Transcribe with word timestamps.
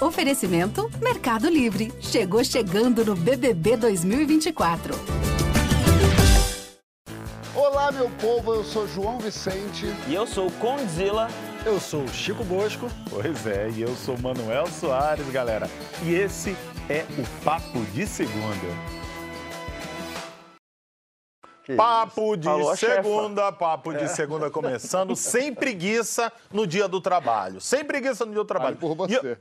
Oferecimento 0.00 0.90
Mercado 1.02 1.46
Livre. 1.50 1.92
Chegou 2.00 2.42
chegando 2.42 3.04
no 3.04 3.14
BBB 3.14 3.76
2024. 3.76 4.94
Olá, 7.54 7.92
meu 7.92 8.08
povo, 8.18 8.54
eu 8.54 8.64
sou 8.64 8.88
João 8.88 9.18
Vicente. 9.18 9.84
E 10.08 10.14
eu 10.14 10.26
sou 10.26 10.46
o 10.46 10.52
Condzilla. 10.52 11.28
Eu 11.66 11.78
sou 11.78 12.04
o 12.04 12.08
Chico 12.08 12.42
Bosco. 12.44 12.88
Pois 13.10 13.46
é, 13.46 13.68
e 13.68 13.82
eu 13.82 13.94
sou 13.94 14.16
Manuel 14.16 14.66
Soares, 14.68 15.28
galera. 15.28 15.68
E 16.02 16.14
esse 16.14 16.56
é 16.88 17.04
o 17.18 17.44
Papo 17.44 17.80
de 17.92 18.06
Segunda. 18.06 18.68
Papo 21.76 22.36
de 22.36 22.44
Falou 22.48 22.74
segunda, 22.74 23.52
papo 23.52 23.92
de 23.92 24.04
é. 24.04 24.08
segunda 24.08 24.50
começando, 24.50 25.14
sem 25.14 25.54
preguiça 25.54 26.32
no 26.50 26.66
dia 26.66 26.88
do 26.88 27.00
trabalho. 27.00 27.60
Sem 27.60 27.84
preguiça 27.84 28.24
no 28.24 28.32
dia 28.32 28.40
do 28.40 28.46
trabalho. 28.46 28.76
por 28.76 28.96
você. 28.96 29.18
Eu, 29.18 29.36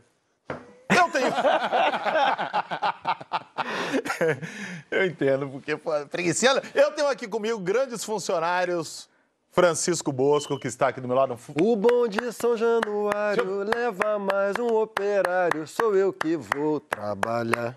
eu 0.89 1.09
tenho. 1.09 1.31
eu 4.91 5.05
entendo, 5.05 5.47
porque 5.49 5.77
preguiça. 6.09 6.61
Eu 6.73 6.91
tenho 6.91 7.07
aqui 7.07 7.27
comigo 7.27 7.59
grandes 7.59 8.03
funcionários. 8.03 9.07
Francisco 9.51 10.11
Bosco, 10.11 10.59
que 10.59 10.67
está 10.67 10.89
aqui 10.89 11.01
do 11.01 11.07
meu 11.07 11.17
lado. 11.17 11.35
O 11.59 11.75
bom 11.75 12.07
de 12.07 12.31
São 12.31 12.55
Januário 12.55 13.63
leva 13.63 14.19
mais 14.19 14.55
um 14.59 14.75
operário, 14.75 15.65
sou 15.67 15.95
eu 15.95 16.13
que 16.13 16.37
vou 16.37 16.79
trabalhar. 16.79 17.75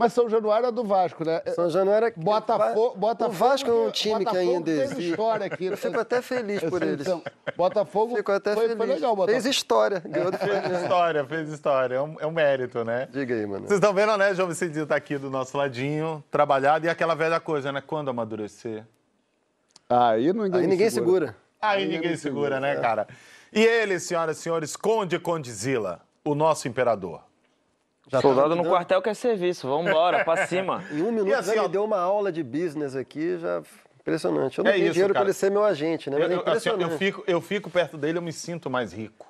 Mas 0.00 0.14
São 0.14 0.30
Januário 0.30 0.66
é 0.66 0.72
do 0.72 0.82
Vasco, 0.82 1.26
né? 1.26 1.42
São 1.54 1.68
Januário 1.68 2.08
é... 2.08 2.12
Botafogo, 2.16 2.96
Botafogo... 2.96 3.34
O 3.34 3.38
Vasco 3.38 3.68
é 3.68 3.72
um 3.74 3.90
time 3.90 4.24
Botafogo 4.24 4.40
que 4.40 4.70
ainda 4.70 4.70
existe. 4.70 5.10
história 5.10 5.44
aqui. 5.44 5.66
Eu 5.66 5.76
fico 5.76 6.00
até 6.00 6.22
feliz 6.22 6.64
por 6.64 6.82
eles. 6.82 7.02
Então, 7.02 7.22
Botafogo 7.54 8.16
fico 8.16 8.32
até 8.32 8.54
foi, 8.54 8.62
feliz. 8.62 8.78
foi 8.78 8.86
legal, 8.86 9.14
Botafogo. 9.14 9.42
Fez 9.42 9.44
história. 9.44 10.00
Ganhou 10.00 10.32
fez 10.32 10.82
história, 10.82 11.24
fez 11.26 11.48
história. 11.50 11.94
É 11.96 12.00
um, 12.00 12.16
é 12.18 12.26
um 12.26 12.30
mérito, 12.30 12.82
né? 12.82 13.08
Diga 13.12 13.34
aí, 13.34 13.44
mano. 13.44 13.68
Vocês 13.68 13.78
estão 13.78 13.92
vendo, 13.92 14.16
né? 14.16 14.34
João 14.34 14.48
Vicentinho 14.48 14.84
está 14.84 14.96
aqui 14.96 15.18
do 15.18 15.28
nosso 15.28 15.54
ladinho, 15.58 16.24
trabalhado. 16.30 16.86
E 16.86 16.88
aquela 16.88 17.14
velha 17.14 17.38
coisa, 17.38 17.70
né? 17.70 17.82
Quando 17.86 18.08
amadurecer? 18.08 18.86
Aí 19.86 20.32
ninguém, 20.32 20.60
aí 20.62 20.66
ninguém 20.66 20.88
segura. 20.88 21.26
segura. 21.26 21.36
Aí, 21.60 21.82
aí 21.82 21.88
ninguém 21.88 22.16
segura, 22.16 22.56
segura, 22.56 22.60
né, 22.60 22.72
é. 22.72 22.80
cara? 22.80 23.06
E 23.52 23.62
ele, 23.62 24.00
senhoras 24.00 24.38
e 24.38 24.40
senhores, 24.40 24.76
Conde 24.76 25.18
Condizila, 25.18 26.00
o 26.24 26.34
nosso 26.34 26.66
imperador. 26.68 27.20
Já 28.10 28.20
Soldado 28.20 28.56
no 28.56 28.64
quartel 28.64 29.00
quer 29.00 29.14
serviço, 29.14 29.68
vamos 29.68 29.88
embora, 29.88 30.24
pra 30.24 30.44
cima. 30.48 30.82
Em 30.90 31.00
um 31.00 31.12
minuto 31.12 31.32
assim, 31.32 31.54
já 31.54 31.62
me 31.62 31.68
deu 31.68 31.84
uma 31.84 32.00
aula 32.00 32.32
de 32.32 32.42
business 32.42 32.96
aqui, 32.96 33.38
já 33.38 33.62
impressionante. 34.00 34.58
Eu 34.58 34.64
não 34.64 34.70
é 34.70 34.74
tenho 34.74 34.86
isso, 34.86 34.94
dinheiro 34.94 35.14
para 35.14 35.22
ele 35.22 35.32
ser 35.32 35.48
meu 35.48 35.64
agente, 35.64 36.10
né? 36.10 36.18
Mas 36.18 36.30
é 36.30 36.34
impressionante. 36.34 36.84
Assim, 36.84 36.92
eu, 36.92 36.98
fico, 36.98 37.24
eu 37.24 37.40
fico 37.40 37.70
perto 37.70 37.96
dele, 37.96 38.18
eu 38.18 38.22
me 38.22 38.32
sinto 38.32 38.68
mais 38.68 38.92
rico. 38.92 39.28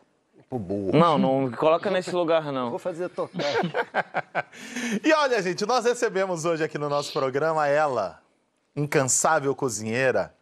Boa. 0.51 0.93
Não, 0.93 1.19
não 1.19 1.51
coloca 1.53 1.91
nesse 1.91 2.11
lugar, 2.11 2.51
não. 2.51 2.71
Vou 2.71 2.79
fazer 2.79 3.11
tocar. 3.11 3.39
e 5.05 5.13
olha, 5.13 5.43
gente, 5.43 5.67
nós 5.67 5.85
recebemos 5.85 6.47
hoje 6.47 6.65
aqui 6.65 6.79
no 6.79 6.89
nosso 6.89 7.13
programa 7.13 7.69
ela, 7.69 8.19
incansável 8.75 9.55
cozinheira, 9.55 10.35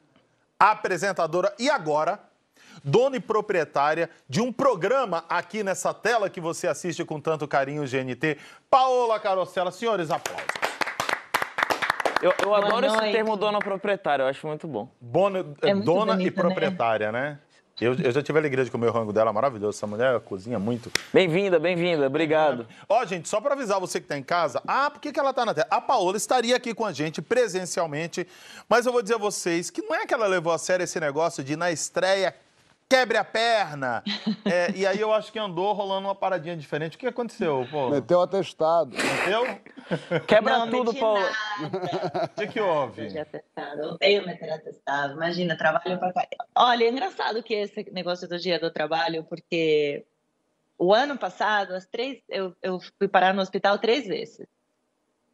apresentadora 0.61 1.53
e 1.59 1.69
agora 1.69 2.21
dona 2.85 3.17
e 3.17 3.21
proprietária 3.21 4.11
de 4.29 4.41
um 4.41 4.53
programa 4.53 5.25
aqui 5.29 5.63
nessa 5.63 5.93
tela 5.95 6.31
que 6.31 6.41
você 6.41 6.67
assiste 6.67 7.05
com 7.05 7.21
tanto 7.21 7.47
carinho, 7.49 7.85
GNT, 7.85 8.39
Paola 8.71 9.19
Carosella. 9.19 9.71
Senhores, 9.71 10.11
aplausos. 10.11 10.47
Eu, 12.21 12.35
eu 12.43 12.55
adoro 12.55 12.87
esse 12.87 13.13
termo 13.13 13.37
dona 13.37 13.61
proprietária, 13.61 14.25
eu 14.25 14.27
acho 14.27 14.47
muito 14.47 14.67
bom. 14.67 14.89
Bona, 15.01 15.47
é 15.63 15.73
muito 15.73 15.87
dona 15.87 16.13
bonito, 16.13 16.35
e 16.35 16.37
né? 16.37 16.43
proprietária, 16.43 17.13
né? 17.13 17.21
né? 17.21 17.39
Eu, 17.81 17.95
eu, 17.95 18.11
já 18.11 18.21
tive 18.21 18.37
a 18.37 18.41
alegria 18.41 18.65
de 18.65 18.73
comer 18.73 18.89
o 18.89 18.93
rango 18.93 19.13
dela, 19.13 19.33
maravilhoso. 19.33 19.79
Essa 19.79 19.87
mulher 19.87 20.19
cozinha 20.21 20.59
muito. 20.59 20.91
Bem-vinda, 21.13 21.61
bem-vinda, 21.61 22.09
obrigado. 22.09 22.67
Ó, 22.89 23.05
gente, 23.07 23.29
só 23.29 23.41
para 23.41 23.55
avisar 23.55 23.79
você 23.79 24.01
que 24.01 24.05
está 24.05 24.19
em 24.19 24.23
casa, 24.23 24.61
ah, 24.67 24.91
por 24.91 25.01
que, 25.01 25.13
que 25.13 25.21
ela 25.21 25.31
está 25.31 25.45
na 25.45 25.55
tela? 25.55 25.69
A 25.71 25.81
Paola 25.81 26.17
estaria 26.17 26.57
aqui 26.57 26.75
com 26.75 26.85
a 26.85 26.93
gente 26.93 27.23
presencialmente, 27.23 28.27
mas 28.69 28.85
eu 28.85 28.93
vou 28.93 29.01
dizer 29.01 29.15
a 29.15 29.19
vocês 29.19 29.71
que 29.71 29.81
não 29.83 29.95
é 29.95 30.07
que 30.07 30.13
ela 30.13 30.27
levou 30.27 30.53
a 30.53 30.59
sério 30.59 30.83
esse 30.83 30.99
negócio 30.99 31.45
de, 31.45 31.55
na 31.55 31.71
estreia, 31.71 32.35
quebre 32.89 33.19
a 33.19 33.25
perna. 33.25 34.03
É, 34.45 34.71
e 34.75 34.87
aí 34.87 34.99
eu 34.99 35.13
acho 35.13 35.31
que 35.31 35.39
andou 35.39 35.73
rolando 35.73 36.09
uma 36.09 36.15
paradinha 36.15 36.57
diferente. 36.57 36.97
O 36.97 36.99
que 36.99 37.07
aconteceu, 37.07 37.67
Paulo? 37.71 37.91
Meteu 37.91 38.23
atestado. 38.23 38.97
Meteu? 38.97 40.21
Quebra 40.27 40.59
não, 40.59 40.71
tudo, 40.71 40.95
Paulo. 40.95 41.25
O 42.25 42.29
que, 42.41 42.47
que 42.47 42.61
houve? 42.61 43.19
atestado. 43.19 43.83
Odeio 43.93 44.27
meter 44.27 44.51
atestado. 44.51 45.15
Imagina, 45.15 45.57
trabalho 45.57 45.99
para 45.99 46.29
Olha, 46.55 46.85
é 46.85 46.91
engraçado 46.91 47.43
que 47.43 47.55
esse 47.55 47.91
negócio 47.93 48.27
do 48.29 48.39
dia 48.39 48.59
do 48.59 48.71
trabalho, 48.71 49.25
porque 49.25 50.05
o 50.79 50.95
ano 50.95 51.19
passado, 51.19 51.75
as 51.75 51.87
três, 51.87 52.23
eu, 52.29 52.55
eu 52.63 52.81
fui 52.99 53.09
parar 53.09 53.35
no 53.35 53.43
hospital 53.43 53.79
três 53.79 54.07
vezes. 54.07 54.47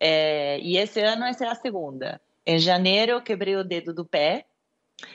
É, 0.01 0.59
e 0.61 0.77
esse 0.77 1.01
ano 1.01 1.25
essa 1.25 1.45
é 1.45 1.49
a 1.49 1.55
segunda. 1.55 2.21
Em 2.47 2.59
janeiro, 2.59 3.13
eu 3.13 3.23
quebrei 3.23 3.57
o 3.57 3.65
dedo 3.65 3.95
do 3.95 4.05
pé 4.05 4.47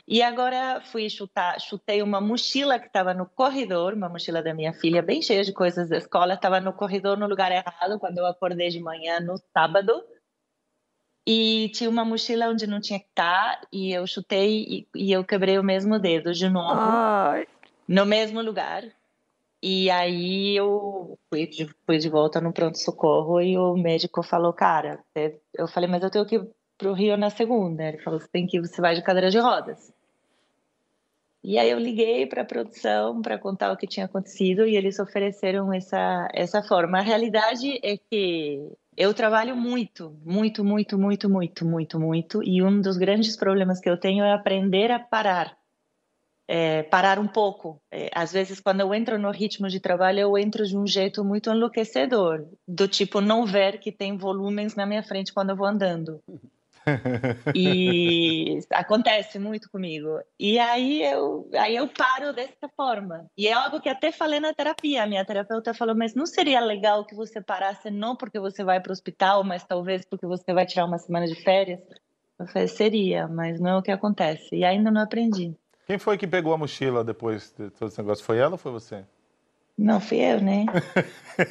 e 0.08 0.22
agora 0.22 0.82
fui 0.82 1.10
chutar, 1.10 1.60
chutei 1.60 2.02
uma 2.02 2.20
mochila 2.20 2.80
que 2.80 2.88
estava 2.88 3.14
no 3.14 3.26
corredor, 3.26 3.94
uma 3.94 4.10
mochila 4.10 4.42
da 4.42 4.54
minha 4.54 4.74
filha, 4.74 5.02
bem 5.02 5.22
cheia 5.22 5.44
de 5.44 5.54
coisas 5.54 5.90
da 5.90 5.98
escola, 5.98 6.34
estava 6.34 6.60
no 6.60 6.74
corredor 6.74 7.18
no 7.18 7.28
lugar 7.28 7.52
errado 7.52 8.00
quando 8.00 8.18
eu 8.18 8.26
acordei 8.26 8.70
de 8.70 8.80
manhã 8.80 9.20
no 9.20 9.38
sábado. 9.54 10.04
E 11.26 11.70
tinha 11.76 11.90
uma 11.90 12.04
mochila 12.04 12.50
onde 12.50 12.66
não 12.66 12.82
tinha 12.82 13.00
que 13.00 13.06
estar, 13.06 13.62
e 13.72 13.92
eu 13.92 14.08
chutei 14.08 14.64
e, 14.68 14.88
e 14.96 15.12
eu 15.12 15.24
quebrei 15.24 15.60
o 15.60 15.64
mesmo 15.64 16.00
dedo 16.00 16.34
de 16.34 16.50
novo, 16.50 16.80
Ai. 16.80 17.48
no 17.88 18.06
mesmo 18.06 18.42
lugar. 18.42 18.84
E 19.62 19.92
aí 19.92 20.56
eu 20.56 21.20
fui 21.30 21.46
de, 21.46 21.68
fui 21.86 21.98
de 21.98 22.10
volta 22.10 22.40
no 22.42 22.54
pronto-socorro 22.54 23.42
e 23.42 23.58
o 23.58 23.76
médico 23.76 24.24
falou, 24.24 24.54
cara, 24.54 25.04
eu 25.54 25.68
falei, 25.68 25.90
mas 25.90 26.02
eu 26.02 26.10
tenho 26.10 26.26
que 26.26 26.42
para 26.80 26.90
o 26.90 26.94
Rio 26.94 27.18
na 27.18 27.30
segunda. 27.30 27.84
Ele 27.84 28.00
falou: 28.00 28.20
você 28.20 28.28
tem 28.30 28.48
que 28.48 28.60
você 28.60 28.82
vai 28.82 28.96
de 28.96 29.04
cadeira 29.04 29.30
de 29.30 29.38
rodas. 29.38 29.94
E 31.44 31.58
aí 31.58 31.70
eu 31.70 31.80
liguei 31.80 32.26
para 32.26 32.42
a 32.42 32.46
produção 32.46 33.22
para 33.22 33.38
contar 33.38 33.72
o 33.72 33.78
que 33.78 33.88
tinha 33.88 34.06
acontecido 34.06 34.66
e 34.66 34.76
eles 34.76 35.00
ofereceram 35.00 35.72
essa 35.72 36.28
essa 36.34 36.64
forma. 36.64 36.98
A 37.00 37.02
realidade 37.02 37.80
é 37.84 37.98
que 37.98 38.72
eu 38.98 39.14
trabalho 39.14 39.56
muito, 39.56 40.18
muito, 40.26 40.64
muito, 40.66 40.98
muito, 40.98 41.30
muito, 41.30 41.66
muito, 41.66 42.00
muito 42.00 42.44
e 42.44 42.62
um 42.64 42.82
dos 42.82 42.98
grandes 42.98 43.36
problemas 43.38 43.80
que 43.80 43.90
eu 43.90 43.98
tenho 43.98 44.24
é 44.24 44.34
aprender 44.34 44.92
a 44.92 45.00
parar. 45.00 45.58
É, 46.52 46.82
parar 46.84 47.20
um 47.20 47.28
pouco. 47.28 47.80
É, 47.92 48.10
às 48.14 48.34
vezes, 48.34 48.60
quando 48.60 48.82
eu 48.82 48.92
entro 48.94 49.20
no 49.20 49.30
ritmo 49.30 49.68
de 49.68 49.80
trabalho, 49.80 50.20
eu 50.20 50.38
entro 50.38 50.66
de 50.66 50.76
um 50.76 50.88
jeito 50.88 51.24
muito 51.24 51.52
enlouquecedor, 51.52 52.48
do 52.68 52.88
tipo 52.88 53.22
não 53.22 53.46
ver 53.46 53.80
que 53.80 53.92
tem 53.92 54.18
volumes 54.18 54.76
na 54.76 54.86
minha 54.86 55.04
frente 55.04 55.32
quando 55.32 55.52
eu 55.52 55.56
vou 55.56 55.68
andando 55.68 56.20
e 57.56 58.60
acontece 58.74 59.40
muito 59.40 59.70
comigo. 59.70 60.20
E 60.40 60.58
aí 60.60 61.04
eu, 61.04 61.50
aí 61.56 61.76
eu 61.76 61.88
paro 61.88 62.34
dessa 62.34 62.70
forma. 62.76 63.26
E 63.38 63.48
é 63.48 63.54
algo 63.54 63.80
que 63.80 63.90
até 63.90 64.12
falei 64.12 64.40
na 64.40 64.54
terapia. 64.54 65.04
A 65.04 65.08
minha 65.08 65.26
terapeuta 65.26 65.74
falou: 65.74 65.96
Mas 65.96 66.14
não 66.14 66.26
seria 66.26 66.60
legal 66.60 67.06
que 67.06 67.16
você 67.16 67.42
parasse, 67.42 67.90
não 67.90 68.16
porque 68.16 68.40
você 68.40 68.64
vai 68.64 68.80
para 68.80 68.92
o 68.92 68.94
hospital, 68.94 69.44
mas 69.44 69.64
talvez 69.64 70.06
porque 70.06 70.26
você 70.26 70.54
vai 70.54 70.66
tirar 70.66 70.86
uma 70.86 70.98
semana 70.98 71.28
de 71.28 71.36
férias? 71.44 71.80
Eu 72.40 72.48
falei: 72.48 72.68
Seria, 72.68 73.28
mas 73.28 73.60
não 73.60 73.72
é 73.72 73.78
o 73.78 73.82
que 73.82 73.92
acontece. 73.92 74.56
E 74.56 74.64
ainda 74.64 74.92
não 74.92 75.02
aprendi. 75.02 75.56
Quem 75.86 75.98
foi 75.98 76.18
que 76.18 76.28
pegou 76.28 76.54
a 76.54 76.58
mochila 76.58 77.04
depois 77.04 77.54
de 77.58 77.70
todo 77.72 77.88
esse 77.88 77.98
negócio? 77.98 78.24
Foi 78.24 78.38
ela 78.38 78.52
ou 78.52 78.58
foi 78.58 78.72
você? 78.72 79.04
Não 79.82 80.02
fui 80.02 80.18
eu, 80.18 80.42
né? 80.42 80.66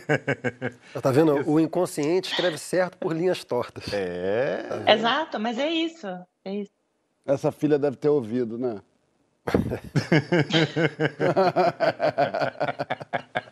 tá 1.00 1.10
vendo? 1.10 1.50
O 1.50 1.58
inconsciente 1.58 2.30
escreve 2.30 2.58
certo 2.58 2.98
por 2.98 3.16
linhas 3.16 3.42
tortas. 3.42 3.90
É. 3.90 4.64
Tá 4.84 4.92
Exato, 4.92 5.40
mas 5.40 5.58
é 5.58 5.70
isso. 5.70 6.06
É 6.44 6.54
isso. 6.54 6.70
Essa 7.24 7.50
filha 7.50 7.78
deve 7.78 7.96
ter 7.96 8.10
ouvido, 8.10 8.58
né? 8.58 8.82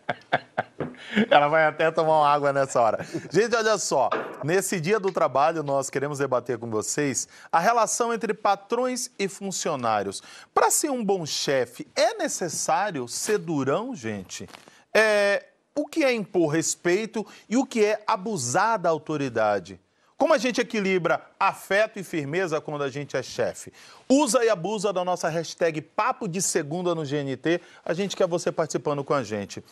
Ela 1.31 1.49
vai 1.49 1.67
até 1.67 1.91
tomar 1.91 2.20
uma 2.20 2.29
água 2.29 2.52
nessa 2.52 2.81
hora. 2.81 3.06
Gente, 3.31 3.55
olha 3.55 3.79
só. 3.79 4.11
Nesse 4.44 4.81
dia 4.81 5.00
do 5.00 5.11
trabalho, 5.11 5.62
nós 5.62 5.88
queremos 5.88 6.19
debater 6.19 6.58
com 6.58 6.70
vocês 6.70 7.26
a 7.50 7.58
relação 7.58 8.12
entre 8.12 8.35
patrões 8.35 9.11
e 9.19 9.29
funcionários. 9.29 10.23
Para 10.52 10.70
ser 10.70 10.91
um 10.91 11.05
bom 11.05 11.25
chefe, 11.25 11.87
é 11.96 12.14
necessário 12.14 13.08
ser 13.08 13.38
durão, 13.38 13.94
gente? 13.94 14.49
É, 14.93 15.44
o 15.75 15.87
que 15.87 16.05
é 16.05 16.12
impor 16.12 16.49
respeito 16.49 17.26
e 17.49 17.56
o 17.56 17.67
que 17.67 17.85
é 17.85 18.02
abusar 18.06 18.79
da 18.79 18.91
autoridade? 18.91 19.81
Como 20.17 20.32
a 20.32 20.38
gente 20.38 20.62
equilibra 20.62 21.20
afeto 21.38 21.99
e 21.99 22.02
firmeza 22.02 22.58
quando 22.58 22.82
a 22.82 22.88
gente 22.88 23.19
é 23.19 23.23
chefe? 23.23 23.70
Usa 24.08 24.43
e 24.43 24.49
abusa 24.49 24.91
da 24.91 25.05
nossa 25.05 25.29
hashtag 25.29 25.82
Papo 25.82 26.26
de 26.26 26.41
Segunda 26.41 26.94
no 26.94 27.02
GNT. 27.02 27.61
A 27.85 27.93
gente 27.93 28.17
quer 28.17 28.26
você 28.26 28.50
participando 28.50 29.05
com 29.05 29.12
a 29.12 29.23
gente. 29.23 29.62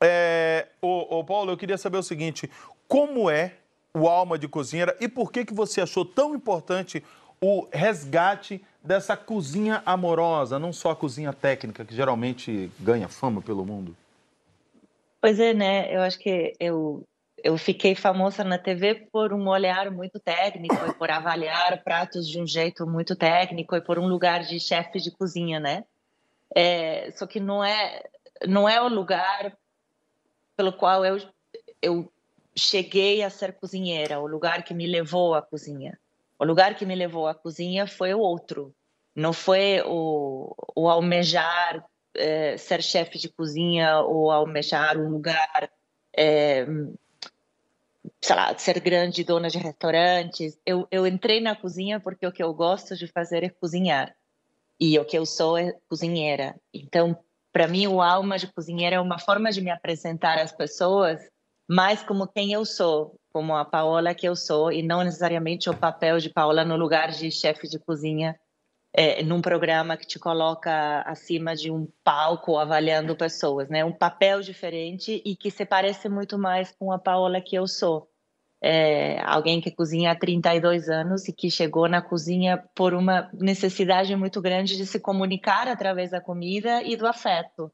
É, 0.00 0.68
ô, 0.80 1.18
ô, 1.18 1.24
Paulo, 1.24 1.50
eu 1.50 1.56
queria 1.56 1.78
saber 1.78 1.98
o 1.98 2.02
seguinte: 2.02 2.50
como 2.86 3.30
é 3.30 3.54
o 3.94 4.08
Alma 4.08 4.38
de 4.38 4.46
Cozinheira 4.46 4.96
e 5.00 5.08
por 5.08 5.32
que, 5.32 5.44
que 5.44 5.54
você 5.54 5.80
achou 5.80 6.04
tão 6.04 6.34
importante 6.34 7.02
o 7.40 7.66
resgate 7.72 8.62
dessa 8.82 9.16
cozinha 9.16 9.82
amorosa, 9.84 10.58
não 10.58 10.72
só 10.72 10.90
a 10.90 10.96
cozinha 10.96 11.32
técnica, 11.32 11.84
que 11.84 11.94
geralmente 11.94 12.70
ganha 12.78 13.08
fama 13.08 13.42
pelo 13.42 13.64
mundo? 13.64 13.96
Pois 15.20 15.40
é, 15.40 15.52
né? 15.52 15.94
Eu 15.94 16.02
acho 16.02 16.18
que 16.18 16.52
eu, 16.60 17.02
eu 17.42 17.56
fiquei 17.58 17.94
famosa 17.94 18.44
na 18.44 18.58
TV 18.58 19.06
por 19.10 19.32
um 19.32 19.48
olhar 19.48 19.90
muito 19.90 20.20
técnico 20.20 20.76
e 20.88 20.94
por 20.94 21.10
avaliar 21.10 21.82
pratos 21.82 22.28
de 22.28 22.40
um 22.40 22.46
jeito 22.46 22.86
muito 22.86 23.16
técnico 23.16 23.74
e 23.74 23.80
por 23.80 23.98
um 23.98 24.06
lugar 24.06 24.44
de 24.44 24.60
chefe 24.60 25.00
de 25.00 25.10
cozinha, 25.10 25.58
né? 25.58 25.84
É, 26.54 27.10
só 27.12 27.26
que 27.26 27.40
não 27.40 27.64
é 27.64 28.02
não 28.46 28.68
é 28.68 28.80
o 28.80 28.88
lugar 28.88 29.56
pelo 30.56 30.72
qual 30.72 31.04
eu 31.04 31.20
eu 31.82 32.10
cheguei 32.56 33.22
a 33.22 33.30
ser 33.30 33.52
cozinheira, 33.52 34.18
o 34.18 34.26
lugar 34.26 34.64
que 34.64 34.72
me 34.72 34.86
levou 34.86 35.34
à 35.34 35.42
cozinha. 35.42 35.98
O 36.38 36.44
lugar 36.44 36.74
que 36.74 36.86
me 36.86 36.94
levou 36.94 37.26
à 37.26 37.34
cozinha 37.34 37.86
foi 37.86 38.14
o 38.14 38.18
outro, 38.18 38.74
não 39.14 39.32
foi 39.32 39.82
o, 39.84 40.54
o 40.74 40.88
almejar 40.88 41.84
é, 42.14 42.56
ser 42.56 42.82
chefe 42.82 43.18
de 43.18 43.28
cozinha 43.28 44.00
ou 44.00 44.30
almejar 44.30 44.98
um 44.98 45.08
lugar, 45.08 45.70
é, 46.14 46.66
sei 48.20 48.36
lá, 48.36 48.56
ser 48.56 48.80
grande 48.80 49.24
dona 49.24 49.48
de 49.48 49.58
restaurantes. 49.58 50.58
Eu, 50.64 50.86
eu 50.90 51.06
entrei 51.06 51.40
na 51.40 51.54
cozinha 51.54 52.00
porque 52.00 52.26
o 52.26 52.32
que 52.32 52.42
eu 52.42 52.52
gosto 52.52 52.96
de 52.96 53.06
fazer 53.06 53.44
é 53.44 53.48
cozinhar 53.48 54.14
e 54.78 54.98
o 54.98 55.04
que 55.04 55.16
eu 55.16 55.24
sou 55.24 55.56
é 55.56 55.72
cozinheira. 55.88 56.54
Então, 56.72 57.18
para 57.56 57.66
mim, 57.66 57.86
o 57.86 58.02
alma 58.02 58.36
de 58.36 58.46
cozinheira 58.48 58.96
é 58.96 59.00
uma 59.00 59.18
forma 59.18 59.50
de 59.50 59.62
me 59.62 59.70
apresentar 59.70 60.38
às 60.38 60.52
pessoas 60.52 61.26
mais 61.66 62.02
como 62.02 62.28
quem 62.28 62.52
eu 62.52 62.66
sou, 62.66 63.18
como 63.32 63.56
a 63.56 63.64
Paola 63.64 64.14
que 64.14 64.28
eu 64.28 64.36
sou, 64.36 64.70
e 64.70 64.82
não 64.82 65.02
necessariamente 65.02 65.70
o 65.70 65.74
papel 65.74 66.18
de 66.18 66.28
Paola 66.28 66.66
no 66.66 66.76
lugar 66.76 67.12
de 67.12 67.30
chefe 67.30 67.66
de 67.66 67.78
cozinha 67.78 68.38
é, 68.92 69.22
num 69.22 69.40
programa 69.40 69.96
que 69.96 70.06
te 70.06 70.18
coloca 70.18 71.00
acima 71.06 71.56
de 71.56 71.70
um 71.70 71.88
palco 72.04 72.58
avaliando 72.58 73.16
pessoas, 73.16 73.70
né? 73.70 73.82
Um 73.82 73.92
papel 73.92 74.42
diferente 74.42 75.22
e 75.24 75.34
que 75.34 75.50
se 75.50 75.64
parece 75.64 76.10
muito 76.10 76.36
mais 76.36 76.74
com 76.78 76.92
a 76.92 76.98
Paola 76.98 77.40
que 77.40 77.56
eu 77.56 77.66
sou. 77.66 78.06
É, 78.62 79.20
alguém 79.22 79.60
que 79.60 79.70
cozinha 79.70 80.12
há 80.12 80.16
32 80.16 80.88
anos 80.88 81.28
e 81.28 81.32
que 81.32 81.50
chegou 81.50 81.88
na 81.88 82.00
cozinha 82.00 82.64
por 82.74 82.94
uma 82.94 83.30
necessidade 83.34 84.16
muito 84.16 84.40
grande 84.40 84.76
de 84.76 84.86
se 84.86 84.98
comunicar 84.98 85.68
através 85.68 86.10
da 86.10 86.20
comida 86.20 86.82
e 86.82 86.96
do 86.96 87.06
afeto 87.06 87.70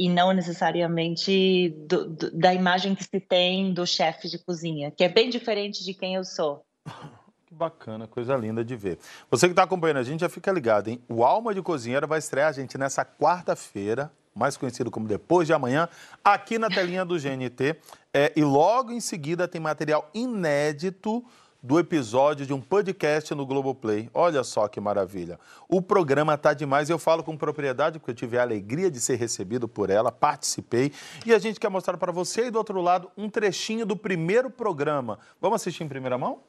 e 0.00 0.08
não 0.08 0.32
necessariamente 0.32 1.74
do, 1.86 2.08
do, 2.08 2.30
da 2.30 2.54
imagem 2.54 2.94
que 2.94 3.04
se 3.04 3.20
tem 3.20 3.74
do 3.74 3.86
chefe 3.86 4.28
de 4.28 4.38
cozinha, 4.38 4.90
que 4.90 5.04
é 5.04 5.08
bem 5.08 5.28
diferente 5.28 5.84
de 5.84 5.92
quem 5.92 6.14
eu 6.14 6.24
sou. 6.24 6.64
Bacana, 7.52 8.06
coisa 8.06 8.36
linda 8.36 8.64
de 8.64 8.76
ver. 8.76 8.98
Você 9.28 9.46
que 9.46 9.52
está 9.52 9.64
acompanhando 9.64 9.98
a 9.98 10.02
gente 10.02 10.20
já 10.20 10.28
fica 10.28 10.52
ligado, 10.52 10.88
hein? 10.88 11.02
O 11.08 11.24
Alma 11.24 11.52
de 11.52 11.60
Cozinheira 11.60 12.06
vai 12.06 12.18
estrear 12.18 12.48
a 12.48 12.52
gente 12.52 12.78
nessa 12.78 13.04
quarta-feira, 13.04 14.10
mais 14.34 14.56
conhecido 14.56 14.90
como 14.90 15.06
depois 15.06 15.46
de 15.46 15.52
amanhã, 15.52 15.88
aqui 16.24 16.58
na 16.58 16.68
telinha 16.68 17.04
do 17.04 17.18
GNT. 17.18 17.76
É, 18.12 18.32
e 18.36 18.42
logo 18.42 18.92
em 18.92 19.00
seguida 19.00 19.46
tem 19.46 19.60
material 19.60 20.08
inédito 20.14 21.24
do 21.62 21.78
episódio 21.78 22.46
de 22.46 22.52
um 22.52 22.60
podcast 22.60 23.34
no 23.34 23.44
Globoplay. 23.44 24.08
Olha 24.14 24.42
só 24.42 24.66
que 24.66 24.80
maravilha. 24.80 25.38
O 25.68 25.82
programa 25.82 26.36
tá 26.38 26.54
demais. 26.54 26.88
Eu 26.88 26.98
falo 26.98 27.22
com 27.22 27.36
propriedade 27.36 27.98
porque 27.98 28.12
eu 28.12 28.14
tive 28.14 28.38
a 28.38 28.42
alegria 28.42 28.90
de 28.90 28.98
ser 29.00 29.16
recebido 29.16 29.68
por 29.68 29.90
ela, 29.90 30.10
participei. 30.10 30.92
E 31.26 31.34
a 31.34 31.38
gente 31.38 31.60
quer 31.60 31.68
mostrar 31.68 31.96
para 31.98 32.12
você 32.12 32.46
e 32.46 32.50
do 32.50 32.58
outro 32.58 32.80
lado 32.80 33.10
um 33.16 33.28
trechinho 33.28 33.84
do 33.84 33.96
primeiro 33.96 34.50
programa. 34.50 35.18
Vamos 35.40 35.60
assistir 35.60 35.84
em 35.84 35.88
primeira 35.88 36.16
mão? 36.16 36.40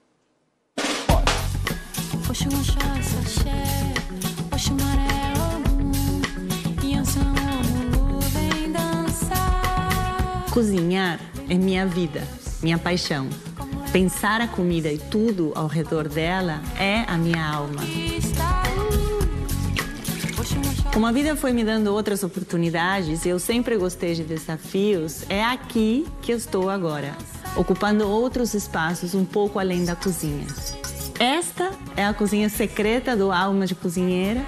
Cozinhar 10.51 11.17
é 11.49 11.53
minha 11.53 11.85
vida, 11.85 12.27
minha 12.61 12.77
paixão. 12.77 13.29
Pensar 13.93 14.41
a 14.41 14.47
comida 14.49 14.91
e 14.91 14.97
tudo 14.97 15.53
ao 15.55 15.65
redor 15.65 16.09
dela 16.09 16.61
é 16.77 17.05
a 17.07 17.17
minha 17.17 17.41
alma. 17.41 17.81
Como 20.93 21.07
a 21.07 21.11
vida 21.13 21.37
foi 21.37 21.53
me 21.53 21.63
dando 21.63 21.93
outras 21.93 22.21
oportunidades 22.21 23.23
e 23.23 23.29
eu 23.29 23.39
sempre 23.39 23.77
gostei 23.77 24.13
de 24.13 24.23
desafios, 24.25 25.23
é 25.29 25.41
aqui 25.41 26.05
que 26.21 26.33
eu 26.33 26.37
estou 26.37 26.69
agora, 26.69 27.15
ocupando 27.55 28.05
outros 28.05 28.53
espaços 28.53 29.15
um 29.15 29.23
pouco 29.23 29.57
além 29.57 29.85
da 29.85 29.95
cozinha. 29.95 30.47
Esta 31.17 31.71
é 31.95 32.05
a 32.05 32.13
cozinha 32.13 32.49
secreta 32.49 33.15
do 33.15 33.31
Alma 33.31 33.65
de 33.65 33.73
Cozinheira. 33.73 34.41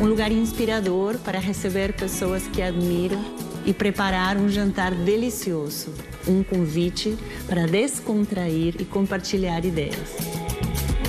Um 0.00 0.06
lugar 0.06 0.30
inspirador 0.30 1.18
para 1.18 1.38
receber 1.38 1.94
pessoas 1.94 2.46
que 2.46 2.60
admiro 2.60 3.18
e 3.64 3.72
preparar 3.72 4.36
um 4.36 4.46
jantar 4.46 4.94
delicioso, 4.94 5.94
um 6.28 6.42
convite 6.42 7.16
para 7.48 7.66
descontrair 7.66 8.76
e 8.78 8.84
compartilhar 8.84 9.64
ideias. 9.64 10.16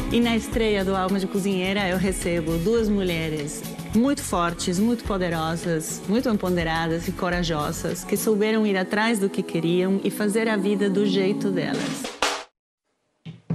E 0.09 0.21
na 0.21 0.37
estreia 0.37 0.85
do 0.85 0.95
Alma 0.95 1.19
de 1.19 1.27
Cozinheira 1.27 1.85
eu 1.89 1.97
recebo 1.97 2.57
duas 2.59 2.87
mulheres 2.87 3.61
muito 3.93 4.23
fortes, 4.23 4.79
muito 4.79 5.03
poderosas, 5.03 6.01
muito 6.07 6.29
empoderadas 6.29 7.09
e 7.09 7.11
corajosas 7.11 8.05
que 8.05 8.15
souberam 8.15 8.65
ir 8.65 8.77
atrás 8.77 9.19
do 9.19 9.29
que 9.29 9.43
queriam 9.43 9.99
e 10.01 10.09
fazer 10.09 10.47
a 10.47 10.55
vida 10.55 10.89
do 10.89 11.05
jeito 11.05 11.51
delas. 11.51 12.03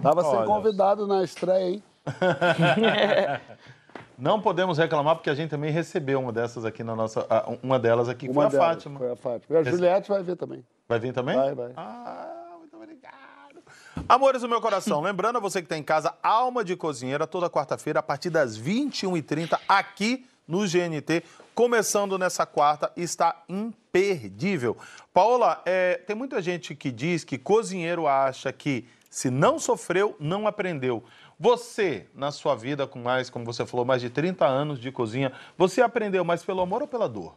Tava 0.03 0.23
sem 0.25 0.45
convidado 0.45 1.07
na 1.07 1.25
estreia, 1.25 1.71
hein? 1.71 1.83
Não 4.19 4.41
podemos 4.41 4.79
reclamar 4.79 5.17
porque 5.17 5.31
a 5.31 5.35
gente 5.35 5.51
também 5.51 5.71
recebeu 5.71 6.21
uma 6.21 6.33
dessas 6.33 6.65
aqui 6.65 6.85
na 6.85 6.95
nossa. 6.95 7.27
Uma 7.63 7.79
delas 7.79 8.09
aqui 8.09 8.29
uma 8.29 8.51
foi 8.51 8.59
a 8.59 8.63
Fátima. 8.63 8.99
Foi 8.99 9.11
a 9.11 9.17
Fátima. 9.17 9.59
A 9.59 9.63
Juliette 9.65 10.09
vai 10.09 10.23
ver 10.23 10.37
também. 10.37 10.65
Vai 10.89 10.99
vir 10.99 11.13
também? 11.13 11.37
Vai, 11.37 11.55
vai. 11.55 11.73
Ah, 11.77 12.57
muito 12.59 12.77
obrigado. 12.77 13.63
Amores 14.09 14.43
do 14.43 14.49
meu 14.49 14.61
coração, 14.61 15.01
lembrando 15.03 15.37
a 15.37 15.41
você 15.41 15.61
que 15.61 15.67
está 15.67 15.77
em 15.77 15.83
casa, 15.83 16.15
Alma 16.23 16.65
de 16.65 16.77
Cozinheira, 16.77 17.27
toda 17.27 17.49
quarta-feira, 17.49 18.01
a 18.01 18.03
partir 18.03 18.31
das 18.31 18.59
21h30, 18.59 19.59
aqui 19.69 20.27
no 20.47 20.67
GNT, 20.67 21.23
começando 21.55 22.19
nessa 22.19 22.45
quarta, 22.45 22.91
está 22.97 23.43
imperdível. 23.49 24.77
Paola, 25.13 25.63
é, 25.65 25.97
tem 26.07 26.17
muita 26.17 26.43
gente 26.43 26.75
que 26.75 26.91
diz 26.91 27.25
que 27.25 27.39
cozinheiro 27.39 28.07
acha 28.07 28.53
que 28.53 28.87
se 29.13 29.31
não 29.31 29.59
sofreu, 29.59 30.17
não 30.19 30.47
aprendeu. 30.47 31.05
Você, 31.39 32.07
na 32.15 32.31
sua 32.31 32.55
vida, 32.55 32.87
com 32.87 32.99
mais, 32.99 33.29
como 33.29 33.45
você 33.45 33.67
falou, 33.67 33.85
mais 33.85 34.01
de 34.01 34.11
30 34.11 34.47
anos 34.47 34.79
de 34.79 34.93
cozinha, 34.93 35.33
você 35.57 35.81
aprendeu 35.81 36.25
mais 36.25 36.45
pelo 36.45 36.61
amor 36.61 36.83
ou 36.83 36.89
pela 36.89 37.09
dor? 37.09 37.37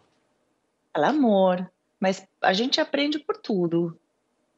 Pelo 0.94 1.06
amor. 1.06 1.72
Mas 2.00 2.28
a 2.42 2.54
gente 2.54 2.80
aprende 2.80 3.20
por 3.20 3.38
tudo. 3.38 3.98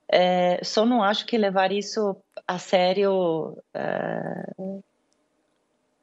É, 0.10 0.64
só 0.64 0.86
não 0.86 1.04
acho 1.04 1.26
que 1.26 1.38
levar 1.38 1.72
isso 1.72 2.16
a 2.48 2.58
sério. 2.58 3.58
É... 3.74 4.52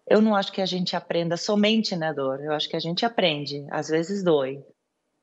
Eu 0.06 0.20
não 0.20 0.34
acho 0.34 0.52
que 0.52 0.60
a 0.60 0.66
gente 0.66 0.94
aprenda 0.94 1.36
somente 1.36 1.96
na 1.96 2.12
dor. 2.12 2.40
Eu 2.42 2.52
acho 2.52 2.68
que 2.68 2.76
a 2.76 2.80
gente 2.80 3.04
aprende. 3.04 3.66
Às 3.70 3.88
vezes 3.88 4.22
dói. 4.22 4.62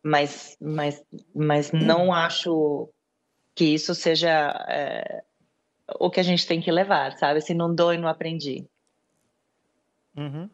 Mas, 0.04 0.58
mas, 0.60 1.04
mas 1.34 1.72
não 1.72 2.12
acho 2.12 2.90
que 3.54 3.66
isso 3.66 3.94
seja. 3.94 4.30
É 4.68 5.24
o 6.00 6.10
que 6.10 6.20
a 6.20 6.24
gente 6.24 6.46
tem 6.46 6.62
que 6.62 6.72
levar, 6.72 7.18
sabe? 7.18 7.42
Se 7.42 7.54
não 7.54 7.74
dói, 7.74 7.98
não 7.98 8.08
aprendi. 8.08 8.66
Uhum. 10.16 10.50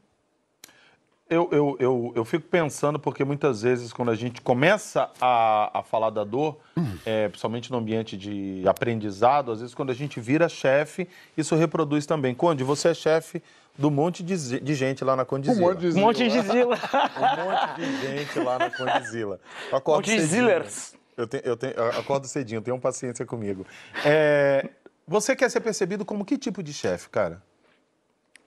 Eu, 1.30 1.50
eu, 1.52 1.78
eu, 1.80 2.14
eu 2.16 2.24
fico 2.24 2.48
pensando 2.48 2.98
porque 2.98 3.26
muitas 3.26 3.62
vezes 3.62 3.92
quando 3.92 4.12
a 4.12 4.16
gente 4.16 4.40
começa 4.40 5.12
a, 5.20 5.80
a 5.80 5.84
falar 5.84 6.10
da 6.10 6.24
dor, 6.24 6.58
uhum. 6.76 6.98
é, 7.06 7.28
principalmente 7.28 7.70
no 7.70 7.78
ambiente 7.78 8.16
de 8.16 8.64
aprendizado, 8.66 9.52
às 9.52 9.60
vezes 9.60 9.76
quando 9.76 9.90
a 9.90 9.94
gente 9.94 10.22
vira 10.22 10.48
chefe, 10.48 11.06
isso 11.38 11.54
reproduz 11.56 12.06
também. 12.06 12.34
Conde, 12.34 12.64
você 12.64 12.90
é 12.90 12.94
chefe 12.94 13.44
do 13.78 13.92
monte 13.92 14.24
de, 14.24 14.60
de 14.62 14.74
gente 14.74 15.04
lá 15.04 15.18
na 15.18 15.26
Condizila. 15.26 15.58
Um 15.58 15.70
monte 15.70 15.80
de, 15.80 15.88
um 15.88 16.02
monte 16.02 16.30
de 16.30 16.42
zila. 16.42 16.76
um 17.18 17.46
monte 17.46 17.76
de 17.76 18.02
gente 18.02 18.40
lá 18.40 18.60
na 18.60 18.70
Condizila. 18.70 19.40
Um 19.74 19.92
monte 19.92 20.06
de 20.06 20.22
zillers. 20.22 20.96
Eu, 21.18 21.28
tenho, 21.28 21.44
eu, 21.44 21.58
tenho, 21.58 21.74
eu 21.74 21.90
acordo 22.00 22.28
cedinho, 22.28 22.62
tenham 22.62 22.80
paciência 22.80 23.26
comigo. 23.26 23.66
É, 24.06 24.70
você 25.08 25.36
quer 25.36 25.50
ser 25.50 25.62
percebido 25.62 26.04
como 26.04 26.26
que 26.26 26.38
tipo 26.38 26.62
de 26.62 26.74
chefe, 26.74 27.10
cara? 27.10 27.42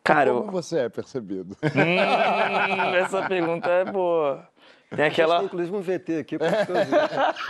Cara, 0.04 0.32
como 0.32 0.50
você 0.50 0.80
é 0.80 0.88
percebido? 0.88 1.56
Hum, 1.64 2.94
essa 2.96 3.26
pergunta 3.26 3.68
é 3.68 3.84
boa. 3.84 4.46
Tem 4.94 5.04
aquela. 5.04 5.38
Tem, 5.38 5.46
inclusive 5.46 5.76
um 5.76 5.80
VT 5.80 6.18
aqui. 6.18 6.36
É. 6.36 6.46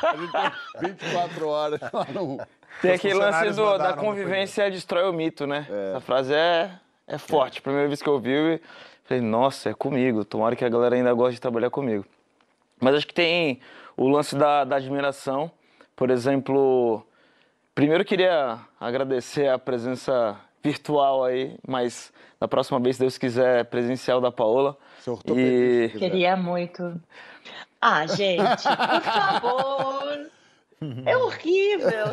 A 0.07 0.17
gente 0.17 0.33
tem 0.33 0.89
24 0.91 1.49
horas 1.49 1.81
lá 1.81 2.07
no. 2.13 2.39
Tem 2.83 2.93
aquele 2.93 3.15
lance 3.15 3.51
do, 3.51 3.79
da 3.79 3.95
convivência 3.95 4.71
destrói 4.71 5.09
o 5.09 5.13
mito, 5.13 5.47
né? 5.47 5.67
É. 5.69 5.91
Essa 5.91 6.01
frase 6.01 6.35
é, 6.35 6.71
é 7.07 7.19
forte. 7.19 7.63
Primeira 7.63 7.89
vez 7.89 8.03
que 8.03 8.09
eu 8.09 8.15
ouvi, 8.15 8.61
falei, 9.05 9.23
nossa, 9.23 9.71
é 9.71 9.75
comigo. 9.75 10.25
Tomara 10.25 10.55
que 10.55 10.65
a 10.65 10.69
galera 10.69 10.95
ainda 10.95 11.13
goste 11.13 11.35
de 11.35 11.41
trabalhar 11.41 11.71
comigo. 11.71 12.05
Mas 12.79 12.95
acho 12.95 13.07
que 13.07 13.15
tem 13.15 13.61
o 13.97 14.09
lance 14.09 14.37
da, 14.37 14.65
da 14.65 14.77
admiração. 14.77 15.51
Por 15.97 16.11
exemplo, 16.11 17.05
Primeiro 17.81 18.05
queria 18.05 18.59
agradecer 18.79 19.49
a 19.49 19.59
presença 19.59 20.39
virtual 20.63 21.25
aí, 21.25 21.57
mas 21.67 22.13
na 22.39 22.47
próxima 22.47 22.79
vez, 22.79 22.97
se 22.97 23.01
Deus 23.01 23.17
quiser, 23.17 23.65
presencial 23.65 24.21
da 24.21 24.31
Paola. 24.31 24.77
E... 25.35 25.91
Queria 25.99 26.37
muito. 26.37 27.01
Ah, 27.81 28.07
gente, 28.07 28.65
por 28.65 29.01
favor. 29.01 30.31
É 31.07 31.17
horrível, 31.17 32.05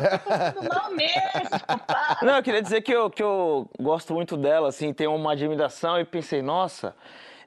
tô 0.54 0.74
mal 0.74 0.90
mesmo, 0.90 1.78
pá. 1.86 2.18
Não, 2.22 2.36
eu 2.36 2.42
queria 2.42 2.62
dizer 2.62 2.80
que 2.80 2.92
eu, 2.92 3.10
que 3.10 3.22
eu 3.22 3.68
gosto 3.78 4.14
muito 4.14 4.38
dela, 4.38 4.70
assim, 4.70 4.94
tenho 4.94 5.14
uma 5.14 5.32
admiração 5.32 6.00
e 6.00 6.04
pensei, 6.06 6.40
nossa, 6.40 6.96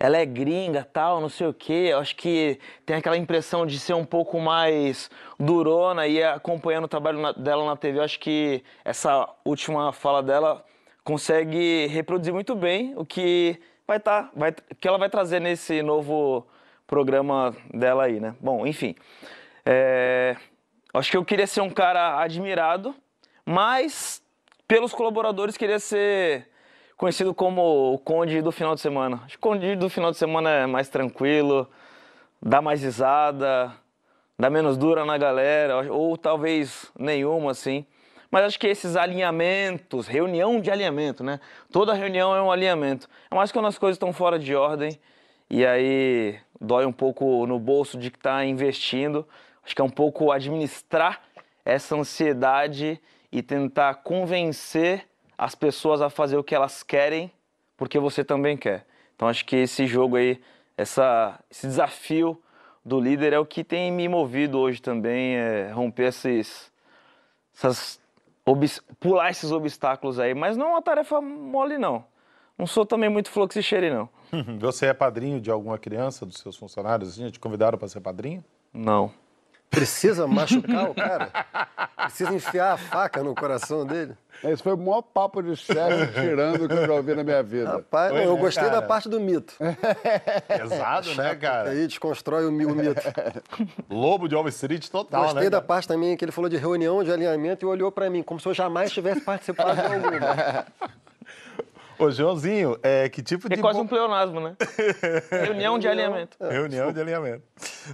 ela 0.01 0.17
é 0.17 0.25
gringa, 0.25 0.83
tal, 0.83 1.21
não 1.21 1.29
sei 1.29 1.45
o 1.45 1.53
quê. 1.53 1.89
Eu 1.91 1.99
acho 1.99 2.15
que 2.15 2.59
tem 2.87 2.95
aquela 2.95 3.15
impressão 3.15 3.67
de 3.67 3.79
ser 3.79 3.93
um 3.93 4.03
pouco 4.03 4.39
mais 4.39 5.11
durona 5.39 6.07
e 6.07 6.23
acompanhando 6.23 6.85
o 6.85 6.87
trabalho 6.87 7.19
na, 7.19 7.31
dela 7.33 7.63
na 7.67 7.75
TV, 7.75 7.99
eu 7.99 8.03
acho 8.03 8.19
que 8.19 8.63
essa 8.83 9.29
última 9.45 9.93
fala 9.93 10.23
dela 10.23 10.65
consegue 11.03 11.85
reproduzir 11.85 12.33
muito 12.33 12.55
bem 12.55 12.95
o 12.97 13.05
que 13.05 13.61
vai 13.85 13.97
estar, 13.97 14.23
tá, 14.23 14.31
vai, 14.35 14.51
que 14.79 14.87
ela 14.87 14.97
vai 14.97 15.07
trazer 15.07 15.39
nesse 15.39 15.83
novo 15.83 16.47
programa 16.87 17.55
dela 17.71 18.05
aí, 18.05 18.19
né? 18.19 18.35
Bom, 18.39 18.65
enfim. 18.65 18.95
É, 19.63 20.35
acho 20.95 21.11
que 21.11 21.17
eu 21.17 21.23
queria 21.23 21.45
ser 21.45 21.61
um 21.61 21.69
cara 21.69 22.19
admirado, 22.19 22.95
mas 23.45 24.19
pelos 24.67 24.93
colaboradores 24.93 25.57
queria 25.57 25.77
ser 25.77 26.47
conhecido 27.01 27.33
como 27.33 27.95
o 27.95 27.97
Conde 27.97 28.43
do 28.43 28.51
final 28.51 28.75
de 28.75 28.81
semana. 28.81 29.21
Acho 29.25 29.29
que 29.29 29.37
o 29.37 29.49
Conde 29.49 29.75
do 29.75 29.89
final 29.89 30.11
de 30.11 30.17
semana 30.17 30.51
é 30.51 30.65
mais 30.67 30.87
tranquilo, 30.87 31.67
dá 32.39 32.61
mais 32.61 32.83
risada, 32.83 33.73
dá 34.37 34.51
menos 34.51 34.77
dura 34.77 35.03
na 35.03 35.17
galera, 35.17 35.91
ou 35.91 36.15
talvez 36.15 36.91
nenhuma, 36.95 37.49
assim. 37.49 37.87
Mas 38.29 38.43
acho 38.43 38.59
que 38.59 38.67
esses 38.67 38.95
alinhamentos, 38.95 40.05
reunião 40.05 40.61
de 40.61 40.69
alinhamento, 40.69 41.23
né? 41.23 41.39
Toda 41.71 41.91
reunião 41.95 42.35
é 42.35 42.41
um 42.41 42.51
alinhamento. 42.51 43.09
É 43.31 43.35
mais 43.35 43.51
quando 43.51 43.65
as 43.67 43.79
coisas 43.79 43.95
estão 43.95 44.13
fora 44.13 44.37
de 44.37 44.55
ordem 44.55 44.99
e 45.49 45.65
aí 45.65 46.37
dói 46.59 46.85
um 46.85 46.93
pouco 46.93 47.47
no 47.47 47.57
bolso 47.57 47.97
de 47.97 48.11
que 48.11 48.17
está 48.19 48.45
investindo. 48.45 49.27
Acho 49.65 49.75
que 49.75 49.81
é 49.81 49.83
um 49.83 49.89
pouco 49.89 50.31
administrar 50.31 51.23
essa 51.65 51.95
ansiedade 51.95 53.01
e 53.31 53.41
tentar 53.41 53.95
convencer 54.03 55.09
as 55.41 55.55
pessoas 55.55 56.03
a 56.03 56.09
fazer 56.11 56.37
o 56.37 56.43
que 56.43 56.53
elas 56.53 56.83
querem, 56.83 57.31
porque 57.75 57.97
você 57.97 58.23
também 58.23 58.55
quer. 58.55 58.85
Então 59.15 59.27
acho 59.27 59.43
que 59.43 59.55
esse 59.55 59.87
jogo 59.87 60.15
aí, 60.15 60.39
essa, 60.77 61.39
esse 61.49 61.65
desafio 61.65 62.39
do 62.85 62.99
líder 62.99 63.33
é 63.33 63.39
o 63.39 63.45
que 63.45 63.63
tem 63.63 63.91
me 63.91 64.07
movido 64.07 64.59
hoje 64.59 64.79
também, 64.79 65.35
é 65.37 65.71
romper 65.71 66.09
esses, 66.09 66.71
essas, 67.55 67.99
pular 68.99 69.31
esses 69.31 69.51
obstáculos 69.51 70.19
aí. 70.19 70.35
Mas 70.35 70.55
não 70.55 70.67
é 70.67 70.69
uma 70.73 70.81
tarefa 70.83 71.19
mole, 71.19 71.79
não. 71.79 72.05
Não 72.55 72.67
sou 72.67 72.85
também 72.85 73.09
muito 73.09 73.31
fluxo 73.31 73.57
e 73.57 73.63
cheire, 73.63 73.89
não. 73.89 74.07
Você 74.59 74.85
é 74.85 74.93
padrinho 74.93 75.41
de 75.41 75.49
alguma 75.49 75.79
criança, 75.79 76.23
dos 76.23 76.37
seus 76.37 76.55
funcionários? 76.55 77.09
Assim, 77.09 77.27
te 77.31 77.39
convidaram 77.39 77.79
para 77.79 77.87
ser 77.87 77.99
padrinho? 77.99 78.45
Não. 78.71 79.11
Precisa 79.71 80.27
machucar 80.27 80.91
o 80.91 80.93
cara? 80.93 81.31
Precisa 82.03 82.33
enfiar 82.33 82.73
a 82.73 82.77
faca 82.77 83.23
no 83.23 83.33
coração 83.33 83.85
dele? 83.85 84.13
Esse 84.43 84.61
foi 84.61 84.73
o 84.73 84.77
maior 84.77 85.01
papo 85.01 85.41
de 85.41 85.55
chefe 85.55 86.13
tirando 86.13 86.67
que 86.67 86.73
eu 86.73 86.87
já 86.87 86.93
ouvi 86.93 87.15
na 87.15 87.23
minha 87.23 87.41
vida. 87.41 87.71
Rapaz, 87.71 88.13
eu 88.13 88.33
né, 88.35 88.41
gostei 88.41 88.63
cara? 88.65 88.81
da 88.81 88.85
parte 88.85 89.07
do 89.07 89.17
mito. 89.19 89.53
Pesado, 90.47 91.15
né, 91.15 91.35
cara? 91.35 91.69
Aí 91.69 91.87
desconstrói 91.87 92.45
o, 92.45 92.49
o 92.49 92.51
mito. 92.51 93.01
Lobo 93.89 94.27
de 94.27 94.35
Wall 94.35 94.49
Street 94.49 94.89
total, 94.89 95.23
Gostei 95.23 95.43
né, 95.43 95.49
da 95.49 95.61
parte 95.61 95.87
também 95.87 96.17
que 96.17 96.25
ele 96.25 96.33
falou 96.33 96.49
de 96.49 96.57
reunião 96.57 97.01
de 97.01 97.11
alinhamento 97.11 97.65
e 97.65 97.67
olhou 97.67 97.93
para 97.93 98.09
mim, 98.09 98.21
como 98.21 98.41
se 98.41 98.47
eu 98.47 98.53
jamais 98.53 98.91
tivesse 98.91 99.21
participado 99.21 99.75
de 99.75 99.93
alguma. 99.93 100.65
Ô, 102.01 102.09
Joãozinho, 102.09 102.79
é, 102.81 103.07
que 103.09 103.21
tipo 103.21 103.47
de. 103.47 103.53
É 103.53 103.57
quase 103.57 103.79
um 103.79 103.85
pleonasmo, 103.85 104.39
né? 104.39 104.55
Reunião 105.29 105.77
de 105.77 105.87
alinhamento. 105.87 106.35
É, 106.39 106.51
Reunião 106.51 106.91
de 106.91 106.99
alinhamento. 106.99 107.43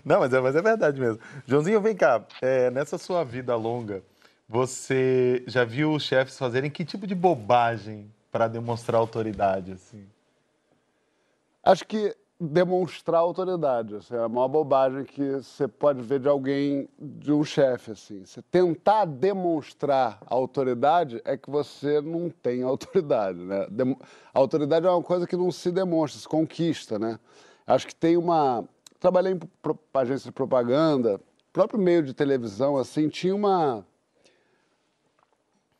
Não, 0.06 0.22
mas 0.22 0.34
é, 0.34 0.40
mas 0.40 0.56
é 0.56 0.62
verdade 0.62 0.98
mesmo. 0.98 1.20
Joãozinho, 1.46 1.82
vem 1.82 1.94
cá. 1.94 2.24
É, 2.42 2.72
nessa 2.72 2.98
sua 2.98 3.26
vida 3.26 3.54
longa, 3.58 4.02
você 4.48 5.44
já 5.46 5.66
viu 5.66 5.92
os 5.92 6.04
chefes 6.04 6.38
fazerem 6.38 6.72
que 6.72 6.86
tipo 6.86 7.06
de 7.06 7.14
bobagem 7.14 8.10
para 8.32 8.48
demonstrar 8.48 8.98
autoridade, 8.98 9.74
assim? 9.74 10.08
Acho 11.62 11.84
que 11.86 12.16
demonstrar 12.39 13.20
autoridade. 13.20 13.96
Assim, 13.96 14.15
é 14.15 14.20
a 14.20 14.29
maior 14.29 14.48
bobagem 14.48 15.03
que 15.03 15.38
você 15.38 15.67
pode 15.67 16.01
ver 16.01 16.20
de 16.20 16.27
alguém, 16.27 16.88
de 17.00 17.32
um 17.32 17.44
chefe. 17.44 17.91
Assim. 17.91 18.24
Você 18.25 18.41
tentar 18.44 19.06
demonstrar 19.06 20.20
autoridade 20.27 21.22
é 21.25 21.36
que 21.36 21.50
você 21.50 22.01
não 22.01 22.29
tem 22.29 22.63
autoridade. 22.63 23.39
Né? 23.39 23.67
Autoridade 24.34 24.86
é 24.86 24.89
uma 24.89 25.03
coisa 25.03 25.25
que 25.25 25.36
não 25.36 25.51
se 25.51 25.72
demonstra, 25.72 26.20
se 26.20 26.27
conquista. 26.27 27.00
Né? 27.00 27.20
Acho 27.65 27.88
que 27.88 27.96
tem 27.96 28.17
uma. 28.17 28.63
Trabalhei 29.00 29.34
em 29.34 29.39
agência 29.94 30.29
de 30.29 30.32
propaganda, 30.32 31.22
próprio 31.53 31.79
meio 31.79 32.03
de 32.03 32.13
televisão, 32.13 32.77
assim, 32.77 33.10
tinha 33.10 33.36
uma 33.36 33.86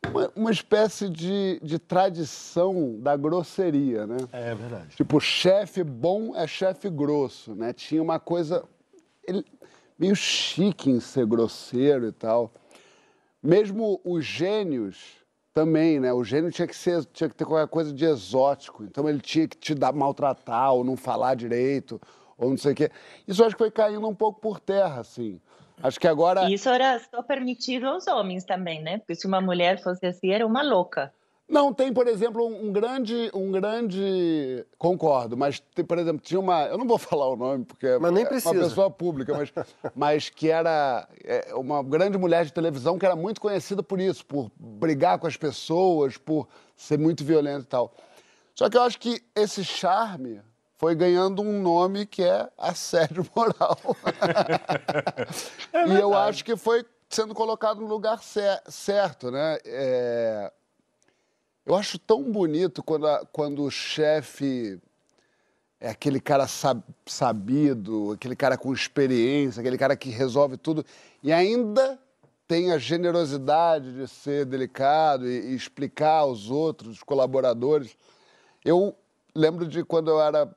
uma, 0.06 0.32
uma 0.34 0.50
espécie 0.50 1.08
de, 1.08 1.60
de 1.62 1.78
tradição 1.78 2.98
da 3.00 3.16
grosseria, 3.16 4.06
né? 4.06 4.16
É 4.32 4.54
verdade. 4.54 4.96
Tipo, 4.96 5.20
chefe 5.20 5.82
bom 5.82 6.34
é 6.36 6.46
chefe 6.46 6.88
grosso, 6.88 7.54
né? 7.54 7.72
Tinha 7.72 8.02
uma 8.02 8.18
coisa 8.18 8.64
ele, 9.26 9.44
meio 9.98 10.14
chique 10.14 10.90
em 10.90 11.00
ser 11.00 11.26
grosseiro 11.26 12.06
e 12.06 12.12
tal. 12.12 12.52
Mesmo 13.42 14.00
os 14.04 14.24
gênios 14.24 15.18
também, 15.52 15.98
né? 15.98 16.12
O 16.12 16.22
gênio 16.22 16.50
tinha 16.50 16.68
que, 16.68 16.76
ser, 16.76 17.04
tinha 17.06 17.28
que 17.28 17.34
ter 17.34 17.44
qualquer 17.44 17.68
coisa 17.68 17.92
de 17.92 18.04
exótico. 18.04 18.84
Então 18.84 19.08
ele 19.08 19.20
tinha 19.20 19.48
que 19.48 19.56
te 19.56 19.74
dar 19.74 19.92
maltratar 19.92 20.72
ou 20.72 20.84
não 20.84 20.96
falar 20.96 21.34
direito 21.34 22.00
ou 22.36 22.50
não 22.50 22.56
sei 22.56 22.72
o 22.72 22.74
quê. 22.74 22.90
Isso 23.26 23.42
eu 23.42 23.46
acho 23.46 23.56
que 23.56 23.62
foi 23.62 23.70
caindo 23.70 24.06
um 24.06 24.14
pouco 24.14 24.40
por 24.40 24.60
terra, 24.60 25.00
assim. 25.00 25.40
Acho 25.82 25.98
que 26.00 26.08
agora. 26.08 26.50
Isso 26.50 26.68
era 26.68 26.98
só 26.98 27.22
permitido 27.22 27.86
aos 27.86 28.06
homens 28.06 28.44
também, 28.44 28.82
né? 28.82 28.98
Porque 28.98 29.14
se 29.14 29.26
uma 29.26 29.40
mulher 29.40 29.82
fosse 29.82 30.04
assim, 30.06 30.30
era 30.30 30.46
uma 30.46 30.62
louca. 30.62 31.12
Não, 31.48 31.72
tem, 31.72 31.90
por 31.92 32.06
exemplo, 32.06 32.46
um 32.46 32.70
grande. 32.70 33.30
Um 33.32 33.50
grande. 33.50 34.66
Concordo, 34.76 35.34
mas, 35.34 35.60
tem, 35.74 35.82
por 35.82 35.96
exemplo, 35.96 36.20
tinha 36.20 36.38
uma. 36.38 36.66
Eu 36.66 36.76
não 36.76 36.86
vou 36.86 36.98
falar 36.98 37.28
o 37.28 37.36
nome, 37.36 37.64
porque 37.64 37.98
mas 37.98 38.12
nem 38.12 38.24
é 38.24 38.26
precisa. 38.26 38.52
uma 38.52 38.64
pessoa 38.64 38.90
pública, 38.90 39.34
mas, 39.34 39.52
mas 39.96 40.28
que 40.28 40.50
era 40.50 41.08
é, 41.24 41.54
uma 41.54 41.82
grande 41.82 42.18
mulher 42.18 42.44
de 42.44 42.52
televisão 42.52 42.98
que 42.98 43.06
era 43.06 43.16
muito 43.16 43.40
conhecida 43.40 43.82
por 43.82 43.98
isso, 43.98 44.26
por 44.26 44.50
brigar 44.58 45.18
com 45.18 45.26
as 45.26 45.36
pessoas, 45.36 46.18
por 46.18 46.46
ser 46.76 46.98
muito 46.98 47.24
violenta 47.24 47.62
e 47.62 47.68
tal. 47.68 47.94
Só 48.54 48.68
que 48.68 48.76
eu 48.76 48.82
acho 48.82 48.98
que 48.98 49.22
esse 49.34 49.64
charme 49.64 50.42
foi 50.78 50.94
ganhando 50.94 51.42
um 51.42 51.60
nome 51.60 52.06
que 52.06 52.22
é 52.22 52.48
assédio 52.56 53.26
moral. 53.34 53.78
é 55.72 55.88
e 55.88 56.00
eu 56.00 56.16
acho 56.16 56.44
que 56.44 56.56
foi 56.56 56.86
sendo 57.10 57.34
colocado 57.34 57.80
no 57.80 57.86
lugar 57.86 58.20
certo, 58.22 59.30
né? 59.30 59.58
É... 59.64 60.52
Eu 61.66 61.74
acho 61.74 61.98
tão 61.98 62.22
bonito 62.22 62.82
quando, 62.82 63.06
a, 63.08 63.26
quando 63.26 63.64
o 63.64 63.70
chefe 63.70 64.80
é 65.80 65.90
aquele 65.90 66.20
cara 66.20 66.46
sab, 66.46 66.80
sabido, 67.04 68.12
aquele 68.12 68.36
cara 68.36 68.56
com 68.56 68.72
experiência, 68.72 69.60
aquele 69.60 69.76
cara 69.76 69.96
que 69.96 70.10
resolve 70.10 70.56
tudo 70.56 70.84
e 71.22 71.32
ainda 71.32 71.98
tem 72.46 72.72
a 72.72 72.78
generosidade 72.78 73.92
de 73.92 74.06
ser 74.06 74.46
delicado 74.46 75.28
e, 75.28 75.50
e 75.50 75.54
explicar 75.54 76.20
aos 76.20 76.50
outros, 76.50 76.92
os 76.92 77.02
colaboradores. 77.02 77.96
Eu 78.64 78.96
lembro 79.34 79.66
de 79.66 79.84
quando 79.84 80.10
eu 80.10 80.20
era 80.20 80.50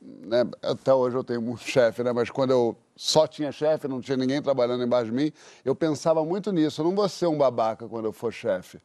né, 0.00 0.46
até 0.62 0.92
hoje 0.94 1.16
eu 1.16 1.24
tenho 1.24 1.42
muito 1.42 1.62
chefe, 1.68 2.02
né? 2.02 2.12
Mas 2.12 2.30
quando 2.30 2.50
eu 2.50 2.76
só 2.96 3.26
tinha 3.26 3.50
chefe, 3.50 3.88
não 3.88 4.00
tinha 4.00 4.16
ninguém 4.16 4.40
trabalhando 4.40 4.84
embaixo 4.84 5.06
de 5.06 5.12
mim, 5.12 5.32
eu 5.64 5.74
pensava 5.74 6.24
muito 6.24 6.52
nisso. 6.52 6.80
Eu 6.80 6.86
não 6.86 6.94
vou 6.94 7.08
ser 7.08 7.26
um 7.26 7.36
babaca 7.36 7.88
quando 7.88 8.04
eu 8.06 8.12
for 8.12 8.32
chefe. 8.32 8.78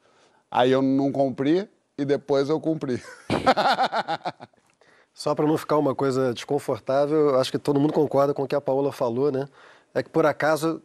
Aí 0.50 0.72
eu 0.72 0.82
não 0.82 1.12
cumpri 1.12 1.70
e 1.98 2.06
depois 2.06 2.50
eu 2.50 2.60
cumpri. 2.60 3.02
Só 5.14 5.34
para 5.34 5.48
não 5.48 5.58
ficar 5.58 5.78
uma 5.78 5.96
coisa 5.96 6.34
desconfortável, 6.34 7.40
acho 7.40 7.50
que 7.50 7.58
todo 7.58 7.80
mundo 7.80 7.94
concorda 7.94 8.34
com 8.34 8.44
o 8.44 8.48
que 8.48 8.56
a 8.56 8.60
Paola 8.60 8.92
falou, 8.92 9.32
né? 9.32 9.48
É 9.94 10.04
que 10.04 10.10
por 10.10 10.26
acaso 10.26 10.82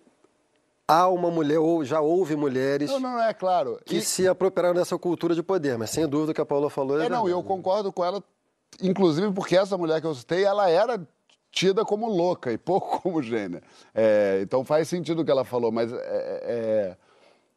há 0.87 1.09
uma 1.09 1.31
mulher, 1.31 1.59
ou 1.59 1.85
já 1.85 2.01
houve 2.01 2.37
mulheres. 2.37 2.91
Não, 2.91 3.01
não, 3.01 3.23
é 3.23 3.33
claro. 3.35 3.81
Que 3.85 3.97
e... 3.97 4.03
se 4.03 4.27
apropriaram 4.27 4.75
dessa 4.75 4.99
cultura 4.99 5.35
de 5.35 5.43
poder, 5.43 5.79
mas 5.79 5.91
sem 5.91 6.07
dúvida 6.07 6.33
o 6.33 6.35
que 6.35 6.41
a 6.41 6.47
Paola 6.47 6.71
falou 6.71 7.01
é. 7.01 7.07
É, 7.07 7.09
não, 7.09 7.29
eu 7.29 7.43
concordo 7.43 7.93
com 7.93 8.05
ela 8.05 8.23
inclusive 8.83 9.33
porque 9.33 9.57
essa 9.57 9.77
mulher 9.77 10.01
que 10.01 10.07
eu 10.07 10.15
citei, 10.15 10.45
ela 10.45 10.69
era 10.69 11.01
tida 11.51 11.85
como 11.85 12.09
louca 12.09 12.53
e 12.53 12.59
pouco 12.59 13.01
como 13.03 13.23
gênia. 13.23 13.63
É, 13.95 14.41
então 14.43 14.65
faz 14.65 14.89
sentido 14.89 15.23
o 15.23 15.25
que 15.25 15.31
ela 15.31 15.45
falou, 15.45 15.73
mas 15.73 15.93
é, 15.93 16.97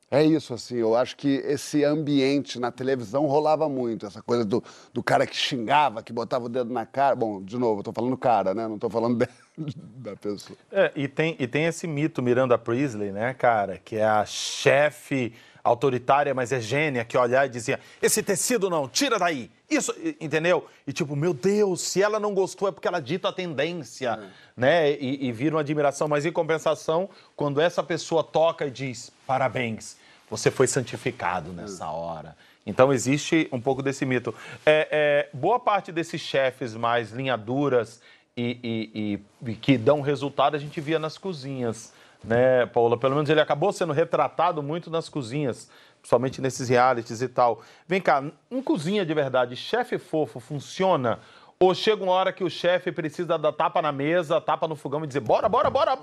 é, 0.09 0.19
é, 0.19 0.23
isso, 0.23 0.53
assim. 0.53 0.75
Eu 0.75 0.95
acho 0.95 1.15
que 1.15 1.41
esse 1.45 1.83
ambiente 1.83 2.59
na 2.59 2.71
televisão 2.71 3.25
rolava 3.25 3.67
muito, 3.69 4.05
essa 4.05 4.21
coisa 4.21 4.45
do, 4.45 4.63
do 4.93 5.01
cara 5.01 5.25
que 5.25 5.35
xingava, 5.35 6.03
que 6.03 6.13
botava 6.13 6.45
o 6.45 6.49
dedo 6.49 6.71
na 6.71 6.85
cara. 6.85 7.15
Bom, 7.15 7.41
de 7.41 7.57
novo, 7.57 7.79
eu 7.79 7.83
tô 7.83 7.93
falando 7.93 8.17
cara, 8.17 8.53
né? 8.53 8.67
Não 8.67 8.77
tô 8.77 8.89
falando 8.89 9.17
de, 9.57 9.75
da 9.77 10.15
pessoa. 10.15 10.57
É, 10.71 10.91
e, 10.95 11.07
tem, 11.07 11.35
e 11.39 11.47
tem 11.47 11.65
esse 11.65 11.87
mito 11.87 12.21
Miranda 12.21 12.57
Priestley, 12.57 13.11
né, 13.11 13.33
cara, 13.33 13.77
que 13.77 13.95
é 13.95 14.05
a 14.05 14.25
chefe 14.25 15.33
autoritária, 15.63 16.33
mas 16.33 16.51
é 16.51 16.59
gênia, 16.59 17.05
que 17.05 17.17
olhar 17.17 17.45
e 17.45 17.49
dizia: 17.49 17.79
esse 18.01 18.21
tecido 18.21 18.69
não, 18.69 18.87
tira 18.87 19.17
daí. 19.17 19.49
Isso, 19.69 19.95
entendeu? 20.19 20.67
E 20.85 20.91
tipo, 20.93 21.15
meu 21.15 21.33
Deus, 21.33 21.81
se 21.81 22.01
ela 22.01 22.19
não 22.19 22.33
gostou 22.33 22.67
é 22.67 22.71
porque 22.71 22.87
ela 22.87 22.99
dita 22.99 23.29
a 23.29 23.33
tendência, 23.33 24.19
é. 24.21 24.27
né? 24.55 24.91
E, 24.91 25.27
e 25.27 25.31
vira 25.31 25.55
uma 25.55 25.61
admiração. 25.61 26.07
Mas 26.07 26.25
em 26.25 26.31
compensação, 26.31 27.09
quando 27.35 27.61
essa 27.61 27.81
pessoa 27.81 28.23
toca 28.23 28.65
e 28.65 28.71
diz: 28.71 29.11
parabéns, 29.25 29.97
você 30.29 30.51
foi 30.51 30.67
santificado 30.67 31.51
nessa 31.53 31.89
hora. 31.89 32.35
Então 32.65 32.93
existe 32.93 33.47
um 33.51 33.59
pouco 33.59 33.81
desse 33.81 34.05
mito. 34.05 34.33
É, 34.65 34.87
é, 34.91 35.29
boa 35.37 35.59
parte 35.59 35.91
desses 35.91 36.21
chefes 36.21 36.75
mais 36.75 37.11
linha 37.11 37.37
duras 37.37 38.01
e, 38.35 39.19
e, 39.43 39.49
e, 39.49 39.55
que 39.55 39.77
dão 39.77 40.01
resultado 40.01 40.55
a 40.55 40.59
gente 40.59 40.79
via 40.81 40.97
nas 40.97 41.17
cozinhas, 41.17 41.93
né, 42.23 42.65
Paula? 42.67 42.97
Pelo 42.97 43.15
menos 43.15 43.29
ele 43.29 43.41
acabou 43.41 43.71
sendo 43.73 43.93
retratado 43.93 44.63
muito 44.63 44.89
nas 44.89 45.09
cozinhas, 45.09 45.69
principalmente 45.99 46.41
nesses 46.41 46.69
realities 46.69 47.21
e 47.21 47.27
tal. 47.27 47.61
Vem 47.87 48.01
cá, 48.01 48.23
em 48.49 48.61
cozinha 48.61 49.05
de 49.05 49.13
verdade, 49.13 49.55
chefe 49.55 49.97
fofo 49.97 50.39
funciona? 50.39 51.19
Ou 51.59 51.73
chega 51.73 52.03
uma 52.03 52.13
hora 52.13 52.33
que 52.33 52.43
o 52.43 52.49
chefe 52.49 52.91
precisa 52.91 53.37
dar 53.37 53.53
tapa 53.53 53.81
na 53.81 53.91
mesa, 53.91 54.41
tapa 54.41 54.67
no 54.67 54.75
fogão 54.75 55.03
e 55.03 55.07
dizer 55.07 55.21
bora, 55.21 55.47
bora, 55.47 55.69
bora? 55.69 55.99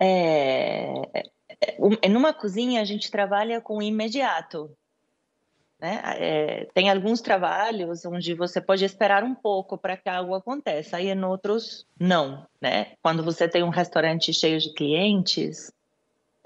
É, 0.00 1.02
é 2.02 2.08
numa 2.08 2.32
cozinha 2.32 2.80
a 2.80 2.84
gente 2.84 3.10
trabalha 3.10 3.60
com 3.60 3.82
imediato. 3.82 4.70
Né? 5.80 6.02
É, 6.16 6.68
tem 6.74 6.90
alguns 6.90 7.20
trabalhos 7.20 8.04
onde 8.04 8.34
você 8.34 8.60
pode 8.60 8.84
esperar 8.84 9.22
um 9.22 9.34
pouco 9.34 9.78
para 9.78 9.96
que 9.96 10.08
algo 10.08 10.34
aconteça, 10.34 10.96
aí 10.96 11.08
em 11.08 11.24
outros 11.24 11.86
não, 11.98 12.44
né? 12.60 12.94
Quando 13.00 13.22
você 13.22 13.48
tem 13.48 13.62
um 13.62 13.68
restaurante 13.68 14.32
cheio 14.34 14.58
de 14.58 14.74
clientes, 14.74 15.72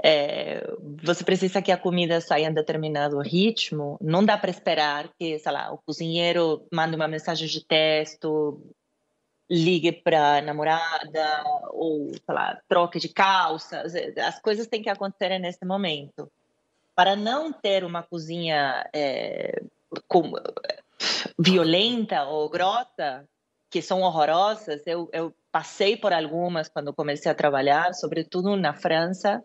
é, 0.05 0.63
você 1.03 1.25
precisa 1.25 1.63
que 1.63 1.73
a 1.73 1.79
comida 1.79 2.21
saia 2.21 2.49
em 2.49 2.53
determinado 2.53 3.19
ritmo, 3.21 3.97
não 4.03 4.23
dá 4.23 4.37
para 4.37 4.51
esperar 4.51 5.09
que, 5.19 5.39
sei 5.39 5.53
lá, 5.53 5.73
o 5.73 5.79
cozinheiro 5.79 6.67
mande 6.71 6.95
uma 6.95 7.09
mensagem 7.09 7.49
de 7.49 7.65
texto, 7.65 8.61
ligue 9.51 9.93
para 9.93 10.39
a 10.39 10.43
namorada 10.43 11.43
ou, 11.71 12.11
sei 12.13 12.35
lá, 12.35 12.61
troque 12.69 12.99
de 12.99 13.09
calças, 13.09 13.95
as 13.95 14.39
coisas 14.43 14.67
têm 14.67 14.83
que 14.83 14.91
acontecer 14.91 15.39
nesse 15.39 15.65
momento 15.65 16.31
para 16.95 17.17
não 17.17 17.53
ter 17.53 17.85
uma 17.85 18.03
cozinha 18.03 18.89
é, 18.95 19.63
com, 20.07 20.33
violenta 21.39 22.25
ou 22.25 22.49
grossa, 22.49 23.27
que 23.71 23.81
são 23.81 24.03
horrorosas, 24.03 24.83
eu, 24.87 25.09
eu 25.13 25.35
passei 25.51 25.97
por 25.97 26.13
algumas 26.13 26.69
quando 26.69 26.93
comecei 26.93 27.31
a 27.31 27.35
trabalhar, 27.35 27.95
sobretudo 27.95 28.57
na 28.57 28.75
França. 28.75 29.43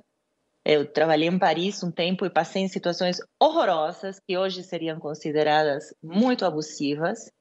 Eu 0.65 0.85
trabalhei 0.85 1.29
em 1.29 1.39
Paris 1.39 1.81
um 1.81 1.91
tempo 1.91 2.25
e 2.25 2.29
passei 2.29 2.61
em 2.61 2.67
situações 2.67 3.19
horrorosas 3.41 4.19
que 4.19 4.37
hoje 4.37 4.63
seriam 4.63 4.99
consideradas 4.99 5.93
muito 6.03 6.45
abusivas. 6.45 7.31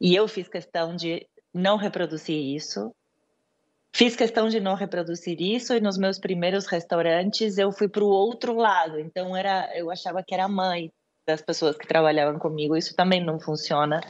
E 0.00 0.14
eu 0.14 0.28
fiz 0.28 0.48
questão 0.48 0.94
de 0.94 1.26
não 1.52 1.76
reproduzir 1.76 2.36
isso. 2.36 2.94
Fiz 3.96 4.16
questão 4.16 4.48
de 4.48 4.58
não 4.58 4.74
reproduzir 4.74 5.40
isso 5.40 5.72
e 5.72 5.80
nos 5.80 5.96
meus 5.96 6.18
primeiros 6.18 6.66
restaurantes 6.66 7.58
eu 7.58 7.70
fui 7.70 7.88
para 7.88 8.02
o 8.02 8.08
outro 8.08 8.56
lado. 8.56 8.98
Então 8.98 9.36
era, 9.36 9.70
eu 9.78 9.88
achava 9.88 10.20
que 10.20 10.34
era 10.34 10.48
mãe 10.48 10.90
das 11.24 11.40
pessoas 11.40 11.76
que 11.76 11.86
trabalhavam 11.86 12.36
comigo. 12.40 12.76
Isso 12.76 12.96
também 12.96 13.24
não 13.24 13.38
funciona, 13.38 14.00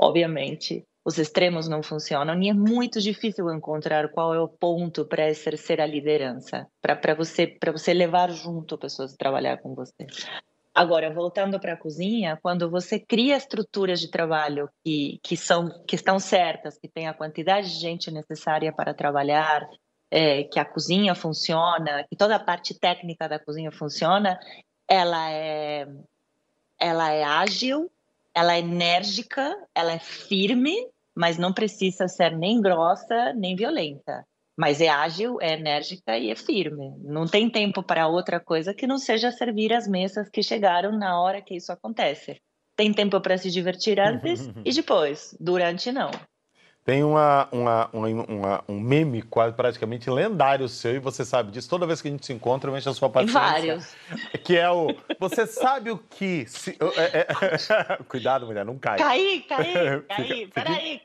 obviamente. 0.00 0.84
Os 1.04 1.18
extremos 1.18 1.68
não 1.68 1.82
funcionam 1.82 2.42
e 2.42 2.48
é 2.48 2.54
muito 2.54 2.98
difícil 2.98 3.52
encontrar 3.52 4.08
qual 4.08 4.34
é 4.34 4.40
o 4.40 4.48
ponto 4.48 5.04
para 5.04 5.28
exercer 5.28 5.82
a 5.82 5.86
liderança, 5.86 6.66
para 6.80 7.14
você 7.14 7.46
para 7.46 7.72
você 7.72 7.92
levar 7.92 8.30
junto 8.30 8.78
pessoas 8.78 9.12
a 9.12 9.16
trabalhar 9.18 9.58
com 9.58 9.74
você. 9.74 10.06
Agora, 10.76 11.10
voltando 11.10 11.58
para 11.58 11.72
a 11.72 11.76
cozinha, 11.76 12.38
quando 12.42 12.68
você 12.68 13.00
cria 13.00 13.34
estruturas 13.34 13.98
de 13.98 14.10
trabalho 14.10 14.68
que, 14.84 15.18
que, 15.22 15.34
são, 15.34 15.70
que 15.88 15.96
estão 15.96 16.18
certas, 16.18 16.76
que 16.76 16.86
tem 16.86 17.08
a 17.08 17.14
quantidade 17.14 17.70
de 17.70 17.80
gente 17.80 18.10
necessária 18.10 18.70
para 18.70 18.92
trabalhar, 18.92 19.66
é, 20.10 20.44
que 20.44 20.60
a 20.60 20.66
cozinha 20.66 21.14
funciona, 21.14 22.04
que 22.10 22.14
toda 22.14 22.36
a 22.36 22.44
parte 22.44 22.78
técnica 22.78 23.26
da 23.26 23.38
cozinha 23.38 23.72
funciona, 23.72 24.38
ela 24.86 25.30
é, 25.30 25.88
ela 26.78 27.10
é 27.10 27.24
ágil, 27.24 27.90
ela 28.34 28.54
é 28.54 28.58
enérgica, 28.58 29.56
ela 29.74 29.92
é 29.92 29.98
firme, 29.98 30.76
mas 31.14 31.38
não 31.38 31.54
precisa 31.54 32.06
ser 32.06 32.36
nem 32.36 32.60
grossa 32.60 33.32
nem 33.32 33.56
violenta 33.56 34.26
mas 34.56 34.80
é 34.80 34.88
ágil, 34.88 35.38
é 35.40 35.52
enérgica 35.52 36.16
e 36.16 36.30
é 36.30 36.36
firme. 36.36 36.94
Não 37.02 37.26
tem 37.26 37.50
tempo 37.50 37.82
para 37.82 38.08
outra 38.08 38.40
coisa 38.40 38.72
que 38.72 38.86
não 38.86 38.98
seja 38.98 39.30
servir 39.30 39.72
as 39.72 39.86
mesas 39.86 40.28
que 40.28 40.42
chegaram 40.42 40.96
na 40.98 41.20
hora 41.20 41.42
que 41.42 41.54
isso 41.54 41.70
acontece. 41.70 42.40
Tem 42.74 42.92
tempo 42.92 43.20
para 43.20 43.38
se 43.38 43.50
divertir 43.50 44.00
antes 44.00 44.50
e 44.64 44.72
depois, 44.72 45.36
durante 45.40 45.92
não. 45.92 46.10
Tem 46.86 47.02
uma, 47.02 47.48
uma, 47.50 47.90
uma, 47.92 48.64
um 48.68 48.78
meme 48.78 49.20
quase 49.20 49.56
praticamente 49.56 50.08
lendário 50.08 50.68
seu, 50.68 50.94
e 50.94 50.98
você 51.00 51.24
sabe 51.24 51.50
disso. 51.50 51.68
Toda 51.68 51.84
vez 51.84 52.00
que 52.00 52.06
a 52.06 52.10
gente 52.12 52.24
se 52.24 52.32
encontra, 52.32 52.70
eu 52.70 52.78
encho 52.78 52.88
a 52.88 52.94
sua 52.94 53.10
paciência. 53.10 53.40
Vários. 53.40 53.96
Que 54.44 54.56
é 54.56 54.70
o. 54.70 54.94
Você 55.18 55.48
sabe 55.48 55.90
o 55.90 55.98
que. 55.98 56.46
Se, 56.46 56.78
é, 56.96 57.18
é, 57.18 57.96
cuidado, 58.08 58.46
mulher, 58.46 58.64
não 58.64 58.78
cai. 58.78 58.98
Caí, 58.98 59.44
caí, 59.48 59.74
caí. 60.06 60.46
Peraí. 60.46 61.00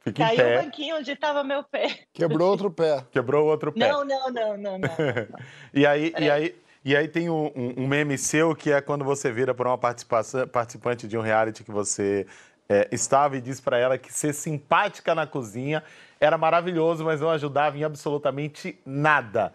Fica 0.00 0.24
Caiu 0.24 0.60
o 0.60 0.62
banquinho 0.62 0.96
onde 0.96 1.10
estava 1.10 1.44
meu 1.44 1.62
pé. 1.62 2.00
Quebrou 2.12 2.50
outro 2.50 2.70
pé. 2.70 3.04
Quebrou 3.10 3.46
outro 3.46 3.72
pé. 3.72 3.90
Não, 3.90 4.04
não, 4.04 4.30
não, 4.30 4.56
não, 4.56 4.78
não. 4.78 4.88
e 5.74 5.86
aí, 5.86 6.12
e 6.18 6.30
aí, 6.30 6.54
e 6.84 6.96
aí 6.96 7.08
tem 7.08 7.28
um, 7.28 7.52
um, 7.76 7.86
meme 7.86 8.16
seu 8.16 8.54
que 8.54 8.70
é 8.72 8.80
quando 8.80 9.04
você 9.04 9.30
vira 9.30 9.54
para 9.54 9.68
uma 9.68 9.78
participante 9.78 11.06
de 11.06 11.18
um 11.18 11.20
reality 11.20 11.64
que 11.64 11.70
você 11.70 12.26
é, 12.68 12.88
estava 12.92 13.36
e 13.36 13.40
diz 13.40 13.60
para 13.60 13.78
ela 13.78 13.98
que 13.98 14.12
ser 14.12 14.32
simpática 14.32 15.14
na 15.14 15.26
cozinha 15.26 15.82
era 16.20 16.38
maravilhoso, 16.38 17.04
mas 17.04 17.20
não 17.20 17.30
ajudava 17.30 17.76
em 17.76 17.84
absolutamente 17.84 18.78
nada. 18.86 19.52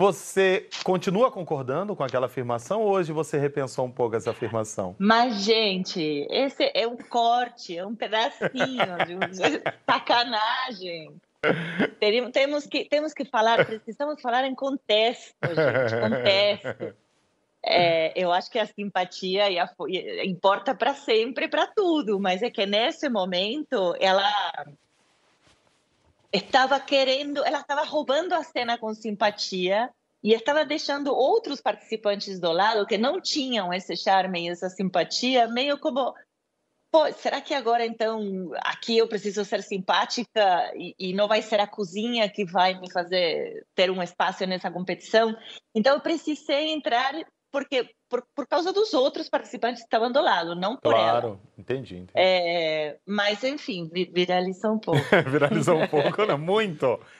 Você 0.00 0.66
continua 0.82 1.30
concordando 1.30 1.94
com 1.94 2.02
aquela 2.02 2.24
afirmação 2.24 2.80
ou 2.80 2.88
hoje 2.88 3.12
você 3.12 3.36
repensou 3.36 3.84
um 3.84 3.90
pouco 3.90 4.16
essa 4.16 4.30
afirmação? 4.30 4.96
Mas, 4.98 5.44
gente, 5.44 6.26
esse 6.30 6.72
é 6.74 6.86
um 6.86 6.96
corte, 6.96 7.76
é 7.76 7.84
um 7.84 7.94
pedacinho 7.94 8.96
de 9.30 9.60
sacanagem. 9.84 11.12
Temos 12.32 12.66
que, 12.66 12.86
temos 12.86 13.12
que 13.12 13.26
falar, 13.26 13.66
precisamos 13.66 14.22
falar 14.22 14.46
em 14.46 14.54
contexto, 14.54 15.34
gente, 15.42 16.00
contexto. 16.00 16.96
É, 17.62 18.18
eu 18.18 18.32
acho 18.32 18.50
que 18.50 18.58
a 18.58 18.64
simpatia 18.64 19.50
e 19.50 19.58
a, 19.58 19.68
importa 20.24 20.74
para 20.74 20.94
sempre, 20.94 21.46
para 21.46 21.66
tudo, 21.66 22.18
mas 22.18 22.40
é 22.40 22.48
que 22.48 22.64
nesse 22.64 23.06
momento 23.10 23.94
ela 24.00 24.32
estava 26.32 26.78
querendo, 26.78 27.44
ela 27.44 27.60
estava 27.60 27.82
roubando 27.84 28.34
a 28.34 28.42
cena 28.42 28.78
com 28.78 28.94
simpatia 28.94 29.90
e 30.22 30.32
estava 30.32 30.64
deixando 30.64 31.14
outros 31.14 31.60
participantes 31.60 32.38
do 32.38 32.52
lado 32.52 32.86
que 32.86 32.98
não 32.98 33.20
tinham 33.20 33.72
esse 33.72 33.96
charme 33.96 34.42
e 34.42 34.48
essa 34.50 34.68
simpatia, 34.68 35.48
meio 35.48 35.78
como 35.78 36.14
Pô, 36.92 37.10
será 37.12 37.40
que 37.40 37.54
agora 37.54 37.86
então 37.86 38.50
aqui 38.56 38.98
eu 38.98 39.06
preciso 39.06 39.44
ser 39.44 39.62
simpática 39.62 40.72
e, 40.74 40.92
e, 40.98 41.12
não 41.14 41.28
vai 41.28 41.40
ser 41.40 41.60
a 41.60 41.66
cozinha 41.66 42.28
que 42.28 42.44
vai 42.44 42.74
me 42.80 42.90
fazer 42.90 43.64
ter 43.76 43.92
um 43.92 44.02
espaço 44.02 44.44
nessa 44.44 44.72
competição? 44.72 45.36
Então 45.72 45.94
eu 45.94 46.00
precisei 46.00 46.72
entrar 46.72 47.14
porque 47.50 47.88
por, 48.08 48.24
por 48.34 48.46
causa 48.46 48.72
dos 48.72 48.92
outros 48.94 49.28
participantes 49.28 49.82
que 49.82 49.86
estavam 49.86 50.10
do 50.10 50.20
lado, 50.20 50.54
não 50.54 50.76
por 50.76 50.92
claro, 50.92 50.98
ela. 50.98 51.20
Claro, 51.20 51.40
entendi. 51.58 51.96
entendi. 51.96 52.12
É, 52.14 52.96
mas, 53.06 53.42
enfim, 53.44 53.90
viralizou 53.92 54.72
um 54.72 54.78
pouco. 54.78 55.00
viralizou 55.30 55.76
um 55.76 55.86
pouco, 55.86 56.26
não, 56.26 56.38
muito. 56.38 56.98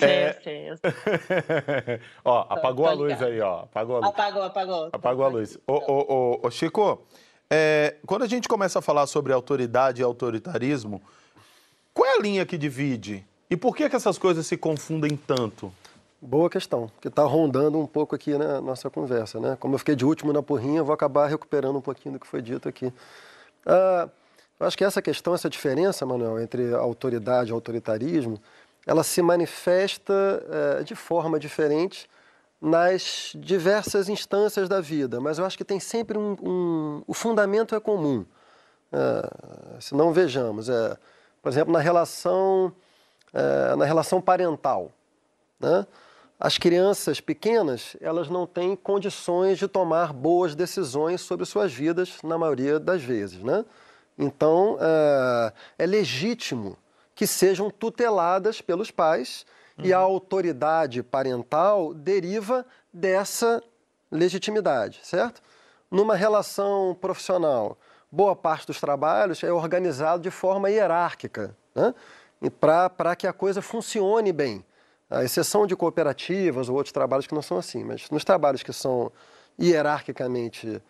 É... 0.00 0.32
Sim, 0.32 0.74
sim. 0.74 0.82
ó, 2.24 2.46
apagou 2.48 2.88
a 2.88 2.92
luz 2.92 3.22
aí, 3.22 3.40
ó. 3.40 3.60
Apagou 3.60 3.94
a 3.94 3.98
luz. 4.00 4.08
Apagou, 4.08 4.42
apagou. 4.42 4.88
Apagou 4.92 5.24
a 5.24 5.28
luz. 5.28 5.56
Ô, 5.68 5.74
ô, 5.74 6.14
ô, 6.42 6.46
ô 6.48 6.50
Chico, 6.50 7.06
é, 7.48 7.94
quando 8.04 8.24
a 8.24 8.26
gente 8.26 8.48
começa 8.48 8.80
a 8.80 8.82
falar 8.82 9.06
sobre 9.06 9.32
autoridade 9.32 10.02
e 10.02 10.04
autoritarismo, 10.04 11.00
qual 11.94 12.08
é 12.08 12.18
a 12.18 12.20
linha 12.20 12.44
que 12.44 12.58
divide? 12.58 13.24
E 13.48 13.56
por 13.56 13.76
que, 13.76 13.88
que 13.88 13.96
essas 13.96 14.18
coisas 14.18 14.46
se 14.46 14.56
confundem 14.56 15.16
tanto? 15.16 15.72
Boa 16.20 16.50
questão, 16.50 16.90
que 17.00 17.06
está 17.06 17.22
rondando 17.22 17.78
um 17.78 17.86
pouco 17.86 18.14
aqui 18.14 18.36
na 18.36 18.60
nossa 18.60 18.90
conversa. 18.90 19.38
Né? 19.38 19.56
Como 19.60 19.74
eu 19.74 19.78
fiquei 19.78 19.94
de 19.94 20.04
último 20.04 20.32
na 20.32 20.42
porrinha, 20.42 20.82
vou 20.82 20.92
acabar 20.92 21.28
recuperando 21.28 21.76
um 21.76 21.80
pouquinho 21.80 22.14
do 22.14 22.20
que 22.20 22.26
foi 22.26 22.42
dito 22.42 22.68
aqui. 22.68 22.92
Ah, 23.64 24.08
eu 24.58 24.66
acho 24.66 24.76
que 24.76 24.84
essa 24.84 25.00
questão, 25.00 25.32
essa 25.32 25.48
diferença, 25.48 26.04
Manuel, 26.04 26.40
entre 26.40 26.74
autoridade 26.74 27.50
e 27.50 27.52
autoritarismo, 27.52 28.40
ela 28.84 29.04
se 29.04 29.22
manifesta 29.22 30.12
eh, 30.50 30.82
de 30.82 30.96
forma 30.96 31.38
diferente 31.38 32.10
nas 32.60 33.32
diversas 33.36 34.08
instâncias 34.08 34.68
da 34.68 34.80
vida, 34.80 35.20
mas 35.20 35.38
eu 35.38 35.44
acho 35.44 35.56
que 35.56 35.64
tem 35.64 35.78
sempre 35.78 36.18
um, 36.18 36.36
um 36.42 37.02
o 37.06 37.14
fundamento 37.14 37.74
é 37.74 37.80
comum. 37.80 38.24
É, 38.90 39.80
se 39.80 39.94
não 39.94 40.12
vejamos, 40.12 40.68
é, 40.68 40.96
por 41.40 41.50
exemplo, 41.50 41.72
na 41.72 41.78
relação, 41.78 42.72
é, 43.32 43.76
na 43.76 43.84
relação 43.84 44.20
parental, 44.20 44.90
né? 45.60 45.86
As 46.38 46.56
crianças 46.56 47.20
pequenas, 47.20 47.96
elas 48.00 48.28
não 48.28 48.46
têm 48.46 48.76
condições 48.76 49.58
de 49.58 49.66
tomar 49.66 50.12
boas 50.12 50.54
decisões 50.54 51.20
sobre 51.20 51.44
suas 51.44 51.72
vidas 51.72 52.18
na 52.22 52.38
maioria 52.38 52.78
das 52.78 53.02
vezes, 53.02 53.42
né? 53.42 53.64
Então, 54.16 54.78
é, 54.80 55.52
é 55.78 55.86
legítimo 55.86 56.76
que 57.14 57.26
sejam 57.26 57.70
tuteladas 57.70 58.60
pelos 58.60 58.90
pais 58.90 59.44
uhum. 59.76 59.86
e 59.86 59.92
a 59.92 59.98
autoridade 59.98 61.02
parental 61.02 61.92
deriva 61.92 62.64
dessa 62.92 63.62
legitimidade, 64.10 65.00
certo? 65.02 65.42
Numa 65.90 66.14
relação 66.14 66.96
profissional, 67.00 67.76
boa 68.10 68.36
parte 68.36 68.66
dos 68.66 68.80
trabalhos 68.80 69.42
é 69.42 69.52
organizado 69.52 70.22
de 70.22 70.30
forma 70.30 70.70
hierárquica, 70.70 71.56
né? 71.74 71.94
para 72.60 73.16
que 73.16 73.26
a 73.26 73.32
coisa 73.32 73.60
funcione 73.60 74.32
bem. 74.32 74.64
A 75.10 75.24
exceção 75.24 75.66
de 75.66 75.74
cooperativas 75.74 76.68
ou 76.68 76.76
outros 76.76 76.92
trabalhos 76.92 77.26
que 77.26 77.34
não 77.34 77.42
são 77.42 77.56
assim, 77.56 77.82
mas 77.82 78.10
nos 78.10 78.24
trabalhos 78.24 78.62
que 78.62 78.72
são 78.72 79.10
hierarquicamente 79.60 80.82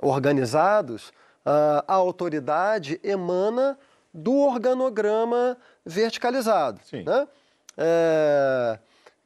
organizados, 0.00 1.12
a 1.44 1.94
autoridade 1.94 3.00
emana 3.04 3.78
do 4.12 4.34
organograma 4.34 5.56
verticalizado. 5.84 6.80
Sim. 6.84 7.04
Né? 7.04 7.28
É, 7.76 8.78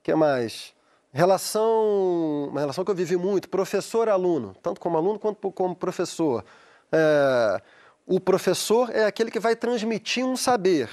que 0.03 0.15
mais? 0.15 0.75
Relação, 1.13 2.49
uma 2.51 2.61
relação 2.61 2.85
que 2.85 2.91
eu 2.91 2.95
vivi 2.95 3.17
muito, 3.17 3.49
professor-aluno, 3.49 4.55
tanto 4.63 4.81
como 4.81 4.97
aluno 4.97 5.19
quanto 5.19 5.51
como 5.53 5.75
professor. 5.75 6.45
É, 6.93 7.61
o 8.07 8.21
professor 8.21 8.91
é 8.91 9.07
aquele 9.07 9.31
que 9.31 9.41
vai 9.41 9.57
transmitir 9.57 10.25
um 10.25 10.37
saber. 10.37 10.91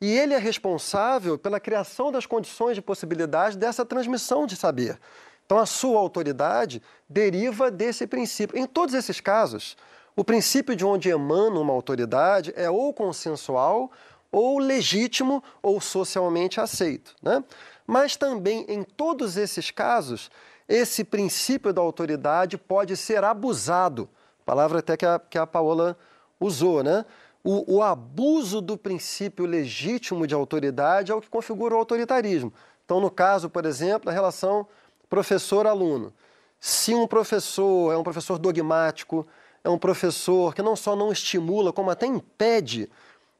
E 0.00 0.10
ele 0.10 0.34
é 0.34 0.38
responsável 0.38 1.36
pela 1.36 1.58
criação 1.58 2.12
das 2.12 2.24
condições 2.24 2.74
de 2.74 2.82
possibilidade 2.82 3.58
dessa 3.58 3.84
transmissão 3.84 4.46
de 4.46 4.54
saber. 4.54 4.98
Então, 5.44 5.58
a 5.58 5.66
sua 5.66 5.98
autoridade 5.98 6.82
deriva 7.08 7.70
desse 7.70 8.06
princípio. 8.06 8.56
Em 8.58 8.66
todos 8.66 8.94
esses 8.94 9.20
casos, 9.20 9.76
o 10.14 10.22
princípio 10.22 10.76
de 10.76 10.84
onde 10.84 11.08
emana 11.08 11.58
uma 11.58 11.72
autoridade 11.72 12.52
é 12.54 12.68
ou 12.68 12.92
consensual, 12.92 13.90
ou 14.30 14.58
legítimo, 14.58 15.42
ou 15.62 15.80
socialmente 15.80 16.60
aceito. 16.60 17.16
Né? 17.22 17.42
Mas 17.86 18.14
também, 18.16 18.66
em 18.68 18.82
todos 18.82 19.36
esses 19.36 19.70
casos, 19.70 20.30
esse 20.68 21.02
princípio 21.02 21.72
da 21.72 21.80
autoridade 21.80 22.58
pode 22.58 22.96
ser 22.96 23.24
abusado. 23.24 24.08
Palavra 24.44 24.80
até 24.80 24.96
que 24.96 25.06
a, 25.06 25.18
que 25.18 25.38
a 25.38 25.46
Paola 25.46 25.96
usou, 26.38 26.82
né? 26.82 27.04
O, 27.50 27.76
o 27.76 27.82
abuso 27.82 28.60
do 28.60 28.76
princípio 28.76 29.46
legítimo 29.46 30.26
de 30.26 30.34
autoridade 30.34 31.10
é 31.10 31.14
o 31.14 31.20
que 31.20 31.30
configura 31.30 31.74
o 31.74 31.78
autoritarismo. 31.78 32.52
Então, 32.84 33.00
no 33.00 33.10
caso, 33.10 33.48
por 33.48 33.64
exemplo, 33.64 34.04
da 34.04 34.12
relação 34.12 34.66
professor-aluno. 35.08 36.12
Se 36.60 36.94
um 36.94 37.06
professor 37.06 37.94
é 37.94 37.96
um 37.96 38.02
professor 38.02 38.38
dogmático, 38.38 39.26
é 39.64 39.70
um 39.70 39.78
professor 39.78 40.54
que 40.54 40.60
não 40.60 40.76
só 40.76 40.94
não 40.94 41.10
estimula, 41.10 41.72
como 41.72 41.88
até 41.88 42.04
impede 42.04 42.90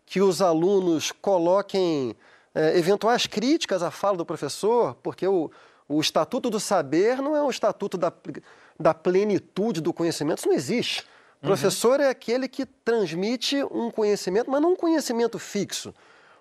que 0.06 0.22
os 0.22 0.40
alunos 0.40 1.12
coloquem 1.12 2.16
é, 2.54 2.78
eventuais 2.78 3.26
críticas 3.26 3.82
à 3.82 3.90
fala 3.90 4.16
do 4.16 4.24
professor, 4.24 4.94
porque 5.02 5.28
o, 5.28 5.50
o 5.86 6.00
Estatuto 6.00 6.48
do 6.48 6.58
Saber 6.58 7.20
não 7.20 7.36
é 7.36 7.42
um 7.42 7.50
estatuto 7.50 7.98
da, 7.98 8.10
da 8.80 8.94
plenitude 8.94 9.82
do 9.82 9.92
conhecimento, 9.92 10.38
isso 10.38 10.48
não 10.48 10.54
existe. 10.54 11.06
Uhum. 11.42 11.48
Professor 11.48 12.00
é 12.00 12.08
aquele 12.08 12.48
que 12.48 12.66
transmite 12.66 13.62
um 13.70 13.90
conhecimento, 13.90 14.50
mas 14.50 14.60
não 14.60 14.72
um 14.72 14.76
conhecimento 14.76 15.38
fixo. 15.38 15.94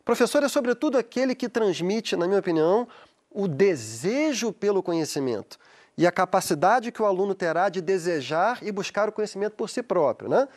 Professor 0.03 0.43
é, 0.43 0.47
sobretudo, 0.47 0.97
aquele 0.97 1.35
que 1.35 1.49
transmite, 1.49 2.15
na 2.15 2.27
minha 2.27 2.39
opinião, 2.39 2.87
o 3.29 3.47
desejo 3.47 4.51
pelo 4.53 4.81
conhecimento 4.81 5.59
e 5.97 6.07
a 6.07 6.11
capacidade 6.11 6.91
que 6.91 7.01
o 7.01 7.05
aluno 7.05 7.35
terá 7.35 7.69
de 7.69 7.81
desejar 7.81 8.59
e 8.61 8.71
buscar 8.71 9.09
o 9.09 9.11
conhecimento 9.11 9.53
por 9.53 9.69
si 9.69 9.83
próprio. 9.83 10.29
Né? 10.29 10.47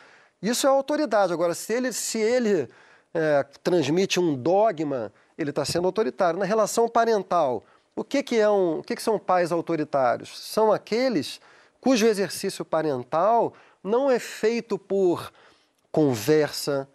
Isso 0.41 0.67
é 0.67 0.71
autoridade. 0.71 1.33
Agora, 1.33 1.55
se 1.55 1.73
ele, 1.73 1.93
se 1.93 2.19
ele 2.19 2.69
é, 3.13 3.45
transmite 3.63 4.21
um 4.21 4.35
dogma, 4.35 5.13
ele 5.37 5.51
está 5.51 5.65
sendo 5.65 5.87
autoritário. 5.87 6.39
Na 6.39 6.45
relação 6.45 6.89
parental, 6.89 7.65
o 7.97 8.05
que, 8.05 8.23
que, 8.23 8.37
é 8.39 8.49
um, 8.49 8.79
o 8.79 8.83
que, 8.83 8.95
que 8.95 9.03
são 9.03 9.19
pais 9.19 9.51
autoritários? 9.51 10.39
São 10.39 10.71
aqueles 10.73 11.41
cujo 11.81 12.07
exercício 12.07 12.65
parental 12.65 13.55
não 13.83 14.11
é 14.11 14.19
feito 14.19 14.79
por 14.79 15.33
conversa, 15.91 16.89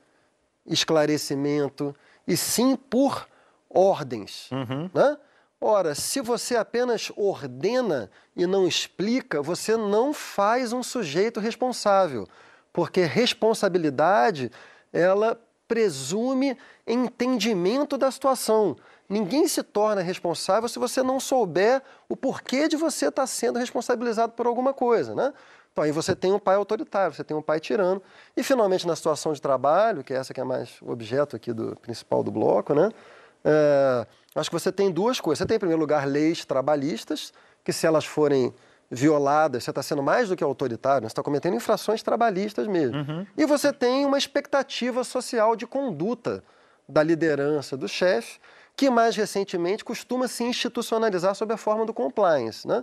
esclarecimento, 0.65 1.95
e 2.28 2.36
sim 2.36 2.76
por 2.76 3.28
ordens. 3.69 4.50
Uhum. 4.52 4.89
Né? 4.93 5.17
Ora, 5.60 5.95
se 5.95 6.21
você 6.21 6.56
apenas 6.56 7.12
ordena 7.15 8.10
e 8.36 8.45
não 8.45 8.67
explica, 8.67 9.41
você 9.41 9.76
não 9.76 10.13
faz 10.13 10.74
um 10.74 10.84
sujeito 10.84 11.39
responsável, 11.39 12.28
porque 12.71 13.02
responsabilidade 13.02 14.52
ela 14.91 15.39
presume 15.67 16.58
entendimento 16.86 17.98
da 17.98 18.12
situação. 18.12 18.76
Ninguém 19.10 19.48
se 19.48 19.62
torna 19.63 20.02
responsável 20.02 20.67
se 20.67 20.80
você 20.80 21.02
não 21.04 21.19
souber 21.19 21.82
o 22.10 22.15
porquê 22.15 22.67
de 22.67 22.76
você 22.76 23.08
estar 23.08 23.28
sendo 23.28 23.60
responsabilizado 23.60 24.34
por 24.34 24.48
alguma 24.48 24.74
coisa, 24.74 25.13
né? 25.13 25.34
Então, 25.75 25.83
aí 25.83 25.91
você 25.91 26.15
tem 26.15 26.31
um 26.31 26.39
pai 26.39 26.55
autoritário, 26.55 27.13
você 27.13 27.21
tem 27.21 27.35
um 27.35 27.41
pai 27.41 27.59
tirano. 27.59 28.01
E, 28.35 28.41
finalmente, 28.41 28.88
na 28.88 28.95
situação 28.95 29.33
de 29.33 29.41
trabalho, 29.41 30.05
que 30.05 30.13
é 30.13 30.15
essa 30.15 30.33
que 30.33 30.39
é 30.39 30.43
mais 30.45 30.81
o 30.81 30.89
objeto 30.89 31.35
aqui 31.35 31.51
do 31.51 31.75
principal 31.81 32.23
do 32.23 32.31
bloco, 32.31 32.73
né? 32.73 32.89
É, 33.43 34.07
acho 34.35 34.49
que 34.49 34.55
você 34.57 34.71
tem 34.71 34.89
duas 34.89 35.19
coisas. 35.19 35.39
Você 35.39 35.45
tem, 35.45 35.57
em 35.57 35.59
primeiro 35.59 35.81
lugar, 35.81 36.07
leis 36.07 36.45
trabalhistas, 36.45 37.33
que 37.61 37.73
se 37.73 37.85
elas 37.85 38.05
forem 38.05 38.53
violadas, 38.89 39.65
você 39.65 39.69
está 39.69 39.83
sendo 39.83 40.01
mais 40.01 40.29
do 40.29 40.38
que 40.38 40.43
autoritário, 40.45 41.09
você 41.09 41.11
está 41.11 41.21
cometendo 41.21 41.57
infrações 41.57 42.01
trabalhistas 42.01 42.67
mesmo. 42.67 42.95
Uhum. 42.95 43.27
E 43.35 43.45
você 43.45 43.73
tem 43.73 44.05
uma 44.05 44.17
expectativa 44.17 45.03
social 45.03 45.57
de 45.57 45.67
conduta 45.67 46.41
da 46.88 47.03
liderança, 47.03 47.75
do 47.75 47.89
chefe, 47.89 48.39
que 48.77 48.89
mais 48.89 49.13
recentemente 49.17 49.83
costuma 49.83 50.29
se 50.29 50.45
institucionalizar 50.45 51.35
sob 51.35 51.53
a 51.53 51.57
forma 51.57 51.85
do 51.85 51.93
compliance. 51.93 52.65
Né? 52.65 52.81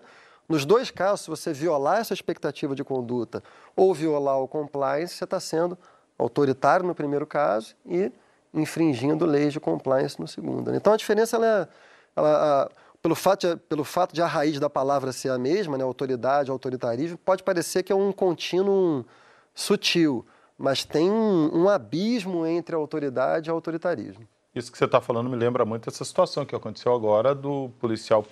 Nos 0.48 0.64
dois 0.64 0.90
casos, 0.90 1.22
se 1.22 1.30
você 1.30 1.52
violar 1.52 2.00
essa 2.00 2.12
expectativa 2.12 2.74
de 2.74 2.84
conduta 2.84 3.42
ou 3.74 3.94
violar 3.94 4.38
o 4.38 4.48
compliance, 4.48 5.14
você 5.14 5.24
está 5.24 5.40
sendo 5.40 5.78
autoritário 6.18 6.86
no 6.86 6.94
primeiro 6.94 7.26
caso 7.26 7.74
e 7.86 8.12
infringindo 8.52 9.24
leis 9.24 9.52
de 9.52 9.60
compliance 9.60 10.20
no 10.20 10.28
segundo. 10.28 10.70
Né? 10.70 10.76
Então 10.76 10.92
a 10.92 10.96
diferença 10.96 11.36
ela, 11.36 11.46
é, 11.46 11.68
ela, 12.14 12.70
pelo, 13.00 13.14
fato 13.14 13.46
de, 13.46 13.56
pelo 13.56 13.84
fato 13.84 14.14
de 14.14 14.20
a 14.20 14.26
raiz 14.26 14.60
da 14.60 14.68
palavra 14.68 15.12
ser 15.12 15.30
a 15.30 15.38
mesma, 15.38 15.78
né, 15.78 15.84
autoridade, 15.84 16.50
autoritarismo, 16.50 17.16
pode 17.18 17.42
parecer 17.42 17.82
que 17.82 17.92
é 17.92 17.96
um 17.96 18.12
contínuo 18.12 19.06
sutil, 19.54 20.24
mas 20.58 20.84
tem 20.84 21.10
um, 21.10 21.62
um 21.62 21.68
abismo 21.68 22.46
entre 22.46 22.74
autoridade 22.74 23.48
e 23.48 23.50
autoritarismo. 23.50 24.26
Isso 24.54 24.70
que 24.70 24.76
você 24.76 24.84
está 24.84 25.00
falando 25.00 25.30
me 25.30 25.36
lembra 25.36 25.64
muito 25.64 25.88
essa 25.88 26.04
situação 26.04 26.44
que 26.44 26.54
aconteceu 26.54 26.92
agora 26.94 27.34
do 27.34 27.70
policial 27.80 28.24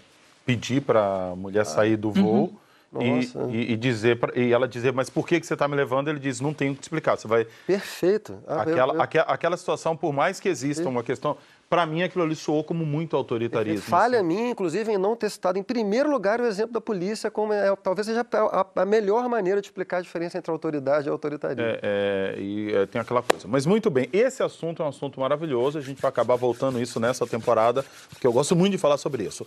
pedir 0.50 0.80
para 0.80 1.30
a 1.32 1.36
mulher 1.36 1.64
sair 1.64 1.96
do 1.96 2.10
voo. 2.10 2.52
Uhum. 2.92 3.00
E, 3.00 3.32
e, 3.52 3.72
e, 3.72 3.76
dizer 3.76 4.18
pra, 4.18 4.36
e 4.36 4.52
ela 4.52 4.66
dizer, 4.66 4.92
mas 4.92 5.08
por 5.08 5.24
que, 5.24 5.38
que 5.38 5.46
você 5.46 5.54
está 5.54 5.68
me 5.68 5.76
levando? 5.76 6.08
Ele 6.08 6.18
diz, 6.18 6.40
não 6.40 6.52
tenho 6.52 6.74
que 6.74 6.80
te 6.80 6.84
explicar. 6.84 7.16
Você 7.16 7.28
vai. 7.28 7.46
Perfeito. 7.64 8.36
Ah, 8.48 8.62
aquela, 8.62 8.92
eu, 8.92 8.96
eu... 8.96 9.02
Aquela, 9.02 9.24
aquela 9.26 9.56
situação, 9.56 9.96
por 9.96 10.12
mais 10.12 10.40
que 10.40 10.48
exista 10.48 10.88
uma 10.88 11.04
questão. 11.04 11.36
Para 11.68 11.86
mim, 11.86 12.02
aquilo 12.02 12.24
ali 12.24 12.34
soou 12.34 12.64
como 12.64 12.84
muito 12.84 13.14
autoritarismo. 13.16 13.82
Falha 13.82 14.18
assim. 14.18 14.26
minha, 14.26 14.50
inclusive, 14.50 14.90
em 14.90 14.98
não 14.98 15.14
ter 15.14 15.30
citado 15.30 15.56
em 15.56 15.62
primeiro 15.62 16.10
lugar 16.10 16.40
o 16.40 16.44
exemplo 16.44 16.72
da 16.72 16.80
polícia, 16.80 17.30
como 17.30 17.52
é, 17.52 17.76
talvez 17.76 18.08
seja 18.08 18.26
a, 18.28 18.66
a, 18.74 18.84
melhor 18.84 19.28
maneira 19.28 19.60
de 19.60 19.68
explicar 19.68 19.98
a 19.98 20.00
diferença 20.00 20.36
entre 20.36 20.50
autoridade 20.50 21.06
e 21.06 21.10
autoritarismo. 21.12 21.62
É, 21.62 21.78
é, 21.80 22.40
e 22.40 22.74
é, 22.74 22.86
tem 22.86 23.00
aquela 23.00 23.22
coisa. 23.22 23.46
Mas 23.46 23.66
muito 23.66 23.88
bem, 23.88 24.08
esse 24.12 24.42
assunto 24.42 24.82
é 24.82 24.84
um 24.84 24.88
assunto 24.88 25.20
maravilhoso. 25.20 25.78
A 25.78 25.80
gente 25.80 26.02
vai 26.02 26.08
acabar 26.08 26.34
voltando 26.34 26.82
isso 26.82 26.98
nessa 26.98 27.24
temporada, 27.24 27.84
porque 28.08 28.26
eu 28.26 28.32
gosto 28.32 28.56
muito 28.56 28.72
de 28.72 28.78
falar 28.78 28.96
sobre 28.96 29.22
isso. 29.22 29.46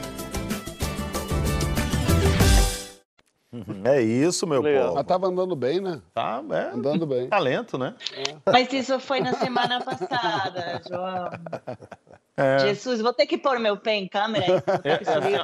É 3.83 4.01
isso, 4.01 4.47
meu 4.47 4.61
Legal. 4.61 4.83
povo. 4.83 4.95
Mas 4.95 5.05
tava 5.05 5.27
andando 5.27 5.55
bem, 5.55 5.81
né? 5.81 6.01
Tá, 6.13 6.41
é. 6.51 6.73
Andando 6.73 7.05
bem. 7.05 7.27
Talento, 7.27 7.77
né? 7.77 7.95
É. 8.13 8.51
Mas 8.51 8.71
isso 8.71 8.97
foi 8.99 9.19
na 9.19 9.33
semana 9.33 9.83
passada, 9.83 10.81
João. 10.87 11.29
É. 12.37 12.59
Jesus, 12.59 13.01
vou 13.01 13.13
ter 13.13 13.25
que 13.25 13.37
pôr 13.37 13.59
meu 13.59 13.75
pé 13.75 13.95
em 13.95 14.07
câmera, 14.07 14.63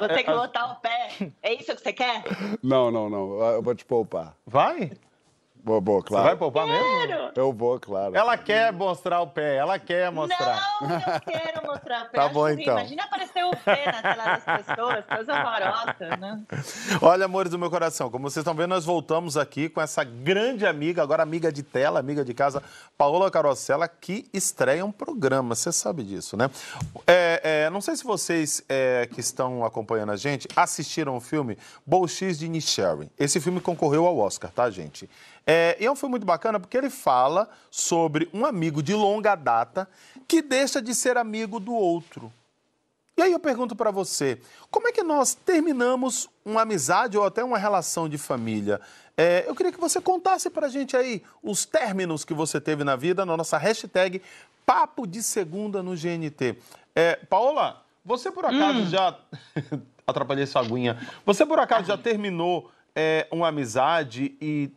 vou 0.00 0.08
ter 0.08 0.24
que 0.24 0.32
botar 0.32 0.72
o 0.72 0.76
pé. 0.76 1.32
É 1.42 1.52
isso 1.52 1.74
que 1.76 1.82
você 1.82 1.92
quer? 1.92 2.24
Não, 2.62 2.90
não, 2.90 3.10
não. 3.10 3.40
Eu 3.42 3.62
vou 3.62 3.74
te 3.74 3.84
poupar. 3.84 4.34
Vai? 4.46 4.92
Vou, 5.64 5.80
vou, 5.80 6.02
claro. 6.02 6.24
Você 6.24 6.28
vai 6.30 6.36
poupar 6.36 6.66
mesmo? 6.66 7.30
Eu 7.34 7.52
vou, 7.52 7.78
claro. 7.78 8.16
Ela 8.16 8.36
quer 8.36 8.72
mostrar 8.72 9.20
o 9.20 9.26
pé, 9.26 9.56
ela 9.56 9.78
quer 9.78 10.10
mostrar. 10.10 10.60
Não, 10.80 10.90
eu 10.90 11.20
quero 11.32 11.66
mostrar 11.66 12.02
o 12.02 12.10
pé. 12.10 12.16
Tá 12.16 12.28
bom, 12.28 12.44
assim, 12.44 12.62
então. 12.62 12.78
Imagina 12.78 13.04
aparecer 13.04 13.44
o 13.44 13.56
pé 13.56 13.86
na 13.86 14.02
tela 14.02 14.24
das 14.24 14.66
pessoas, 14.66 15.04
coisa 15.04 15.32
horrorosa, 15.32 16.16
né? 16.16 16.42
Olha, 17.02 17.24
amores 17.26 17.50
do 17.50 17.58
meu 17.58 17.70
coração, 17.70 18.10
como 18.10 18.30
vocês 18.30 18.42
estão 18.42 18.54
vendo, 18.54 18.70
nós 18.70 18.84
voltamos 18.84 19.36
aqui 19.36 19.68
com 19.68 19.80
essa 19.80 20.02
grande 20.04 20.66
amiga, 20.66 21.02
agora 21.02 21.22
amiga 21.22 21.52
de 21.52 21.62
tela, 21.62 22.00
amiga 22.00 22.24
de 22.24 22.34
casa, 22.34 22.62
Paola 22.96 23.30
Carosella, 23.30 23.88
que 23.88 24.28
estreia 24.32 24.84
um 24.84 24.92
programa, 24.92 25.54
você 25.54 25.70
sabe 25.70 26.02
disso, 26.02 26.36
né? 26.36 26.50
É, 27.06 27.40
é, 27.66 27.70
não 27.70 27.80
sei 27.80 27.96
se 27.96 28.04
vocês 28.04 28.62
é, 28.68 29.08
que 29.12 29.20
estão 29.20 29.64
acompanhando 29.64 30.08
a 30.10 30.16
gente 30.16 30.48
assistiram 30.56 31.16
o 31.16 31.20
filme 31.20 31.58
Bolchis 31.86 32.38
de 32.38 32.48
Nisharin. 32.48 33.10
Esse 33.18 33.40
filme 33.40 33.60
concorreu 33.60 34.06
ao 34.06 34.18
Oscar, 34.18 34.50
tá, 34.50 34.70
gente? 34.70 35.08
É, 35.50 35.78
e 35.80 35.86
é 35.86 35.90
um 35.90 35.96
filme 35.96 36.10
muito 36.10 36.26
bacana 36.26 36.60
porque 36.60 36.76
ele 36.76 36.90
fala 36.90 37.48
sobre 37.70 38.28
um 38.34 38.44
amigo 38.44 38.82
de 38.82 38.92
longa 38.92 39.34
data 39.34 39.88
que 40.28 40.42
deixa 40.42 40.82
de 40.82 40.94
ser 40.94 41.16
amigo 41.16 41.58
do 41.58 41.72
outro. 41.72 42.30
E 43.16 43.22
aí 43.22 43.32
eu 43.32 43.40
pergunto 43.40 43.74
para 43.74 43.90
você, 43.90 44.38
como 44.70 44.88
é 44.88 44.92
que 44.92 45.02
nós 45.02 45.32
terminamos 45.32 46.28
uma 46.44 46.60
amizade 46.62 47.16
ou 47.16 47.24
até 47.24 47.42
uma 47.42 47.56
relação 47.56 48.10
de 48.10 48.18
família? 48.18 48.78
É, 49.16 49.46
eu 49.48 49.54
queria 49.54 49.72
que 49.72 49.80
você 49.80 50.02
contasse 50.02 50.50
para 50.50 50.66
a 50.66 50.68
gente 50.68 50.94
aí 50.94 51.22
os 51.42 51.64
términos 51.64 52.26
que 52.26 52.34
você 52.34 52.60
teve 52.60 52.84
na 52.84 52.94
vida 52.94 53.24
na 53.24 53.34
nossa 53.34 53.56
hashtag 53.56 54.20
Papo 54.66 55.06
de 55.06 55.22
Segunda 55.22 55.82
no 55.82 55.96
GNT. 55.96 56.58
É, 56.94 57.16
Paola, 57.16 57.82
você 58.04 58.30
por 58.30 58.44
acaso 58.44 58.80
hum. 58.80 58.86
já... 58.90 59.18
Atrapalhei 60.06 60.46
sua 60.46 60.62
aguinha. 60.62 60.98
Você 61.24 61.44
por 61.44 61.58
acaso 61.58 61.86
já 61.86 61.96
terminou 61.96 62.70
é, 62.94 63.26
uma 63.30 63.48
amizade 63.48 64.36
e 64.40 64.70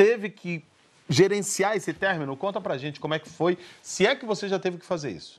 teve 0.00 0.30
que 0.30 0.64
gerenciar 1.10 1.76
esse 1.76 1.92
término? 1.92 2.34
Conta 2.34 2.58
pra 2.58 2.78
gente 2.78 2.98
como 2.98 3.12
é 3.12 3.18
que 3.18 3.28
foi, 3.28 3.58
se 3.82 4.06
é 4.06 4.16
que 4.16 4.24
você 4.24 4.48
já 4.48 4.58
teve 4.58 4.78
que 4.78 4.86
fazer 4.86 5.10
isso. 5.10 5.38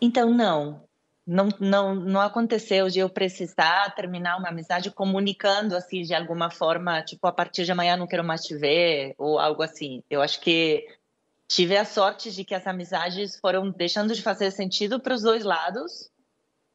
Então, 0.00 0.32
não. 0.32 0.86
Não, 1.26 1.48
não, 1.58 1.92
não 1.92 2.20
aconteceu 2.20 2.88
de 2.88 3.00
eu 3.00 3.08
precisar 3.08 3.92
terminar 3.96 4.38
uma 4.38 4.50
amizade 4.50 4.92
comunicando 4.92 5.74
assim 5.74 6.02
de 6.02 6.14
alguma 6.14 6.50
forma, 6.50 7.02
tipo, 7.02 7.26
a 7.26 7.32
partir 7.32 7.64
de 7.64 7.72
amanhã 7.72 7.96
não 7.96 8.06
quero 8.06 8.22
mais 8.22 8.42
te 8.42 8.56
ver, 8.56 9.16
ou 9.18 9.40
algo 9.40 9.60
assim. 9.60 10.04
Eu 10.08 10.22
acho 10.22 10.40
que 10.40 10.86
tive 11.48 11.76
a 11.76 11.84
sorte 11.84 12.30
de 12.30 12.44
que 12.44 12.54
as 12.54 12.64
amizades 12.64 13.40
foram 13.40 13.72
deixando 13.72 14.14
de 14.14 14.22
fazer 14.22 14.52
sentido 14.52 15.00
para 15.00 15.14
os 15.14 15.22
dois 15.22 15.42
lados 15.42 16.08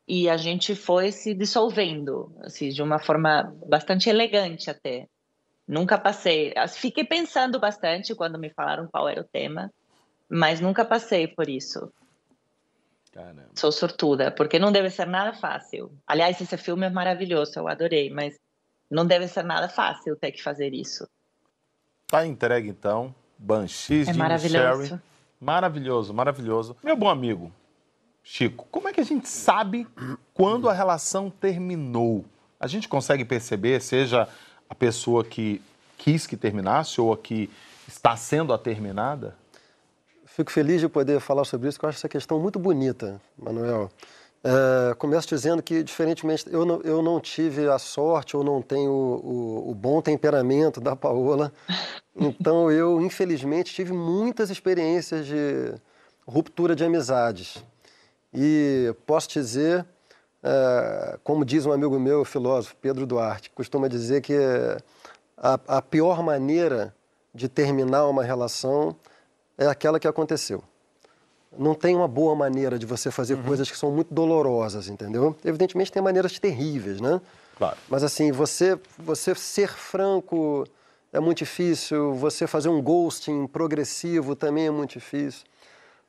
e 0.05 0.27
a 0.27 0.35
gente 0.35 0.75
foi 0.75 1.13
se 1.13 1.33
dissolvendo, 1.33 2.35
assim, 2.41 2.67
de 2.67 2.83
uma 2.83 2.99
forma 2.99 3.55
bastante 3.65 4.09
elegante 4.09 4.69
até. 4.69 5.07
Nunca 5.67 5.97
passei. 5.97 6.53
Fiquei 6.75 7.03
pensando 7.03 7.59
bastante 7.59 8.15
quando 8.15 8.37
me 8.37 8.49
falaram 8.49 8.87
qual 8.87 9.07
era 9.07 9.21
o 9.21 9.25
tema, 9.25 9.71
mas 10.29 10.59
nunca 10.59 10.83
passei 10.83 11.27
por 11.27 11.47
isso. 11.47 11.91
Caramba. 13.11 13.49
Sou 13.55 13.71
sortuda, 13.71 14.31
porque 14.31 14.57
não 14.57 14.71
deve 14.71 14.89
ser 14.89 15.05
nada 15.05 15.33
fácil. 15.33 15.91
Aliás, 16.07 16.39
esse 16.39 16.57
filme 16.57 16.85
é 16.85 16.89
maravilhoso, 16.89 17.51
eu 17.57 17.67
adorei, 17.67 18.09
mas 18.09 18.39
não 18.89 19.05
deve 19.05 19.27
ser 19.27 19.43
nada 19.43 19.67
fácil 19.67 20.15
ter 20.15 20.31
que 20.31 20.41
fazer 20.41 20.73
isso. 20.73 21.07
Tá 22.07 22.25
entregue 22.25 22.69
então, 22.69 23.13
Banshees 23.37 24.07
é 24.07 24.13
de 24.13 24.17
maravilhoso. 24.17 24.87
Sherry. 24.87 25.01
Maravilhoso, 25.39 26.13
maravilhoso. 26.13 26.77
Meu 26.83 26.95
bom 26.95 27.09
amigo, 27.09 27.51
Chico, 28.23 28.67
como 28.69 28.87
é 28.87 28.93
que 28.93 29.01
a 29.01 29.05
gente 29.05 29.27
sabe 29.27 29.87
quando 30.33 30.69
a 30.69 30.73
relação 30.73 31.29
terminou? 31.29 32.23
A 32.59 32.67
gente 32.67 32.87
consegue 32.87 33.25
perceber, 33.25 33.81
seja 33.81 34.29
a 34.71 34.75
pessoa 34.75 35.25
que 35.25 35.61
quis 35.97 36.25
que 36.25 36.37
terminasse 36.37 37.01
ou 37.01 37.11
a 37.11 37.17
que 37.17 37.49
está 37.85 38.15
sendo 38.15 38.53
a 38.53 38.57
terminada? 38.57 39.35
Fico 40.25 40.49
feliz 40.49 40.79
de 40.79 40.87
poder 40.87 41.19
falar 41.19 41.43
sobre 41.43 41.67
isso, 41.67 41.77
porque 41.77 41.87
eu 41.87 41.89
acho 41.89 41.97
essa 41.99 42.07
questão 42.07 42.39
muito 42.39 42.57
bonita, 42.57 43.21
Manuel. 43.37 43.91
É, 44.41 44.95
começo 44.95 45.27
dizendo 45.27 45.61
que, 45.61 45.83
diferentemente, 45.83 46.45
eu 46.47 46.65
não, 46.65 46.81
eu 46.83 47.01
não 47.01 47.19
tive 47.19 47.67
a 47.67 47.77
sorte 47.77 48.35
ou 48.35 48.45
não 48.45 48.61
tenho 48.61 48.89
o, 48.89 49.67
o, 49.67 49.71
o 49.71 49.75
bom 49.75 50.01
temperamento 50.01 50.79
da 50.79 50.95
Paola. 50.95 51.51
Então, 52.13 52.69
eu, 52.69 53.01
infelizmente, 53.01 53.73
tive 53.73 53.93
muitas 53.93 54.49
experiências 54.49 55.25
de 55.25 55.73
ruptura 56.27 56.75
de 56.75 56.83
amizades. 56.83 57.63
E 58.33 58.93
posso 59.05 59.29
dizer, 59.29 59.85
é, 60.43 61.19
como 61.23 61.45
diz 61.45 61.65
um 61.65 61.71
amigo 61.71 61.99
meu, 61.99 62.25
filósofo, 62.25 62.75
Pedro 62.81 63.05
Duarte, 63.05 63.49
costuma 63.51 63.87
dizer 63.87 64.21
que 64.21 64.35
a, 65.37 65.59
a 65.67 65.81
pior 65.81 66.23
maneira 66.23 66.93
de 67.33 67.47
terminar 67.47 68.07
uma 68.07 68.23
relação 68.23 68.95
é 69.57 69.67
aquela 69.67 69.99
que 69.99 70.07
aconteceu. 70.07 70.63
Não 71.57 71.75
tem 71.75 71.95
uma 71.95 72.07
boa 72.07 72.35
maneira 72.35 72.79
de 72.79 72.85
você 72.85 73.11
fazer 73.11 73.35
uhum. 73.35 73.43
coisas 73.43 73.69
que 73.69 73.77
são 73.77 73.91
muito 73.91 74.13
dolorosas, 74.13 74.87
entendeu? 74.87 75.35
Evidentemente 75.43 75.91
tem 75.91 76.01
maneiras 76.01 76.39
terríveis, 76.39 77.01
né? 77.01 77.19
Claro. 77.57 77.77
Mas 77.89 78.03
assim, 78.03 78.31
você, 78.31 78.79
você 78.97 79.35
ser 79.35 79.69
franco 79.69 80.65
é 81.11 81.19
muito 81.19 81.39
difícil, 81.39 82.13
você 82.13 82.47
fazer 82.47 82.69
um 82.69 82.81
ghosting 82.81 83.45
progressivo 83.47 84.35
também 84.35 84.67
é 84.67 84.71
muito 84.71 84.93
difícil. 84.93 85.45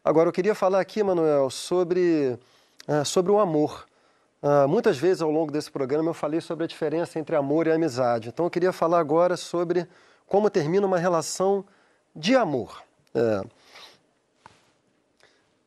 Agora, 0.05 0.29
eu 0.29 0.33
queria 0.33 0.55
falar 0.55 0.81
aqui, 0.81 1.03
Manuel, 1.03 1.51
sobre, 1.51 2.39
uh, 2.89 3.05
sobre 3.05 3.31
o 3.31 3.39
amor. 3.39 3.87
Uh, 4.43 4.67
muitas 4.67 4.99
vezes 4.99 5.23
ao 5.23 5.31
longo 5.31 5.53
desse 5.53 5.71
programa 5.71 6.11
eu 6.11 6.15
falei 6.15 6.41
sobre 6.41 6.65
a 6.65 6.67
diferença 6.67 7.19
entre 7.19 7.37
amor 7.37 7.69
e 7.69 7.71
amizade. 7.71 8.29
Então, 8.29 8.47
eu 8.47 8.51
queria 8.51 8.73
falar 8.73 8.99
agora 8.99 9.37
sobre 9.37 9.87
como 10.27 10.51
termina 10.51 10.87
uma 10.87 10.99
relação 10.99 11.65
de 12.15 12.35
amor. 12.35 12.83
É. 13.15 13.43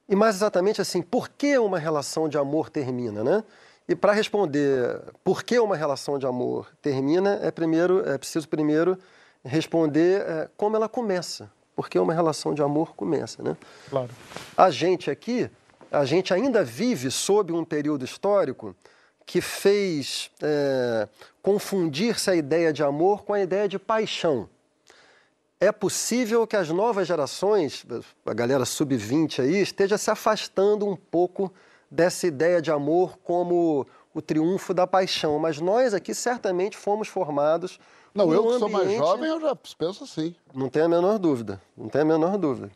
E 0.09 0.15
mais 0.15 0.35
exatamente 0.35 0.81
assim, 0.81 1.01
por 1.01 1.29
que 1.29 1.57
uma 1.57 1.79
relação 1.79 2.27
de 2.27 2.37
amor 2.37 2.69
termina, 2.69 3.23
né? 3.23 3.43
E 3.87 3.95
para 3.95 4.11
responder 4.11 4.99
por 5.23 5.43
que 5.43 5.59
uma 5.59 5.75
relação 5.75 6.17
de 6.17 6.25
amor 6.25 6.67
termina, 6.81 7.39
é, 7.41 7.51
primeiro, 7.51 8.07
é 8.07 8.17
preciso 8.17 8.49
primeiro 8.49 8.97
responder 9.43 10.21
é, 10.21 10.49
como 10.57 10.75
ela 10.75 10.89
começa. 10.89 11.49
Por 11.75 11.89
que 11.89 11.99
uma 11.99 12.13
relação 12.13 12.53
de 12.53 12.61
amor 12.61 12.95
começa, 12.95 13.43
né? 13.43 13.55
Claro. 13.89 14.09
A 14.57 14.71
gente 14.71 15.11
aqui, 15.11 15.49
a 15.91 16.05
gente 16.05 16.33
ainda 16.33 16.63
vive 16.63 17.09
sob 17.11 17.53
um 17.53 17.63
período 17.63 18.05
histórico 18.05 18.75
que 19.25 19.41
fez 19.41 20.29
é, 20.41 21.07
confundir-se 21.41 22.29
a 22.29 22.35
ideia 22.35 22.71
de 22.71 22.83
amor 22.83 23.23
com 23.23 23.33
a 23.33 23.41
ideia 23.41 23.67
de 23.67 23.79
paixão 23.79 24.49
é 25.59 25.71
possível 25.71 26.45
que 26.45 26.55
as 26.55 26.69
novas 26.69 27.07
gerações, 27.07 27.85
a 28.25 28.33
galera 28.33 28.65
sub-20 28.65 29.41
aí, 29.41 29.61
esteja 29.61 29.97
se 29.97 30.11
afastando 30.11 30.85
um 30.85 30.95
pouco 30.95 31.51
dessa 31.89 32.27
ideia 32.27 32.61
de 32.61 32.71
amor 32.71 33.17
como 33.23 33.87
o 34.13 34.21
triunfo 34.21 34.73
da 34.73 34.85
paixão. 34.85 35.39
Mas 35.39 35.59
nós 35.59 35.93
aqui 35.93 36.13
certamente 36.13 36.75
fomos 36.75 37.07
formados. 37.07 37.79
Não, 38.13 38.33
eu 38.33 38.43
que 38.43 38.47
ambiente... 38.47 38.59
sou 38.59 38.69
mais 38.69 38.91
jovem, 38.97 39.29
eu 39.29 39.41
já 39.41 39.57
penso 39.77 40.03
assim. 40.03 40.35
Não 40.53 40.69
tem 40.69 40.81
a 40.81 40.89
menor 40.89 41.17
dúvida. 41.17 41.61
Não 41.75 41.89
tem 41.89 42.01
a 42.01 42.05
menor 42.05 42.37
dúvida. 42.37 42.69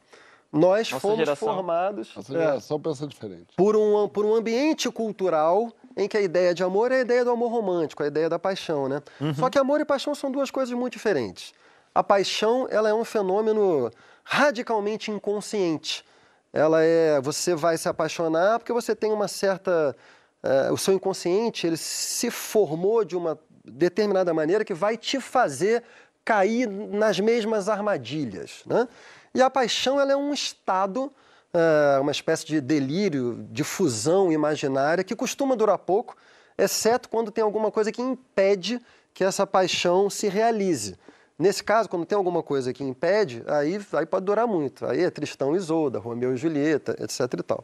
Nós 0.52 0.90
Nossa 0.90 1.00
fomos 1.00 1.18
geração. 1.20 1.48
formados. 1.48 2.16
Nossa 2.16 2.34
geração 2.34 2.78
é, 2.78 2.80
pensa 2.80 3.08
diferente. 3.08 3.48
Por 3.56 3.76
um, 3.76 4.08
por 4.08 4.26
um 4.26 4.34
ambiente 4.34 4.90
cultural 4.90 5.72
em 5.96 6.08
que 6.08 6.18
a 6.18 6.22
ideia 6.22 6.54
de 6.54 6.64
amor 6.64 6.92
é 6.92 6.98
a 6.98 7.02
ideia 7.02 7.24
do 7.24 7.32
amor 7.32 7.52
romântico, 7.52 8.02
a 8.02 8.08
ideia 8.08 8.28
da 8.28 8.40
paixão, 8.40 8.90
né? 8.90 9.02
Uhum. 9.22 9.34
Só 9.36 9.50
que 9.50 9.60
amor 9.60 9.80
e 9.80 9.86
paixão 9.86 10.16
são 10.16 10.32
duas 10.32 10.50
coisas 10.50 10.74
muito 10.74 10.94
diferentes. 10.94 11.54
A 11.94 12.04
paixão 12.04 12.68
ela 12.70 12.90
é 12.90 12.94
um 12.94 13.06
fenômeno 13.06 13.92
radicalmente 14.24 15.12
inconsciente. 15.12 16.04
Ela 16.52 16.82
é 16.84 17.22
você 17.22 17.54
vai 17.54 17.78
se 17.78 17.88
apaixonar 17.88 18.58
porque 18.58 18.74
você 18.74 18.96
tem 18.96 19.12
uma 19.12 19.28
certa 19.28 19.96
uh, 20.44 20.74
o 20.74 20.78
seu 20.78 20.96
inconsciente 20.96 21.68
ele 21.68 21.78
se 21.78 22.32
formou 22.32 23.06
de 23.06 23.16
uma 23.16 23.38
determinada 23.64 24.34
maneira 24.34 24.66
que 24.66 24.74
vai 24.74 24.98
te 24.98 25.20
fazer 25.20 25.84
cair 26.26 26.68
nas 26.68 27.20
mesmas 27.20 27.70
armadilhas, 27.70 28.62
né? 28.66 28.88
E 29.34 29.42
a 29.42 29.50
paixão 29.50 30.00
ela 30.00 30.12
é 30.12 30.16
um 30.16 30.34
estado, 30.34 31.12
uh, 31.54 32.02
uma 32.02 32.12
espécie 32.12 32.46
de 32.46 32.62
delírio, 32.62 33.46
de 33.52 33.64
fusão 33.64 34.32
imaginária 34.32 35.04
que 35.04 35.16
costuma 35.16 35.56
durar 35.56 35.78
pouco, 35.78 36.16
exceto 36.58 37.10
quando 37.10 37.32
tem 37.32 37.44
alguma 37.44 37.72
coisa 37.72 37.92
que 37.92 38.02
impede 38.02 38.82
que 39.14 39.24
essa 39.24 39.46
paixão 39.46 40.10
se 40.10 40.28
realize. 40.28 40.98
Nesse 41.38 41.64
caso, 41.64 41.88
quando 41.88 42.06
tem 42.06 42.18
alguma 42.18 42.44
coisa 42.44 42.74
que 42.74 42.84
impede, 42.84 43.44
aí, 43.48 43.80
aí 43.94 44.06
pode 44.06 44.26
durar 44.26 44.46
muito. 44.46 44.86
Aí 44.86 45.04
é 45.04 45.10
Tristão 45.10 45.54
e 45.54 45.58
Isolda, 45.58 45.98
Romeu 45.98 46.34
e 46.34 46.38
Julieta, 46.38 46.96
etc 47.00 47.34
e 47.40 47.44
tal. 47.44 47.64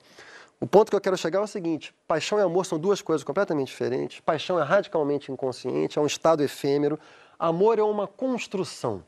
O 0.62 0.66
ponto 0.66 0.90
que 0.90 0.96
eu 0.96 1.02
quero 1.02 1.18
chegar 1.18 1.40
é 1.40 1.42
o 1.42 1.48
seguinte: 1.48 1.94
paixão 2.08 2.40
e 2.40 2.42
amor 2.42 2.66
são 2.66 2.80
duas 2.80 3.02
coisas 3.02 3.24
completamente 3.24 3.68
diferentes. 3.68 4.22
Paixão 4.22 4.58
é 4.58 4.64
radicalmente 4.64 5.32
inconsciente, 5.32 6.00
é 6.00 6.02
um 6.02 6.06
estado 6.06 6.42
efêmero. 6.42 6.98
Amor 7.38 7.78
é 7.78 7.84
uma 7.84 8.08
construção. 8.08 9.04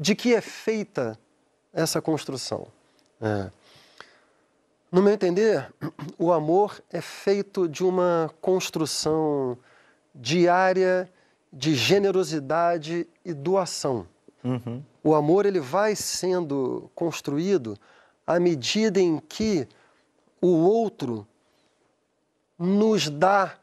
De 0.00 0.14
que 0.14 0.34
é 0.34 0.40
feita 0.40 1.18
essa 1.74 2.00
construção? 2.00 2.68
É. 3.20 3.50
No 4.90 5.02
meu 5.02 5.12
entender, 5.12 5.70
o 6.18 6.32
amor 6.32 6.82
é 6.90 7.02
feito 7.02 7.68
de 7.68 7.84
uma 7.84 8.30
construção 8.40 9.58
diária 10.14 11.06
de 11.52 11.74
generosidade 11.74 13.06
e 13.22 13.34
doação. 13.34 14.06
Uhum. 14.42 14.82
O 15.04 15.14
amor 15.14 15.44
ele 15.44 15.60
vai 15.60 15.94
sendo 15.94 16.90
construído 16.94 17.76
à 18.26 18.40
medida 18.40 18.98
em 18.98 19.18
que 19.18 19.68
o 20.40 20.48
outro 20.48 21.26
nos 22.58 23.10
dá, 23.10 23.54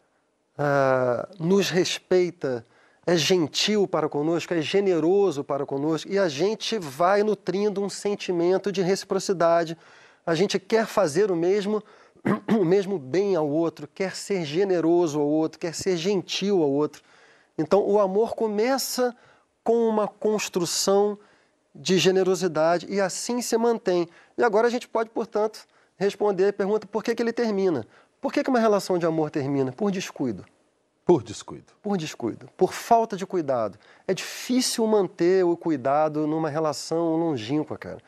uh, 0.53 1.43
nos 1.43 1.71
respeita, 1.71 2.63
é 3.07 3.15
gentil 3.15 3.87
para 3.87 4.09
conosco, 4.09 4.53
é 4.53 4.61
generoso 4.61 5.41
para 5.41 5.65
conosco 5.65 6.11
e 6.11 6.19
a 6.19 6.27
gente 6.27 6.77
vai 6.77 7.23
nutrindo 7.23 7.81
um 7.81 7.87
sentimento 7.87 8.69
de 8.69 8.81
reciprocidade. 8.81 9.77
A 10.25 10.35
gente 10.35 10.59
quer 10.59 10.85
fazer 10.85 11.31
o 11.31 11.35
mesmo, 11.35 11.81
o 12.59 12.65
mesmo 12.65 12.99
bem 12.99 13.33
ao 13.33 13.47
outro, 13.47 13.87
quer 13.87 14.13
ser 14.13 14.43
generoso 14.43 15.21
ao 15.21 15.25
outro, 15.25 15.57
quer 15.57 15.73
ser 15.73 15.95
gentil 15.95 16.61
ao 16.61 16.69
outro. 16.69 17.01
Então 17.57 17.81
o 17.81 17.97
amor 17.97 18.35
começa 18.35 19.15
com 19.63 19.87
uma 19.87 20.05
construção 20.05 21.17
de 21.73 21.97
generosidade 21.97 22.87
e 22.89 22.99
assim 22.99 23.41
se 23.41 23.57
mantém. 23.57 24.09
E 24.37 24.43
agora 24.43 24.67
a 24.67 24.69
gente 24.69 24.85
pode, 24.85 25.09
portanto, 25.11 25.65
responder 25.95 26.49
a 26.49 26.53
pergunta 26.53 26.85
por 26.85 27.01
que, 27.01 27.15
que 27.15 27.23
ele 27.23 27.31
termina. 27.31 27.87
Por 28.19 28.33
que, 28.33 28.43
que 28.43 28.49
uma 28.49 28.59
relação 28.59 28.97
de 28.97 29.05
amor 29.05 29.31
termina? 29.31 29.71
Por 29.71 29.91
descuido. 29.91 30.43
Por 31.07 31.23
descuido. 31.23 31.71
Por 31.81 31.97
descuido, 31.97 32.49
por 32.57 32.73
falta 32.73 33.15
de 33.15 33.25
cuidado. 33.25 33.79
É 34.05 34.13
difícil 34.13 34.85
manter 34.85 35.45
o 35.45 35.55
cuidado 35.55 36.27
numa 36.27 36.49
relação 36.49 37.15
longínqua, 37.15 37.77
cara. 37.77 37.99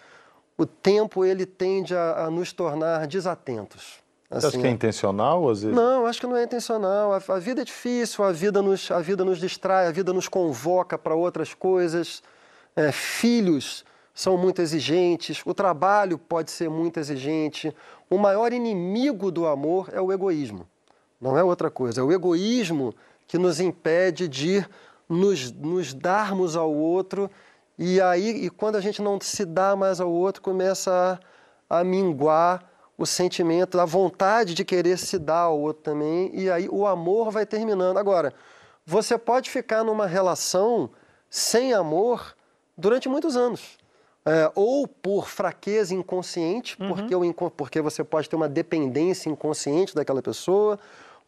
O 0.58 0.66
tempo 0.66 1.24
ele 1.24 1.46
tende 1.46 1.96
a, 1.96 2.26
a 2.26 2.30
nos 2.30 2.52
tornar 2.52 3.08
desatentos. 3.08 4.04
Assim, 4.30 4.42
Você 4.42 4.48
acha 4.48 4.58
que 4.60 4.68
é 4.68 4.70
intencional, 4.70 5.48
às 5.48 5.62
vezes? 5.62 5.74
Não, 5.74 6.06
acho 6.06 6.20
que 6.20 6.28
não 6.28 6.36
é 6.36 6.44
intencional. 6.44 7.14
A, 7.14 7.16
a, 7.16 7.40
vida 7.40 7.62
é 7.62 7.64
difícil, 7.64 8.22
a 8.26 8.34
vida 8.34 8.62
nos, 8.62 8.92
a 8.92 9.00
vida 9.00 9.24
nos 9.24 9.40
distrai, 9.40 9.88
a 9.88 9.92
vida 9.92 10.12
nos 10.12 10.28
convoca 10.28 10.98
para 10.98 11.16
outras 11.16 11.54
coisas. 11.54 12.22
É, 12.76 12.92
filhos 12.92 13.86
são 14.14 14.38
muito 14.38 14.62
exigentes, 14.62 15.42
o 15.46 15.54
trabalho 15.54 16.18
pode 16.18 16.52
ser 16.52 16.70
muito 16.70 17.00
exigente. 17.00 17.74
O 18.10 18.18
maior 18.18 18.52
inimigo 18.52 19.32
do 19.32 19.48
amor 19.48 19.88
é 19.94 20.02
o 20.02 20.12
egoísmo. 20.12 20.68
Não 21.19 21.38
é 21.38 21.43
outra 21.43 21.69
coisa. 21.69 22.01
É 22.01 22.03
o 22.03 22.12
egoísmo 22.12 22.93
que 23.27 23.38
nos 23.38 23.60
impede 23.60 24.27
de 24.27 24.65
nos, 25.08 25.51
nos 25.51 25.93
darmos 25.93 26.55
ao 26.55 26.73
outro. 26.73 27.29
E 27.77 27.99
aí, 28.01 28.45
e 28.45 28.49
quando 28.49 28.75
a 28.75 28.82
gente 28.82 29.01
não 29.01 29.19
se 29.19 29.45
dá 29.45 29.75
mais 29.75 29.99
ao 29.99 30.12
outro, 30.12 30.41
começa 30.41 31.19
a, 31.69 31.79
a 31.79 31.84
minguar 31.84 32.63
o 32.97 33.05
sentimento, 33.05 33.79
a 33.79 33.86
vontade 33.86 34.53
de 34.53 34.65
querer 34.65 34.97
se 34.97 35.17
dar 35.17 35.43
ao 35.43 35.60
outro 35.60 35.84
também. 35.84 36.32
E 36.34 36.49
aí 36.49 36.67
o 36.69 36.86
amor 36.86 37.32
vai 37.32 37.45
terminando. 37.45 37.97
Agora, 37.97 38.34
você 38.86 39.17
pode 39.17 39.49
ficar 39.49 39.84
numa 39.84 40.05
relação 40.05 40.89
sem 41.29 41.73
amor 41.73 42.36
durante 42.77 43.08
muitos 43.08 43.38
anos. 43.38 43.77
É, 44.25 44.51
ou 44.53 44.86
por 44.86 45.27
fraqueza 45.27 45.95
inconsciente, 45.95 46.75
uhum. 46.79 46.89
porque, 46.89 47.15
o, 47.15 47.49
porque 47.51 47.82
você 47.82 48.03
pode 48.03 48.29
ter 48.29 48.36
uma 48.36 48.49
dependência 48.49 49.29
inconsciente 49.29 49.95
daquela 49.95 50.21
pessoa, 50.21 50.77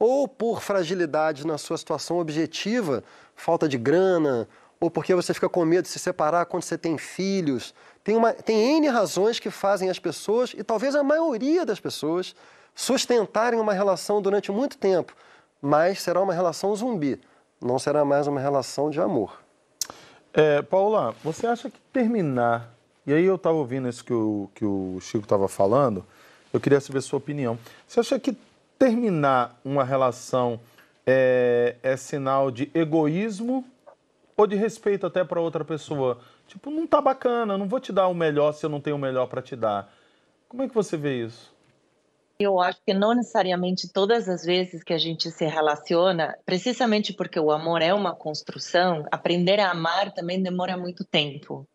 ou 0.01 0.27
por 0.27 0.63
fragilidade 0.63 1.45
na 1.45 1.59
sua 1.59 1.77
situação 1.77 2.17
objetiva, 2.17 3.03
falta 3.35 3.69
de 3.69 3.77
grana, 3.77 4.47
ou 4.79 4.89
porque 4.89 5.13
você 5.13 5.31
fica 5.31 5.47
com 5.47 5.63
medo 5.63 5.83
de 5.83 5.89
se 5.89 5.99
separar 5.99 6.47
quando 6.47 6.63
você 6.63 6.75
tem 6.75 6.97
filhos. 6.97 7.71
Tem, 8.03 8.15
uma, 8.15 8.33
tem 8.33 8.77
N 8.77 8.87
razões 8.87 9.37
que 9.39 9.51
fazem 9.51 9.91
as 9.91 9.99
pessoas, 9.99 10.55
e 10.57 10.63
talvez 10.63 10.95
a 10.95 11.03
maioria 11.03 11.63
das 11.67 11.79
pessoas, 11.79 12.35
sustentarem 12.73 13.59
uma 13.59 13.73
relação 13.73 14.23
durante 14.23 14.51
muito 14.51 14.75
tempo, 14.75 15.13
mas 15.61 16.01
será 16.01 16.19
uma 16.19 16.33
relação 16.33 16.75
zumbi, 16.75 17.21
não 17.61 17.77
será 17.77 18.03
mais 18.03 18.25
uma 18.25 18.39
relação 18.39 18.89
de 18.89 18.99
amor. 18.99 19.39
É, 20.33 20.63
Paula, 20.63 21.13
você 21.23 21.45
acha 21.45 21.69
que 21.69 21.77
terminar, 21.93 22.73
e 23.05 23.13
aí 23.13 23.25
eu 23.25 23.35
estava 23.35 23.55
ouvindo 23.55 23.87
isso 23.87 24.03
que 24.03 24.13
o, 24.13 24.49
que 24.55 24.65
o 24.65 24.97
Chico 24.99 25.25
estava 25.25 25.47
falando, 25.47 26.03
eu 26.51 26.59
queria 26.59 26.81
saber 26.81 26.97
a 26.97 27.01
sua 27.03 27.17
opinião. 27.17 27.55
Você 27.87 27.99
acha 27.99 28.19
que 28.19 28.35
terminar 28.81 29.61
uma 29.63 29.83
relação 29.83 30.59
é, 31.05 31.75
é 31.83 31.95
sinal 31.95 32.49
de 32.49 32.71
egoísmo 32.73 33.63
ou 34.35 34.47
de 34.47 34.55
respeito 34.55 35.05
até 35.05 35.23
para 35.23 35.39
outra 35.39 35.63
pessoa? 35.63 36.19
Tipo, 36.47 36.71
não 36.71 36.87
tá 36.87 36.99
bacana, 36.99 37.59
não 37.59 37.67
vou 37.67 37.79
te 37.79 37.93
dar 37.93 38.07
o 38.07 38.15
melhor 38.15 38.53
se 38.53 38.65
eu 38.65 38.71
não 38.71 38.81
tenho 38.81 38.95
o 38.95 38.99
melhor 38.99 39.27
para 39.27 39.39
te 39.39 39.55
dar. 39.55 39.93
Como 40.49 40.63
é 40.63 40.67
que 40.67 40.73
você 40.73 40.97
vê 40.97 41.23
isso? 41.23 41.53
Eu 42.39 42.59
acho 42.59 42.79
que 42.83 42.91
não 42.91 43.13
necessariamente 43.13 43.87
todas 43.87 44.27
as 44.27 44.43
vezes 44.43 44.83
que 44.83 44.93
a 44.93 44.97
gente 44.97 45.29
se 45.29 45.45
relaciona, 45.45 46.35
precisamente 46.43 47.13
porque 47.13 47.39
o 47.39 47.51
amor 47.51 47.83
é 47.83 47.93
uma 47.93 48.15
construção, 48.15 49.05
aprender 49.11 49.59
a 49.59 49.69
amar 49.69 50.11
também 50.11 50.41
demora 50.41 50.75
muito 50.75 51.05
tempo. 51.05 51.67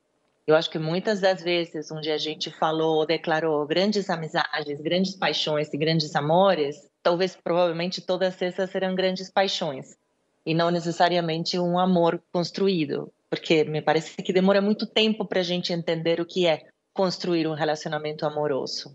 Eu 0.46 0.54
acho 0.54 0.70
que 0.70 0.78
muitas 0.78 1.20
das 1.20 1.42
vezes 1.42 1.90
onde 1.90 2.08
a 2.08 2.16
gente 2.16 2.52
falou, 2.52 3.04
declarou 3.04 3.66
grandes 3.66 4.08
amizades, 4.08 4.80
grandes 4.80 5.16
paixões 5.16 5.72
e 5.74 5.76
grandes 5.76 6.14
amores, 6.14 6.88
talvez 7.02 7.34
provavelmente 7.34 8.00
todas 8.00 8.40
essas 8.40 8.70
serão 8.70 8.94
grandes 8.94 9.28
paixões 9.28 9.96
e 10.44 10.54
não 10.54 10.70
necessariamente 10.70 11.58
um 11.58 11.76
amor 11.76 12.22
construído, 12.32 13.12
porque 13.28 13.64
me 13.64 13.82
parece 13.82 14.14
que 14.22 14.32
demora 14.32 14.62
muito 14.62 14.86
tempo 14.86 15.24
para 15.24 15.40
a 15.40 15.42
gente 15.42 15.72
entender 15.72 16.20
o 16.20 16.26
que 16.26 16.46
é 16.46 16.62
construir 16.94 17.48
um 17.48 17.54
relacionamento 17.54 18.24
amoroso. 18.24 18.94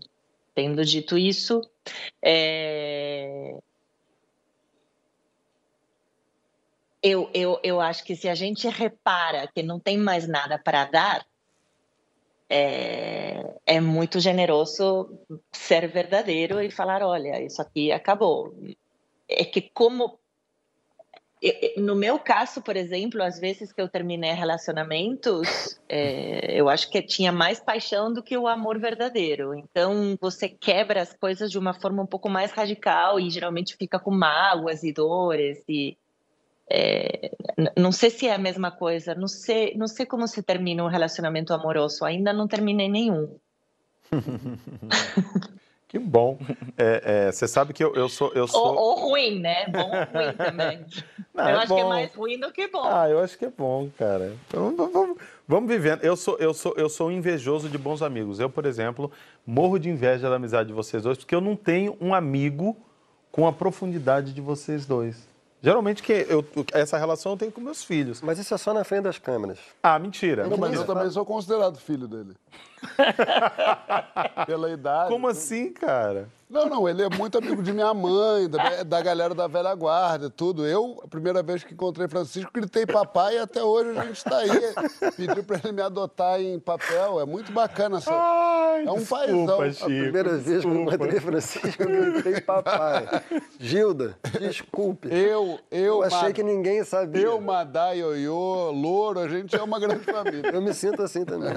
Tendo 0.54 0.82
dito 0.84 1.18
isso, 1.18 1.60
é... 2.22 3.58
eu, 7.02 7.30
eu, 7.34 7.60
eu 7.62 7.78
acho 7.78 8.04
que 8.04 8.16
se 8.16 8.28
a 8.28 8.34
gente 8.34 8.66
repara 8.68 9.46
que 9.54 9.62
não 9.62 9.78
tem 9.78 9.98
mais 9.98 10.26
nada 10.26 10.58
para 10.58 10.86
dar, 10.86 11.26
é, 12.54 13.54
é 13.64 13.80
muito 13.80 14.20
generoso 14.20 15.08
ser 15.50 15.88
verdadeiro 15.88 16.60
e 16.60 16.70
falar, 16.70 17.02
olha, 17.02 17.42
isso 17.42 17.62
aqui 17.62 17.90
acabou. 17.90 18.54
É 19.26 19.42
que 19.42 19.62
como 19.62 20.18
no 21.76 21.96
meu 21.96 22.20
caso, 22.20 22.62
por 22.62 22.76
exemplo, 22.76 23.20
às 23.20 23.40
vezes 23.40 23.72
que 23.72 23.82
eu 23.82 23.88
terminei 23.88 24.30
relacionamentos, 24.30 25.80
é, 25.88 26.54
eu 26.54 26.68
acho 26.68 26.88
que 26.88 27.02
tinha 27.02 27.32
mais 27.32 27.58
paixão 27.58 28.12
do 28.12 28.22
que 28.22 28.36
o 28.38 28.46
amor 28.46 28.78
verdadeiro. 28.78 29.52
Então, 29.52 30.16
você 30.20 30.48
quebra 30.48 31.02
as 31.02 31.12
coisas 31.12 31.50
de 31.50 31.58
uma 31.58 31.74
forma 31.74 32.00
um 32.00 32.06
pouco 32.06 32.28
mais 32.28 32.52
radical 32.52 33.18
e 33.18 33.28
geralmente 33.28 33.76
fica 33.76 33.98
com 33.98 34.12
mágoas 34.12 34.84
e 34.84 34.92
dores 34.92 35.64
e 35.68 35.98
é, 36.74 37.30
não 37.76 37.92
sei 37.92 38.08
se 38.08 38.26
é 38.26 38.34
a 38.34 38.38
mesma 38.38 38.70
coisa, 38.70 39.14
não 39.14 39.28
sei, 39.28 39.74
não 39.76 39.86
sei 39.86 40.06
como 40.06 40.26
se 40.26 40.42
termina 40.42 40.82
um 40.82 40.88
relacionamento 40.88 41.52
amoroso, 41.52 42.02
ainda 42.02 42.32
não 42.32 42.48
terminei 42.48 42.88
nenhum. 42.88 43.36
que 45.86 45.98
bom. 45.98 46.38
É, 46.78 47.26
é, 47.26 47.32
você 47.32 47.46
sabe 47.46 47.74
que 47.74 47.84
eu, 47.84 47.94
eu 47.94 48.08
sou. 48.08 48.32
Eu 48.32 48.48
sou... 48.48 48.74
Ou, 48.74 48.76
ou 48.76 49.10
ruim, 49.10 49.38
né? 49.40 49.66
Bom 49.68 49.80
ou 49.80 50.22
ruim 50.22 50.32
também. 50.36 50.86
Não, 51.34 51.48
eu 51.48 51.56
é 51.56 51.58
acho 51.60 51.68
bom. 51.68 51.74
que 51.74 51.80
é 51.80 51.84
mais 51.84 52.14
ruim 52.14 52.38
do 52.38 52.52
que 52.52 52.68
bom. 52.68 52.84
Ah, 52.84 53.08
eu 53.08 53.18
acho 53.18 53.38
que 53.38 53.44
é 53.46 53.50
bom, 53.50 53.88
cara. 53.98 54.34
Então, 54.46 54.74
vamos, 54.76 55.18
vamos 55.48 55.68
vivendo. 55.70 56.02
Eu 56.02 56.14
sou, 56.14 56.36
eu, 56.38 56.52
sou, 56.52 56.74
eu 56.76 56.90
sou 56.90 57.10
invejoso 57.10 57.70
de 57.70 57.78
bons 57.78 58.02
amigos. 58.02 58.38
Eu, 58.38 58.50
por 58.50 58.66
exemplo, 58.66 59.10
morro 59.46 59.78
de 59.78 59.88
inveja 59.88 60.28
da 60.28 60.36
amizade 60.36 60.68
de 60.68 60.74
vocês 60.74 61.02
dois, 61.02 61.16
porque 61.16 61.34
eu 61.34 61.40
não 61.40 61.56
tenho 61.56 61.96
um 62.00 62.14
amigo 62.14 62.76
com 63.30 63.46
a 63.46 63.52
profundidade 63.52 64.34
de 64.34 64.40
vocês 64.42 64.84
dois. 64.84 65.31
Geralmente 65.62 66.02
que 66.02 66.26
eu, 66.28 66.44
essa 66.72 66.98
relação 66.98 67.32
eu 67.32 67.38
tenho 67.38 67.52
com 67.52 67.60
meus 67.60 67.84
filhos. 67.84 68.20
Mas 68.20 68.38
isso 68.38 68.52
é 68.52 68.58
só 68.58 68.74
na 68.74 68.82
frente 68.82 69.04
das 69.04 69.18
câmeras. 69.18 69.58
Ah, 69.80 69.96
mentira. 69.98 70.46
Não, 70.48 70.56
mas 70.56 70.74
eu 70.74 70.84
também 70.84 71.08
sou 71.08 71.24
considerado 71.24 71.78
filho 71.78 72.08
dele. 72.08 72.34
Pela 74.46 74.70
idade. 74.70 75.10
Como 75.10 75.28
assim, 75.28 75.72
cara? 75.72 76.28
Não, 76.52 76.66
não, 76.66 76.86
ele 76.86 77.02
é 77.02 77.08
muito 77.08 77.38
amigo 77.38 77.62
de 77.62 77.72
minha 77.72 77.94
mãe, 77.94 78.46
da, 78.46 78.82
da 78.82 79.00
galera 79.00 79.34
da 79.34 79.46
velha 79.46 79.74
guarda, 79.74 80.28
tudo. 80.28 80.66
Eu, 80.66 81.00
a 81.02 81.08
primeira 81.08 81.42
vez 81.42 81.64
que 81.64 81.72
encontrei 81.72 82.06
Francisco, 82.06 82.50
gritei 82.52 82.84
papai 82.84 83.36
e 83.36 83.38
até 83.38 83.64
hoje 83.64 83.98
a 83.98 84.04
gente 84.04 84.18
está 84.18 84.36
aí. 84.36 84.50
Pediu 85.16 85.42
para 85.44 85.60
ele 85.64 85.72
me 85.72 85.80
adotar 85.80 86.38
em 86.38 86.60
papel. 86.60 87.18
É 87.22 87.24
muito 87.24 87.50
bacana 87.52 87.96
essa. 87.96 88.12
Ai, 88.12 88.84
é 88.84 88.90
um 88.90 88.96
desculpa, 88.96 89.56
paizão. 89.56 89.72
Chico, 89.72 89.84
a 89.84 89.86
primeira 89.86 90.38
desculpa. 90.38 90.50
vez 90.50 90.62
que 90.62 90.68
eu 90.68 90.82
encontrei 90.82 91.20
Francisco, 91.20 91.82
eu 91.84 92.12
gritei 92.12 92.40
papai. 92.42 93.22
Gilda, 93.58 94.18
desculpe. 94.38 95.08
Eu, 95.10 95.58
eu. 95.70 95.82
Eu 95.82 96.02
achei 96.02 96.34
que 96.34 96.42
ninguém 96.42 96.84
sabia. 96.84 97.22
Eu, 97.22 97.40
Madá, 97.40 97.92
Ioiô, 97.92 98.70
Louro, 98.72 99.20
a 99.20 99.28
gente 99.28 99.56
é 99.56 99.62
uma 99.62 99.80
grande 99.80 100.04
família. 100.12 100.50
Eu 100.52 100.60
me 100.60 100.74
sinto 100.74 101.02
assim 101.02 101.24
também. 101.24 101.54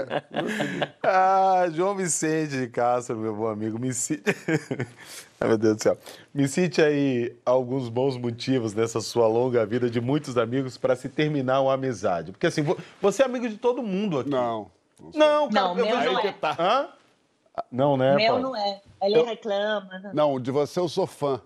ah, 1.15 1.69
João 1.71 1.95
Vicente 1.95 2.57
de 2.57 2.67
Castro, 2.67 3.15
meu 3.15 3.33
bom 3.35 3.47
amigo, 3.47 3.79
me 3.79 3.93
sinto. 3.93 4.23
Ai, 5.39 5.47
meu 5.47 5.57
Deus 5.57 5.77
do 5.77 5.83
céu. 5.83 5.97
Me 6.33 6.47
cite 6.47 6.81
aí 6.81 7.35
alguns 7.45 7.89
bons 7.89 8.17
motivos 8.17 8.73
nessa 8.73 8.99
sua 8.99 9.27
longa 9.27 9.65
vida 9.65 9.89
de 9.89 10.01
muitos 10.01 10.37
amigos 10.37 10.77
para 10.77 10.95
se 10.95 11.07
terminar 11.07 11.61
uma 11.61 11.73
amizade. 11.73 12.31
Porque 12.31 12.47
assim, 12.47 12.63
você 13.01 13.21
é 13.21 13.25
amigo 13.25 13.47
de 13.47 13.57
todo 13.57 13.81
mundo 13.81 14.19
aqui. 14.19 14.29
Não. 14.29 14.69
Não, 15.13 15.49
cara, 15.49 15.67
não, 15.67 15.77
eu 15.77 15.85
meu 15.85 16.13
não 16.13 16.19
é. 16.19 16.31
Tá. 16.33 16.55
Hã? 16.59 16.89
Não, 17.71 17.97
né? 17.97 18.15
Meu 18.15 18.39
não 18.39 18.55
é. 18.55 18.81
Ele 19.01 19.17
eu... 19.17 19.25
reclama. 19.25 20.11
Não, 20.13 20.39
de 20.39 20.51
você 20.51 20.79
eu 20.79 20.89
sou 20.89 21.07
fã. 21.07 21.41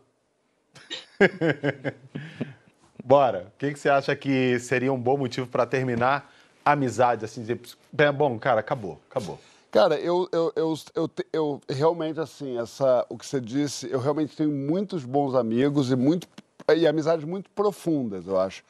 Bora. 3.03 3.47
O 3.55 3.57
que, 3.57 3.74
que 3.74 3.80
você 3.80 3.89
acha 3.89 4.15
que 4.15 4.59
seria 4.59 4.91
um 4.93 4.99
bom 4.99 5.17
motivo 5.17 5.47
para 5.47 5.65
terminar 5.65 6.32
amizade, 6.63 7.26
assim, 7.26 7.41
dizer, 7.41 7.59
bom, 8.13 8.38
cara, 8.38 8.59
acabou, 8.59 8.99
acabou? 9.09 9.39
Cara, 9.72 9.99
eu, 9.99 10.28
eu, 10.32 10.51
eu, 10.55 10.74
eu, 10.95 11.09
eu, 11.32 11.61
realmente, 11.70 12.20
assim, 12.20 12.57
essa, 12.57 13.05
o 13.07 13.15
que 13.15 13.26
você 13.26 13.39
disse, 13.39 13.88
eu 13.91 13.99
realmente 13.99 14.36
tenho 14.36 14.51
muitos 14.51 15.05
bons 15.05 15.36
amigos 15.36 15.91
e, 15.91 15.95
muito, 15.95 16.28
e 16.76 16.88
amizades 16.88 17.24
muito 17.24 17.51
profundas, 17.51 18.26
eu 18.26 18.39
acho. 18.39 18.63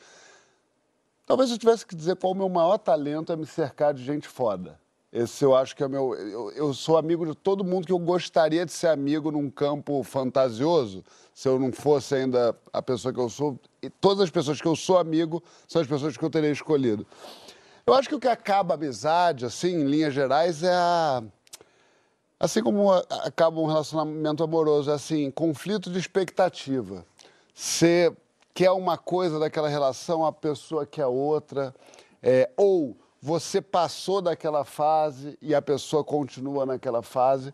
Talvez 1.26 1.52
eu 1.52 1.58
tivesse 1.58 1.86
que 1.86 1.96
dizer 1.96 2.18
qual 2.18 2.34
o 2.34 2.36
meu 2.36 2.50
maior 2.50 2.78
talento 2.78 3.32
é 3.32 3.36
me 3.38 3.46
cercar 3.46 3.94
de 3.94 4.04
gente 4.04 4.28
foda. 4.28 4.78
Esse 5.12 5.46
eu 5.46 5.56
acho 5.56 5.76
que 5.76 5.82
é 5.82 5.86
o 5.86 5.90
meu. 5.90 6.14
Eu, 6.14 6.52
eu, 6.52 6.74
sou 6.74 6.98
amigo 6.98 7.26
de 7.26 7.34
todo 7.34 7.64
mundo 7.64 7.88
que 7.88 7.94
eu 7.94 7.98
gostaria 7.98 8.66
de 8.66 8.72
ser 8.72 8.88
amigo 8.88 9.32
num 9.32 9.50
campo 9.50 10.04
fantasioso, 10.04 11.04
se 11.34 11.48
eu 11.48 11.58
não 11.58 11.72
fosse 11.72 12.14
ainda 12.14 12.56
a 12.72 12.82
pessoa 12.82 13.12
que 13.14 13.20
eu 13.20 13.30
sou. 13.30 13.60
E 13.82 13.90
todas 13.90 14.26
as 14.26 14.30
pessoas 14.30 14.62
que 14.62 14.68
eu 14.68 14.76
sou 14.76 15.00
amigo 15.00 15.42
são 15.68 15.82
as 15.82 15.88
pessoas 15.88 16.16
que 16.16 16.24
eu 16.24 16.30
teria 16.30 16.52
escolhido. 16.52 17.08
Eu 17.90 17.96
acho 17.96 18.08
que 18.08 18.14
o 18.14 18.20
que 18.20 18.28
acaba 18.28 18.76
a 18.76 18.78
amizade, 18.78 19.46
assim, 19.46 19.70
em 19.70 19.84
linhas 19.86 20.14
gerais, 20.14 20.62
é 20.62 20.72
a. 20.72 21.24
Assim 22.40 22.62
como 22.62 22.92
acaba 22.92 23.60
um 23.60 23.66
relacionamento 23.66 24.44
amoroso, 24.44 24.92
é 24.92 24.94
assim, 24.94 25.32
conflito 25.32 25.90
de 25.90 25.98
expectativa. 25.98 27.04
Você 27.52 28.16
quer 28.54 28.70
uma 28.70 28.96
coisa 28.96 29.40
daquela 29.40 29.68
relação, 29.68 30.24
a 30.24 30.32
pessoa 30.32 30.86
quer 30.86 31.08
outra. 31.08 31.74
É, 32.22 32.52
ou 32.56 32.96
você 33.20 33.60
passou 33.60 34.22
daquela 34.22 34.64
fase 34.64 35.36
e 35.42 35.56
a 35.56 35.62
pessoa 35.62 36.04
continua 36.04 36.68
naquela 36.68 37.02
fase. 37.02 37.52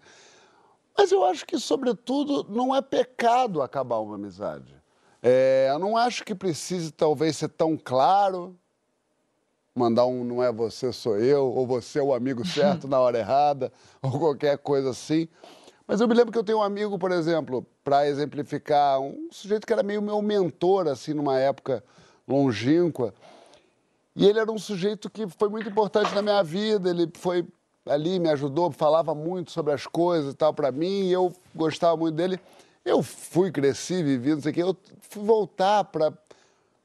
Mas 0.98 1.14
eu 1.14 1.24
acho 1.24 1.46
que, 1.46 1.58
sobretudo, 1.58 2.46
não 2.50 2.76
é 2.76 2.82
pecado 2.82 3.62
acabar 3.62 4.00
uma 4.00 4.16
amizade. 4.16 4.76
É, 5.24 5.70
eu 5.72 5.80
não 5.80 5.96
acho 5.96 6.26
que 6.26 6.36
precise, 6.36 6.92
talvez, 6.92 7.38
ser 7.38 7.48
tão 7.48 7.78
claro 7.78 8.54
mandar 9.76 10.06
um 10.06 10.24
não 10.24 10.42
é 10.42 10.52
você, 10.52 10.94
sou 10.94 11.18
eu, 11.18 11.46
ou 11.46 11.68
você 11.68 12.00
é 12.00 12.04
o 12.04 12.14
amigo 12.14 12.48
certo 12.48 12.88
na 12.88 13.00
hora 13.00 13.20
errada, 13.20 13.72
ou 14.02 14.18
qualquer 14.18 14.58
coisa 14.58 14.92
assim. 14.92 15.28
Mas 15.86 16.00
eu 16.00 16.08
me 16.08 16.16
lembro 16.16 16.32
que 16.32 16.38
eu 16.38 16.44
tenho 16.44 16.60
um 16.60 16.64
amigo, 16.64 16.98
por 16.98 17.12
exemplo, 17.12 17.66
para 17.84 18.08
exemplificar, 18.08 19.00
um 19.00 19.28
sujeito 19.30 19.68
que 19.68 19.74
era 19.74 19.84
meio 19.84 20.02
meu 20.02 20.22
mentor, 20.22 20.88
assim, 20.88 21.14
numa 21.14 21.38
época 21.38 21.84
longínqua. 22.28 23.14
E 24.16 24.26
ele 24.26 24.40
era 24.40 24.52
um 24.52 24.58
sujeito 24.58 25.10
que 25.10 25.28
foi 25.28 25.50
muito 25.50 25.70
importante 25.70 26.16
na 26.16 26.22
minha 26.22 26.42
vida, 26.42 26.90
ele 26.90 27.12
foi 27.14 27.46
ali, 27.86 28.18
me 28.18 28.30
ajudou, 28.30 28.72
falava 28.72 29.14
muito 29.14 29.52
sobre 29.52 29.74
as 29.74 29.86
coisas 29.86 30.34
e 30.34 30.36
tal 30.36 30.54
para 30.54 30.72
mim, 30.72 31.08
e 31.08 31.12
eu 31.12 31.32
gostava 31.54 31.96
muito 31.98 32.16
dele. 32.16 32.40
Eu 32.84 33.04
fui, 33.04 33.52
cresci, 33.52 34.02
vivi, 34.02 34.34
não 34.34 34.42
sei 34.42 34.52
o 34.52 34.56
quê, 34.56 34.64
eu 34.64 34.78
fui 35.02 35.24
voltar 35.24 35.84
para 35.84 36.12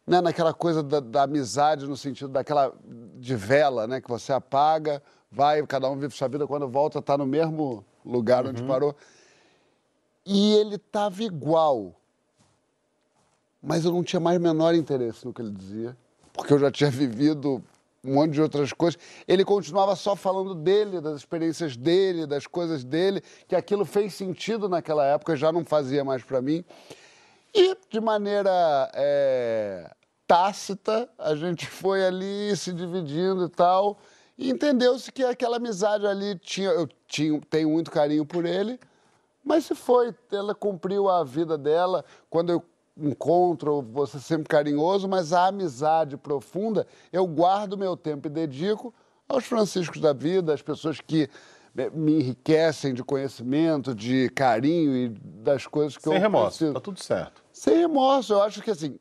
né, 0.06 0.20
naquela 0.20 0.52
coisa 0.52 0.82
da, 0.82 1.00
da, 1.00 1.22
amizade, 1.22 1.86
no 1.86 1.96
sentido 1.96 2.30
daquela 2.30 2.72
de 3.16 3.36
vela, 3.36 3.86
né, 3.86 4.00
que 4.00 4.08
você 4.08 4.32
apaga, 4.32 5.02
vai, 5.30 5.64
cada 5.66 5.88
um 5.88 5.96
vive 5.96 6.14
sua 6.14 6.28
vida, 6.28 6.46
quando 6.46 6.68
volta 6.68 6.98
está 6.98 7.16
no 7.16 7.26
mesmo 7.26 7.84
lugar 8.04 8.44
uhum. 8.44 8.50
onde 8.50 8.62
parou. 8.62 8.94
E 10.26 10.54
ele 10.54 10.76
estava 10.76 11.22
igual, 11.22 11.94
mas 13.62 13.84
eu 13.84 13.92
não 13.92 14.02
tinha 14.02 14.20
mais 14.20 14.38
menor 14.40 14.74
interesse 14.74 15.24
no 15.24 15.32
que 15.32 15.42
ele 15.42 15.52
dizia, 15.52 15.96
porque 16.32 16.52
eu 16.52 16.58
já 16.58 16.70
tinha 16.70 16.90
vivido 16.90 17.62
um 18.02 18.14
monte 18.14 18.32
de 18.32 18.42
outras 18.42 18.72
coisas. 18.72 18.98
Ele 19.28 19.44
continuava 19.44 19.94
só 19.94 20.16
falando 20.16 20.54
dele, 20.54 21.00
das 21.00 21.16
experiências 21.18 21.76
dele, 21.76 22.26
das 22.26 22.46
coisas 22.46 22.82
dele, 22.82 23.22
que 23.46 23.54
aquilo 23.54 23.84
fez 23.84 24.14
sentido 24.14 24.68
naquela 24.68 25.04
época, 25.04 25.36
já 25.36 25.52
não 25.52 25.64
fazia 25.64 26.02
mais 26.02 26.22
para 26.22 26.40
mim. 26.40 26.64
E, 27.54 27.76
de 27.90 28.00
maneira 28.00 28.90
é, 28.94 29.90
tácita, 30.26 31.08
a 31.18 31.34
gente 31.34 31.66
foi 31.66 32.04
ali 32.04 32.56
se 32.56 32.72
dividindo 32.72 33.44
e 33.44 33.48
tal. 33.48 33.98
E 34.38 34.50
entendeu-se 34.50 35.10
que 35.12 35.24
aquela 35.24 35.56
amizade 35.56 36.06
ali 36.06 36.38
tinha. 36.38 36.70
Eu 36.70 36.88
tinha, 37.06 37.40
tenho 37.50 37.70
muito 37.70 37.90
carinho 37.90 38.24
por 38.24 38.46
ele, 38.46 38.78
mas 39.44 39.66
se 39.66 39.74
foi, 39.74 40.14
ela 40.30 40.54
cumpriu 40.54 41.08
a 41.08 41.24
vida 41.24 41.58
dela. 41.58 42.04
Quando 42.30 42.50
eu 42.50 42.62
encontro, 42.96 43.82
você 43.82 44.18
sempre 44.20 44.48
carinhoso, 44.48 45.08
mas 45.08 45.32
a 45.32 45.46
amizade 45.48 46.16
profunda, 46.16 46.86
eu 47.12 47.26
guardo 47.26 47.76
meu 47.76 47.96
tempo 47.96 48.28
e 48.28 48.30
dedico 48.30 48.94
aos 49.28 49.44
franciscos 49.44 50.00
da 50.00 50.12
vida, 50.12 50.52
às 50.54 50.62
pessoas 50.62 51.00
que 51.00 51.28
me 51.94 52.14
enriquecem 52.14 52.92
de 52.92 53.02
conhecimento, 53.02 53.94
de 53.94 54.28
carinho 54.30 54.96
e 54.96 55.08
das 55.08 55.66
coisas 55.66 55.96
que 55.96 56.02
Sem 56.02 56.14
eu 56.14 56.20
remorso, 56.20 56.58
preciso. 56.58 56.74
tá 56.74 56.80
tudo 56.80 57.02
certo. 57.02 57.39
Sem 57.60 57.76
remorso, 57.76 58.32
eu 58.32 58.42
acho 58.42 58.62
que 58.62 58.70
assim, 58.70 58.98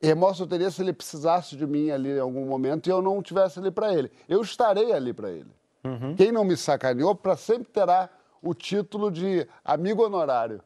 remorso 0.00 0.44
eu 0.44 0.46
teria 0.46 0.70
se 0.70 0.80
ele 0.80 0.94
precisasse 0.94 1.54
de 1.54 1.66
mim 1.66 1.90
ali 1.90 2.08
em 2.08 2.18
algum 2.18 2.46
momento 2.46 2.86
e 2.86 2.90
eu 2.90 3.02
não 3.02 3.18
estivesse 3.18 3.58
ali 3.58 3.70
para 3.70 3.92
ele. 3.92 4.10
Eu 4.26 4.40
estarei 4.40 4.94
ali 4.94 5.12
para 5.12 5.30
ele. 5.30 5.50
Uhum. 5.84 6.16
Quem 6.16 6.32
não 6.32 6.42
me 6.42 6.56
sacaneou, 6.56 7.14
para 7.14 7.36
sempre 7.36 7.68
terá 7.70 8.08
o 8.40 8.54
título 8.54 9.10
de 9.10 9.46
amigo 9.62 10.02
honorário. 10.02 10.62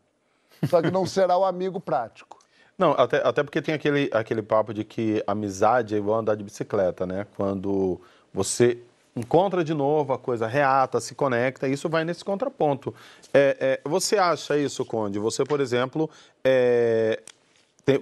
Só 0.69 0.81
que 0.81 0.89
não 0.89 1.05
será 1.05 1.37
o 1.37 1.45
amigo 1.45 1.81
prático. 1.81 2.39
Não, 2.79 2.93
até, 2.93 3.19
até 3.27 3.43
porque 3.43 3.61
tem 3.61 3.75
aquele, 3.75 4.09
aquele 4.11 4.41
papo 4.41 4.73
de 4.73 4.85
que 4.85 5.23
amizade 5.27 5.95
é 5.95 5.99
igual 5.99 6.21
andar 6.21 6.35
de 6.35 6.43
bicicleta, 6.43 7.05
né? 7.05 7.27
Quando 7.37 8.01
você 8.33 8.83
encontra 9.15 9.65
de 9.65 9.75
novo, 9.75 10.13
a 10.13 10.19
coisa 10.19 10.47
reata, 10.47 11.01
se 11.01 11.15
conecta, 11.15 11.69
isso 11.69 11.89
vai 11.89 12.05
nesse 12.05 12.25
contraponto. 12.25 12.95
É, 13.33 13.81
é, 13.85 13.89
você 13.89 14.17
acha 14.17 14.57
isso, 14.57 14.85
Conde? 14.85 15.19
Você, 15.19 15.45
por 15.45 15.61
exemplo, 15.61 16.09
é, 16.45 17.21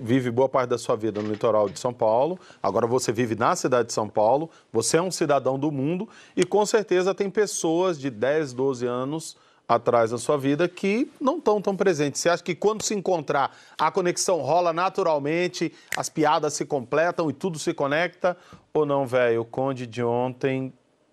vive 0.00 0.30
boa 0.30 0.48
parte 0.48 0.70
da 0.70 0.78
sua 0.78 0.96
vida 0.96 1.22
no 1.22 1.30
litoral 1.30 1.68
de 1.68 1.78
São 1.78 1.92
Paulo, 1.92 2.38
agora 2.62 2.86
você 2.86 3.12
vive 3.12 3.34
na 3.34 3.56
cidade 3.56 3.88
de 3.88 3.94
São 3.94 4.09
Paulo, 4.09 4.50
você 4.72 4.98
é 4.98 5.02
um 5.02 5.11
cidadão 5.11 5.59
do 5.59 5.70
mundo 5.70 6.09
e 6.36 6.44
com 6.44 6.64
certeza 6.66 7.14
tem 7.14 7.30
pessoas 7.30 7.98
de 7.98 8.11
10, 8.11 8.52
12 8.52 8.86
anos 8.86 9.36
atrás 9.68 10.11
na 10.11 10.18
sua 10.18 10.38
vida 10.38 10.66
que 10.66 11.11
não 11.20 11.36
estão 11.36 11.61
tão 11.61 11.76
presentes. 11.76 12.20
Você 12.22 12.30
acha 12.30 12.42
que 12.42 12.54
quando 12.54 12.82
se 12.82 12.94
encontrar, 12.94 13.54
a 13.78 13.90
conexão 13.90 14.40
rola 14.40 14.72
naturalmente, 14.72 15.72
as 15.94 16.09
piadas 16.09 16.54
se 16.54 16.64
completam 16.64 17.28
e 17.28 17.34
tudo 17.34 17.59
se 17.59 17.74
conecta? 17.74 18.36
Ou 18.72 18.86
não, 18.86 19.06
velho? 19.06 19.42
O 19.42 19.44
Conde 19.44 19.86
de 19.86 20.02
ontem 20.02 20.72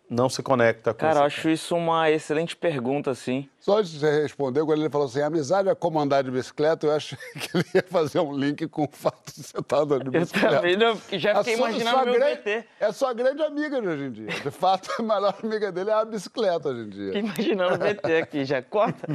não 0.10 0.30
se 0.30 0.44
conecta 0.44 0.94
com 0.94 1.00
Cara, 1.00 1.22
eu 1.22 1.24
acho 1.24 1.50
isso 1.50 1.76
uma 1.76 2.10
excelente 2.12 2.56
pergunta, 2.56 3.12
assim. 3.12 3.50
Só 3.60 3.80
antes 3.80 3.92
de 3.92 4.00
você 4.00 4.22
responder, 4.22 4.64
quando 4.64 4.80
ele 4.80 4.90
falou 4.90 5.08
assim, 5.08 5.22
amizade 5.22 5.68
é 5.68 5.76
como 5.76 6.00
andar 6.00 6.24
de 6.24 6.30
bicicleta, 6.30 6.86
eu 6.86 6.92
achei 6.92 7.18
que 7.34 7.58
ele 7.58 7.66
ia 7.74 7.84
fazer 7.84 8.20
um 8.20 8.32
link 8.36 8.68
com 8.68 8.84
o 8.84 8.90
fato 8.92 9.34
de 9.34 9.44
você 9.44 9.60
estar 9.60 9.78
andando 9.78 10.04
de 10.04 10.20
bicicleta. 10.20 10.48
Eu 10.48 10.62
também 10.62 10.78
não, 10.78 10.96
já 11.20 11.36
fiquei 11.40 11.58
sua, 11.58 11.70
imaginando 11.70 11.98
sua 11.98 12.06
meu 12.06 12.14
grande, 12.14 12.36
BT. 12.38 12.66
É 12.80 12.92
sua 12.92 13.14
grande 13.14 13.42
amiga 13.42 13.82
de 13.82 13.88
hoje 13.88 14.04
em 14.04 14.12
dia. 14.12 14.28
De 14.28 14.52
fato, 14.52 14.90
a 15.00 15.02
melhor 15.02 15.36
amiga 15.44 15.72
dele 15.72 15.90
é 15.90 15.94
a 15.94 16.06
bicicleta 16.06 16.70
hoje 16.70 16.82
em 16.82 16.90
dia. 16.90 17.14
Fiquei 17.14 17.22
imaginando 17.22 17.76
o 17.76 17.78
BT 17.78 18.18
aqui, 18.18 18.46
já 18.46 18.62
corta. 18.62 19.08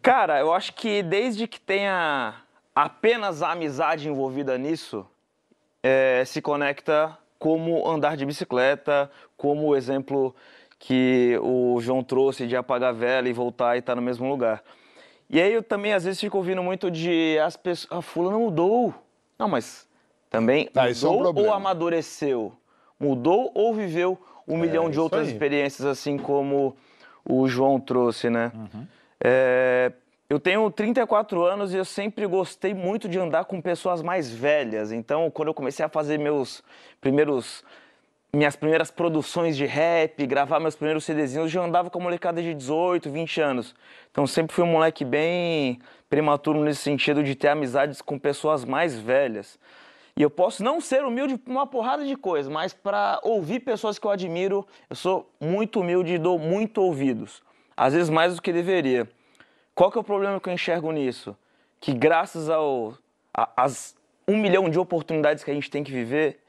Cara, 0.00 0.38
eu 0.38 0.52
acho 0.52 0.72
que 0.74 1.02
desde 1.02 1.48
que 1.48 1.60
tenha 1.60 2.34
apenas 2.74 3.42
a 3.42 3.50
amizade 3.50 4.08
envolvida 4.08 4.56
nisso, 4.56 5.04
é, 5.82 6.22
se 6.24 6.40
conecta 6.40 7.18
como 7.38 7.88
andar 7.88 8.16
de 8.16 8.26
bicicleta, 8.26 9.10
como 9.36 9.68
o 9.68 9.76
exemplo 9.76 10.34
que 10.78 11.38
o 11.42 11.80
João 11.80 12.02
trouxe 12.02 12.46
de 12.46 12.56
apagar 12.56 12.90
a 12.90 12.92
vela 12.92 13.28
e 13.28 13.32
voltar 13.32 13.76
e 13.76 13.80
estar 13.80 13.92
tá 13.92 13.96
no 13.96 14.02
mesmo 14.02 14.28
lugar. 14.28 14.62
E 15.28 15.40
aí 15.40 15.52
eu 15.52 15.62
também 15.62 15.92
às 15.92 16.04
vezes 16.04 16.20
fico 16.20 16.36
ouvindo 16.36 16.62
muito 16.62 16.90
de 16.90 17.38
as 17.38 17.56
pessoas, 17.56 17.98
a 17.98 18.02
fula 18.02 18.30
não 18.30 18.42
mudou. 18.42 18.94
Não, 19.38 19.48
mas 19.48 19.86
também 20.30 20.68
ah, 20.74 20.86
mudou 20.86 21.26
é 21.26 21.40
um 21.40 21.46
ou 21.46 21.52
amadureceu? 21.52 22.52
Mudou 22.98 23.50
ou 23.54 23.74
viveu 23.74 24.18
um 24.46 24.56
é, 24.56 24.60
milhão 24.60 24.90
de 24.90 24.98
outras 24.98 25.26
aí. 25.26 25.32
experiências 25.32 25.86
assim 25.86 26.16
como 26.16 26.76
o 27.24 27.46
João 27.46 27.78
trouxe, 27.78 28.30
né? 28.30 28.50
Uhum. 28.54 28.86
É, 29.20 29.92
eu 30.30 30.38
tenho 30.38 30.70
34 30.70 31.42
anos 31.42 31.72
e 31.72 31.76
eu 31.78 31.84
sempre 31.84 32.26
gostei 32.26 32.74
muito 32.74 33.08
de 33.08 33.18
andar 33.18 33.46
com 33.46 33.62
pessoas 33.62 34.02
mais 34.02 34.30
velhas. 34.30 34.92
Então, 34.92 35.30
quando 35.30 35.48
eu 35.48 35.54
comecei 35.54 35.84
a 35.84 35.88
fazer 35.88 36.18
meus 36.18 36.62
primeiros 37.00 37.64
minhas 38.30 38.54
primeiras 38.54 38.90
produções 38.90 39.56
de 39.56 39.64
rap, 39.64 40.26
gravar 40.26 40.60
meus 40.60 40.76
primeiros 40.76 41.04
CDzinhos, 41.04 41.46
eu 41.46 41.48
já 41.48 41.62
andava 41.62 41.88
com 41.88 41.98
a 41.98 42.02
molecada 42.02 42.42
de 42.42 42.52
18, 42.52 43.10
20 43.10 43.40
anos. 43.40 43.74
Então 44.10 44.26
sempre 44.26 44.54
fui 44.54 44.62
um 44.62 44.68
moleque 44.68 45.02
bem 45.02 45.80
prematuro 46.10 46.60
nesse 46.62 46.82
sentido 46.82 47.22
de 47.22 47.34
ter 47.34 47.48
amizades 47.48 48.02
com 48.02 48.18
pessoas 48.18 48.66
mais 48.66 48.98
velhas. 48.98 49.58
E 50.14 50.22
eu 50.22 50.28
posso 50.28 50.62
não 50.62 50.78
ser 50.78 51.04
humilde 51.04 51.38
por 51.38 51.50
uma 51.50 51.66
porrada 51.66 52.04
de 52.04 52.16
coisas, 52.16 52.52
mas 52.52 52.74
para 52.74 53.18
ouvir 53.22 53.60
pessoas 53.60 53.98
que 53.98 54.06
eu 54.06 54.10
admiro, 54.10 54.66
eu 54.90 54.96
sou 54.96 55.30
muito 55.40 55.80
humilde 55.80 56.14
e 56.14 56.18
dou 56.18 56.38
muito 56.38 56.82
ouvidos. 56.82 57.42
Às 57.74 57.94
vezes 57.94 58.10
mais 58.10 58.36
do 58.36 58.42
que 58.42 58.52
deveria. 58.52 59.08
Qual 59.78 59.92
que 59.92 59.96
é 59.96 60.00
o 60.00 60.02
problema 60.02 60.40
que 60.40 60.48
eu 60.48 60.52
enxergo 60.52 60.90
nisso? 60.90 61.36
Que 61.80 61.92
graças 61.94 62.50
ao 62.50 62.94
as 63.32 63.94
um 64.26 64.36
milhão 64.36 64.68
de 64.68 64.76
oportunidades 64.76 65.44
que 65.44 65.52
a 65.52 65.54
gente 65.54 65.70
tem 65.70 65.84
que 65.84 65.92
viver, 65.92 66.40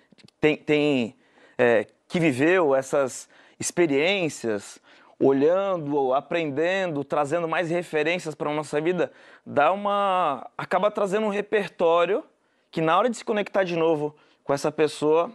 tem, 0.42 0.58
tem 0.58 1.16
é, 1.56 1.86
que 2.08 2.20
viveu 2.20 2.74
essas 2.74 3.30
experiências, 3.60 4.80
olhando, 5.20 6.12
aprendendo, 6.16 7.04
trazendo 7.04 7.48
mais 7.48 7.70
referências 7.70 8.34
para 8.34 8.50
a 8.50 8.54
nossa 8.54 8.82
vida, 8.82 9.12
dá 9.46 9.72
uma 9.72 10.50
acaba 10.58 10.90
trazendo 10.90 11.28
um 11.28 11.30
repertório 11.30 12.24
que 12.72 12.82
na 12.82 12.98
hora 12.98 13.12
de 13.12 13.18
se 13.18 13.24
conectar 13.24 13.64
de 13.64 13.76
novo 13.76 14.16
com 14.44 14.56
essa 14.56 14.72
pessoa 14.72 15.32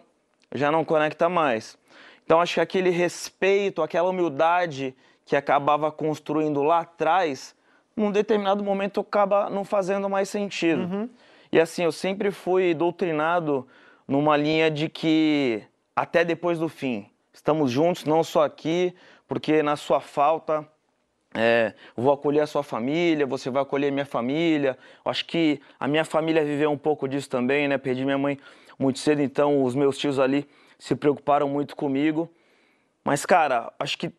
já 0.53 0.69
não 0.69 0.85
conecta 0.85 1.29
mais. 1.29 1.79
Então 2.25 2.41
acho 2.41 2.55
que 2.55 2.61
aquele 2.61 2.91
respeito, 2.91 3.83
aquela 3.83 4.11
humildade 4.11 4.97
que 5.25 5.37
acabava 5.37 5.93
construindo 5.93 6.61
lá 6.61 6.81
atrás, 6.81 7.54
num 7.97 8.11
determinado 8.11 8.63
momento 8.63 9.01
acaba 9.01 9.49
não 9.49 9.65
fazendo 9.65 10.09
mais 10.09 10.29
sentido. 10.29 10.83
Uhum. 10.83 11.09
E 11.53 11.61
assim, 11.61 11.85
eu 11.85 11.93
sempre 11.93 12.31
fui 12.31 12.75
doutrinado 12.75 13.67
numa 14.07 14.37
linha 14.37 14.71
de 14.71 14.89
que 14.89 15.63
até 15.95 16.25
depois 16.25 16.59
do 16.59 16.69
fim, 16.69 17.07
estamos 17.33 17.71
juntos, 17.71 18.05
não 18.05 18.25
só 18.25 18.45
aqui, 18.45 18.95
porque 19.29 19.63
na 19.63 19.77
sua 19.77 20.01
falta 20.01 20.69
é, 21.35 21.75
vou 21.97 22.13
acolher 22.13 22.41
a 22.41 22.47
sua 22.47 22.63
família, 22.63 23.27
você 23.27 23.51
vai 23.51 23.63
acolher 23.63 23.89
a 23.89 23.93
minha 23.93 24.07
família. 24.07 24.79
Acho 25.05 25.25
que 25.27 25.61
a 25.79 25.89
minha 25.89 26.05
família 26.05 26.45
viveu 26.45 26.71
um 26.71 26.79
pouco 26.79 27.09
disso 27.09 27.29
também, 27.29 27.67
né? 27.67 27.77
Perdi 27.77 28.05
minha 28.05 28.19
mãe 28.19 28.39
muito 28.79 28.99
cedo, 29.01 29.21
então 29.21 29.63
os 29.63 29.75
meus 29.75 29.99
tios 29.99 30.19
ali 30.19 30.49
se 30.79 30.95
preocuparam 30.95 31.49
muito 31.49 31.75
comigo. 31.75 32.31
Mas, 33.05 33.27
cara, 33.27 33.73
acho 33.79 33.99
que 33.99 34.13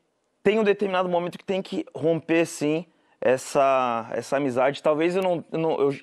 tem 0.43 0.59
um 0.59 0.63
determinado 0.63 1.07
momento 1.09 1.37
que 1.37 1.45
tem 1.45 1.61
que 1.61 1.85
romper, 1.95 2.45
sim, 2.45 2.85
essa, 3.21 4.07
essa 4.11 4.37
amizade. 4.37 4.81
Talvez 4.81 5.15
eu 5.15 5.21
não, 5.21 5.43
eu 5.51 5.59
não 5.59 5.79
eu 5.79 5.95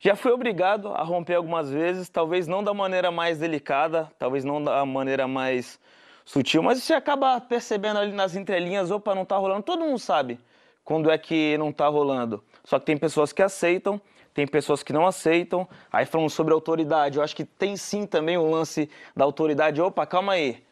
já 0.00 0.16
fui 0.16 0.32
obrigado 0.32 0.88
a 0.88 1.02
romper 1.02 1.34
algumas 1.34 1.70
vezes, 1.70 2.08
talvez 2.08 2.48
não 2.48 2.64
da 2.64 2.74
maneira 2.74 3.10
mais 3.10 3.38
delicada, 3.38 4.10
talvez 4.18 4.44
não 4.44 4.62
da 4.62 4.84
maneira 4.84 5.28
mais 5.28 5.78
sutil, 6.24 6.62
mas 6.62 6.82
você 6.82 6.94
acaba 6.94 7.40
percebendo 7.40 7.98
ali 7.98 8.12
nas 8.12 8.34
entrelinhas, 8.34 8.90
opa, 8.90 9.14
não 9.14 9.24
tá 9.24 9.36
rolando. 9.36 9.62
Todo 9.62 9.84
mundo 9.84 9.98
sabe 9.98 10.40
quando 10.84 11.10
é 11.10 11.16
que 11.16 11.56
não 11.58 11.72
tá 11.72 11.86
rolando. 11.88 12.42
Só 12.64 12.78
que 12.78 12.86
tem 12.86 12.96
pessoas 12.96 13.32
que 13.32 13.42
aceitam, 13.42 14.00
tem 14.34 14.46
pessoas 14.46 14.82
que 14.82 14.92
não 14.92 15.06
aceitam. 15.06 15.68
Aí 15.92 16.06
falando 16.06 16.30
sobre 16.30 16.52
autoridade, 16.52 17.18
eu 17.18 17.22
acho 17.22 17.36
que 17.36 17.44
tem 17.44 17.76
sim 17.76 18.06
também 18.06 18.36
o 18.36 18.50
lance 18.50 18.90
da 19.14 19.24
autoridade. 19.24 19.80
Opa, 19.80 20.06
calma 20.06 20.32
aí. 20.32 20.62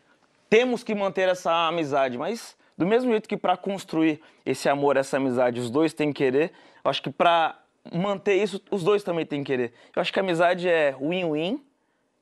Temos 0.48 0.82
que 0.82 0.94
manter 0.94 1.28
essa 1.28 1.68
amizade, 1.68 2.18
mas 2.18 2.56
do 2.80 2.86
mesmo 2.86 3.10
jeito 3.10 3.28
que 3.28 3.36
para 3.36 3.58
construir 3.58 4.22
esse 4.44 4.66
amor, 4.66 4.96
essa 4.96 5.18
amizade, 5.18 5.60
os 5.60 5.68
dois 5.68 5.92
têm 5.92 6.14
que 6.14 6.24
querer, 6.24 6.50
eu 6.82 6.90
acho 6.90 7.02
que 7.02 7.10
para 7.10 7.58
manter 7.92 8.42
isso, 8.42 8.58
os 8.70 8.82
dois 8.82 9.02
também 9.02 9.26
têm 9.26 9.44
que 9.44 9.52
querer. 9.52 9.74
Eu 9.94 10.00
acho 10.00 10.10
que 10.10 10.18
a 10.18 10.22
amizade 10.22 10.66
é 10.66 10.96
win-win, 10.98 11.62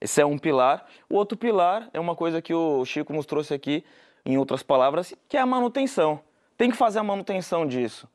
esse 0.00 0.20
é 0.20 0.26
um 0.26 0.36
pilar. 0.36 0.84
O 1.08 1.14
outro 1.14 1.38
pilar 1.38 1.88
é 1.94 2.00
uma 2.00 2.16
coisa 2.16 2.42
que 2.42 2.52
o 2.52 2.84
Chico 2.84 3.12
nos 3.12 3.24
trouxe 3.24 3.54
aqui, 3.54 3.84
em 4.26 4.36
outras 4.36 4.60
palavras, 4.64 5.14
que 5.28 5.36
é 5.36 5.40
a 5.40 5.46
manutenção. 5.46 6.18
Tem 6.56 6.68
que 6.72 6.76
fazer 6.76 6.98
a 6.98 7.04
manutenção 7.04 7.64
disso. 7.64 8.08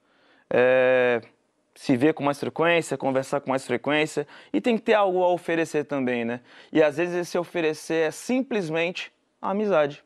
É, 0.49 1.21
se 1.73 1.95
ver 1.95 2.13
com 2.13 2.25
mais 2.25 2.41
frequência, 2.41 2.97
conversar 2.97 3.39
com 3.39 3.51
mais 3.51 3.65
frequência 3.65 4.27
e 4.51 4.59
tem 4.59 4.75
que 4.75 4.83
ter 4.83 4.95
algo 4.95 5.23
a 5.23 5.29
oferecer 5.29 5.85
também, 5.85 6.25
né? 6.25 6.41
E 6.73 6.83
às 6.83 6.97
vezes 6.97 7.15
esse 7.15 7.37
oferecer 7.37 8.09
é 8.09 8.11
simplesmente 8.11 9.13
a 9.41 9.51
amizade. 9.51 10.03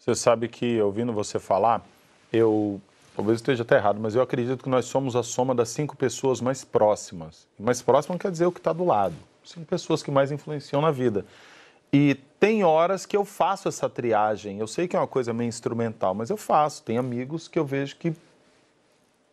Você 0.00 0.14
sabe 0.14 0.48
que, 0.48 0.80
ouvindo 0.80 1.12
você 1.12 1.38
falar, 1.38 1.86
eu 2.32 2.80
talvez 3.14 3.36
esteja 3.36 3.62
até 3.62 3.76
errado, 3.76 4.00
mas 4.00 4.14
eu 4.14 4.22
acredito 4.22 4.62
que 4.62 4.68
nós 4.68 4.86
somos 4.86 5.14
a 5.14 5.22
soma 5.22 5.54
das 5.54 5.68
cinco 5.68 5.94
pessoas 5.94 6.40
mais 6.40 6.64
próximas. 6.64 7.46
Mais 7.58 7.82
próximo 7.82 8.18
quer 8.18 8.30
dizer 8.30 8.46
o 8.46 8.52
que 8.52 8.60
está 8.60 8.72
do 8.72 8.84
lado. 8.84 9.14
Cinco 9.44 9.66
pessoas 9.66 10.02
que 10.02 10.10
mais 10.10 10.32
influenciam 10.32 10.80
na 10.80 10.90
vida. 10.90 11.26
E 11.92 12.14
tem 12.38 12.64
horas 12.64 13.04
que 13.04 13.14
eu 13.14 13.26
faço 13.26 13.68
essa 13.68 13.90
triagem. 13.90 14.58
Eu 14.58 14.66
sei 14.66 14.88
que 14.88 14.96
é 14.96 14.98
uma 14.98 15.06
coisa 15.06 15.34
meio 15.34 15.48
instrumental, 15.48 16.14
mas 16.14 16.30
eu 16.30 16.36
faço. 16.38 16.82
Tem 16.82 16.96
amigos 16.96 17.46
que 17.46 17.58
eu 17.58 17.64
vejo 17.66 17.96
que 17.96 18.14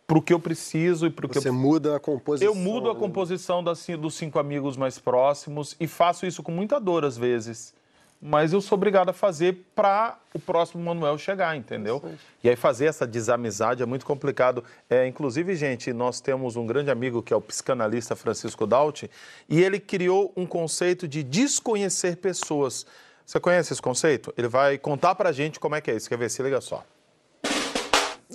para 0.06 0.18
o 0.18 0.22
que 0.22 0.34
eu 0.34 0.40
preciso 0.40 1.06
e 1.06 1.10
para 1.10 1.28
o 1.28 1.30
que 1.30 1.40
Você 1.40 1.48
eu... 1.48 1.54
muda 1.54 1.96
a 1.96 2.00
composição. 2.00 2.54
Eu 2.54 2.56
mudo 2.56 2.90
a 2.90 2.94
né? 2.94 3.00
composição 3.00 3.64
das, 3.64 3.86
dos 3.86 4.16
cinco 4.16 4.38
amigos 4.38 4.76
mais 4.76 5.00
próximos 5.00 5.78
e 5.80 5.88
faço 5.88 6.26
isso 6.26 6.44
com 6.44 6.52
muita 6.52 6.78
dor 6.78 7.06
às 7.06 7.18
vezes. 7.18 7.74
Mas 8.22 8.52
eu 8.52 8.60
sou 8.62 8.76
obrigado 8.76 9.10
a 9.10 9.14
fazer 9.14 9.66
para 9.76 10.18
o 10.34 10.40
próximo 10.40 10.84
Manuel 10.84 11.18
chegar, 11.18 11.56
entendeu? 11.56 12.04
E 12.44 12.50
aí 12.50 12.56
fazer 12.56 12.86
essa 12.86 13.06
desamizade 13.06 13.84
é 13.84 13.86
muito 13.86 14.06
complicado. 14.06 14.64
É, 14.90 15.06
inclusive, 15.06 15.56
gente, 15.56 15.94
nós 15.94 16.20
temos 16.20 16.56
um 16.56 16.66
grande 16.66 16.90
amigo 16.90 17.22
que 17.22 17.32
é 17.32 17.36
o 17.36 17.42
psicanalista 17.42 18.16
Francisco 18.16 18.66
Dauti 18.66 19.10
e 19.48 19.62
ele 19.62 19.80
criou 19.80 20.34
um 20.36 20.48
conceito 20.48 21.08
de 21.08 21.22
desconhecer 21.22 22.18
pessoas. 22.18 22.88
Você 23.24 23.40
conhece 23.40 23.74
esse 23.74 23.82
conceito? 23.82 24.34
Ele 24.36 24.48
vai 24.48 24.78
contar 24.78 25.14
para 25.14 25.30
a 25.30 25.34
gente 25.34 25.60
como 25.60 25.76
é 25.76 25.82
que 25.82 25.92
é 25.92 25.96
isso. 25.96 26.10
Quer 26.10 26.18
ver? 26.18 26.30
Se 26.30 26.42
liga 26.42 26.60
só. 26.60 26.84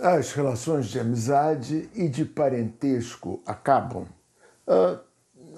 As 0.01 0.33
relações 0.33 0.87
de 0.87 1.01
amizade 1.01 1.91
e 1.95 2.09
de 2.09 2.25
parentesco 2.25 3.43
acabam? 3.45 4.07
Uh, 4.67 4.99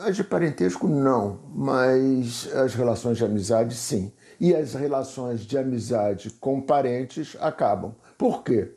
as 0.00 0.16
de 0.16 0.24
parentesco 0.24 0.88
não, 0.88 1.40
mas 1.54 2.52
as 2.54 2.74
relações 2.74 3.16
de 3.16 3.24
amizade 3.24 3.74
sim. 3.74 4.12
E 4.40 4.54
as 4.54 4.74
relações 4.74 5.40
de 5.40 5.56
amizade 5.56 6.30
com 6.40 6.60
parentes 6.60 7.36
acabam. 7.40 7.94
Por 8.18 8.42
quê? 8.42 8.72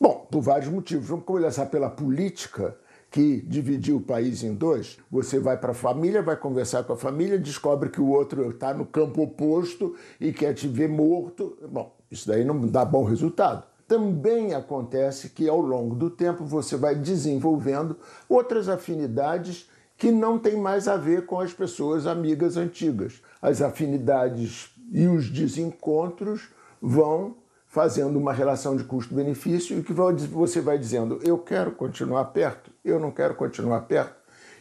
Bom, 0.00 0.26
por 0.30 0.40
vários 0.40 0.70
motivos. 0.70 1.08
Vamos 1.08 1.24
começar 1.24 1.66
pela 1.66 1.88
política 1.88 2.76
que 3.10 3.40
dividiu 3.42 3.96
o 3.96 4.00
país 4.00 4.42
em 4.42 4.54
dois. 4.54 4.98
Você 5.10 5.38
vai 5.38 5.56
para 5.56 5.70
a 5.70 5.74
família, 5.74 6.20
vai 6.20 6.36
conversar 6.36 6.82
com 6.82 6.92
a 6.92 6.96
família, 6.96 7.38
descobre 7.38 7.88
que 7.88 8.00
o 8.00 8.08
outro 8.08 8.50
está 8.50 8.74
no 8.74 8.84
campo 8.84 9.22
oposto 9.22 9.94
e 10.20 10.32
quer 10.32 10.52
te 10.52 10.66
ver 10.66 10.88
morto. 10.88 11.56
Bom, 11.70 11.94
isso 12.10 12.26
daí 12.26 12.44
não 12.44 12.60
dá 12.66 12.84
bom 12.84 13.04
resultado 13.04 13.64
também 13.86 14.54
acontece 14.54 15.30
que 15.30 15.48
ao 15.48 15.60
longo 15.60 15.94
do 15.94 16.10
tempo 16.10 16.44
você 16.44 16.76
vai 16.76 16.94
desenvolvendo 16.94 17.96
outras 18.28 18.68
afinidades 18.68 19.68
que 19.96 20.10
não 20.10 20.38
têm 20.38 20.56
mais 20.56 20.88
a 20.88 20.96
ver 20.96 21.26
com 21.26 21.38
as 21.38 21.52
pessoas 21.52 22.06
amigas 22.06 22.56
antigas. 22.56 23.22
As 23.40 23.62
afinidades 23.62 24.73
e 24.92 25.06
os 25.06 25.30
desencontros 25.30 26.48
vão 26.80 27.36
fazendo 27.66 28.16
uma 28.18 28.32
relação 28.32 28.76
de 28.76 28.84
custo-benefício 28.84 29.78
e 29.78 29.82
que 29.82 29.92
você 29.92 30.60
vai 30.60 30.78
dizendo: 30.78 31.18
eu 31.24 31.38
quero 31.38 31.72
continuar 31.72 32.26
perto, 32.26 32.70
eu 32.84 33.00
não 33.00 33.10
quero 33.10 33.34
continuar 33.34 33.80
perto. 33.82 34.14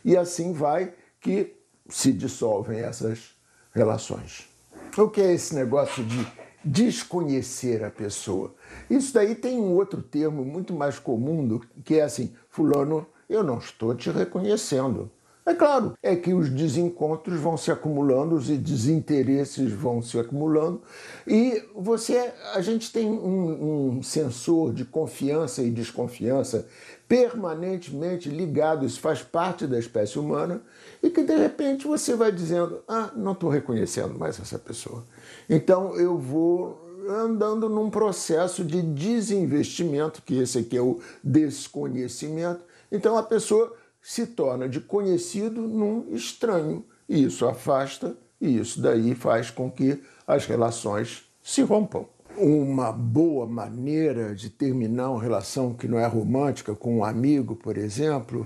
E 0.04 0.18
assim 0.18 0.52
vai 0.52 0.94
que 1.22 1.56
se 1.88 2.12
dissolvem 2.12 2.80
essas 2.80 3.36
relações. 3.72 4.50
O 4.98 5.10
que 5.10 5.22
é 5.22 5.34
esse 5.34 5.54
negócio 5.56 6.04
de 6.04 6.28
desconhecer 6.64 7.84
a 7.84 7.92
pessoa? 7.92 8.54
Isso 8.90 9.14
daí 9.14 9.36
tem 9.36 9.60
um 9.60 9.74
outro 9.74 10.02
termo 10.02 10.44
muito 10.44 10.74
mais 10.74 10.98
comum, 10.98 11.60
que 11.84 12.00
é 12.00 12.04
assim: 12.04 12.34
Fulano, 12.50 13.06
eu 13.30 13.44
não 13.44 13.60
estou 13.60 13.96
te 13.96 14.10
reconhecendo. 14.10 15.12
É 15.46 15.54
claro, 15.54 15.94
é 16.02 16.16
que 16.16 16.34
os 16.34 16.50
desencontros 16.50 17.38
vão 17.38 17.58
se 17.58 17.70
acumulando, 17.70 18.36
os 18.36 18.48
desinteresses 18.48 19.74
vão 19.74 20.02
se 20.02 20.18
acumulando, 20.18 20.82
e 21.28 21.62
você, 21.76 22.32
a 22.54 22.62
gente 22.62 22.94
tem 22.94 23.10
um, 23.10 23.98
um 23.98 24.04
sensor 24.04 24.74
de 24.74 24.86
confiança 24.86 25.62
e 25.62 25.70
desconfiança 25.70 26.66
permanentemente 27.10 28.30
ligado, 28.30 28.86
isso 28.86 29.02
faz 29.02 29.22
parte 29.22 29.68
da 29.68 29.78
espécie 29.78 30.18
humana, 30.18 30.62
e 31.02 31.10
que 31.10 31.24
de 31.24 31.36
repente 31.36 31.86
você 31.86 32.16
vai 32.16 32.32
dizendo: 32.32 32.82
ah, 32.88 33.12
não 33.14 33.34
estou 33.34 33.50
reconhecendo 33.50 34.18
mais 34.18 34.40
essa 34.40 34.58
pessoa. 34.58 35.04
Então 35.50 35.94
eu 35.98 36.18
vou 36.18 36.82
andando 37.10 37.68
num 37.68 37.90
processo 37.90 38.64
de 38.64 38.82
desinvestimento, 38.82 40.22
que 40.22 40.40
esse 40.40 40.60
aqui 40.60 40.78
é 40.78 40.82
o 40.82 41.00
desconhecimento. 41.22 42.64
Então 42.90 43.18
a 43.18 43.24
pessoa 43.24 43.76
se 44.04 44.28
torna 44.28 44.68
de 44.68 44.82
conhecido 44.82 45.62
num 45.62 46.14
estranho, 46.14 46.86
e 47.08 47.24
isso 47.24 47.48
afasta, 47.48 48.18
e 48.40 48.58
isso 48.58 48.82
daí 48.82 49.16
faz 49.16 49.50
com 49.50 49.72
que 49.72 50.04
as 50.28 50.46
relações 50.46 51.24
se 51.42 51.62
rompam. 51.62 52.06
Uma 52.38 52.92
boa 52.92 53.46
maneira 53.46 54.36
de 54.36 54.50
terminar 54.50 55.12
uma 55.12 55.22
relação 55.22 55.74
que 55.74 55.88
não 55.88 55.98
é 55.98 56.06
romântica 56.06 56.76
com 56.76 56.98
um 56.98 57.06
amigo, 57.06 57.56
por 57.56 57.78
exemplo, 57.78 58.46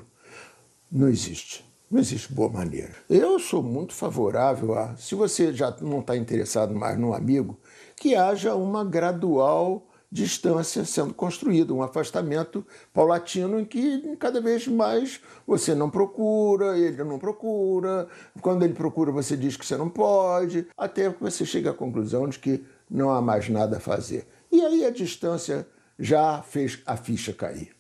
não 0.92 1.08
existe. 1.08 1.66
Não 1.90 2.02
existe 2.02 2.34
boa 2.34 2.50
maneira. 2.50 2.92
Eu 3.10 3.40
sou 3.40 3.64
muito 3.64 3.94
favorável 3.94 4.78
a, 4.78 4.96
se 4.98 5.16
você 5.16 5.54
já 5.54 5.76
não 5.82 6.02
está 6.02 6.18
interessado 6.18 6.76
mais 6.76 7.00
num 7.00 7.14
amigo, 7.14 7.58
que 7.96 8.14
haja 8.14 8.54
uma 8.56 8.84
gradual 8.84 9.87
distância 10.12 10.86
sendo 10.86 11.14
construída, 11.14 11.74
um 11.74 11.84
afastamento 11.84 12.66
paulatino 12.94 13.60
em 13.60 13.66
que 13.66 14.16
cada 14.18 14.40
vez 14.40 14.68
mais 14.68 15.20
você 15.46 15.76
não 15.76 15.90
procura, 15.90 16.78
ele 16.78 17.04
não 17.04 17.20
procura, 17.20 18.08
quando 18.42 18.64
ele 18.64 18.74
procura 18.74 19.12
você 19.12 19.36
diz 19.36 19.58
que 19.58 19.66
você 19.66 19.76
não 19.76 19.90
pode, 19.90 20.68
até 20.78 21.12
que 21.12 21.22
você 21.22 21.46
chega 21.46 21.72
à 21.72 21.74
conclusão 21.74 22.28
de 22.28 22.40
que 22.40 22.64
não 22.90 23.12
há 23.12 23.22
mais 23.22 23.50
nada 23.50 23.78
a 23.78 23.82
fazer. 23.82 24.28
E 24.52 24.62
aí 24.62 24.86
a 24.86 24.90
distância 24.90 25.68
já 26.00 26.42
fez 26.42 26.82
a 26.86 26.96
ficha 26.96 27.34
cair. 27.34 27.76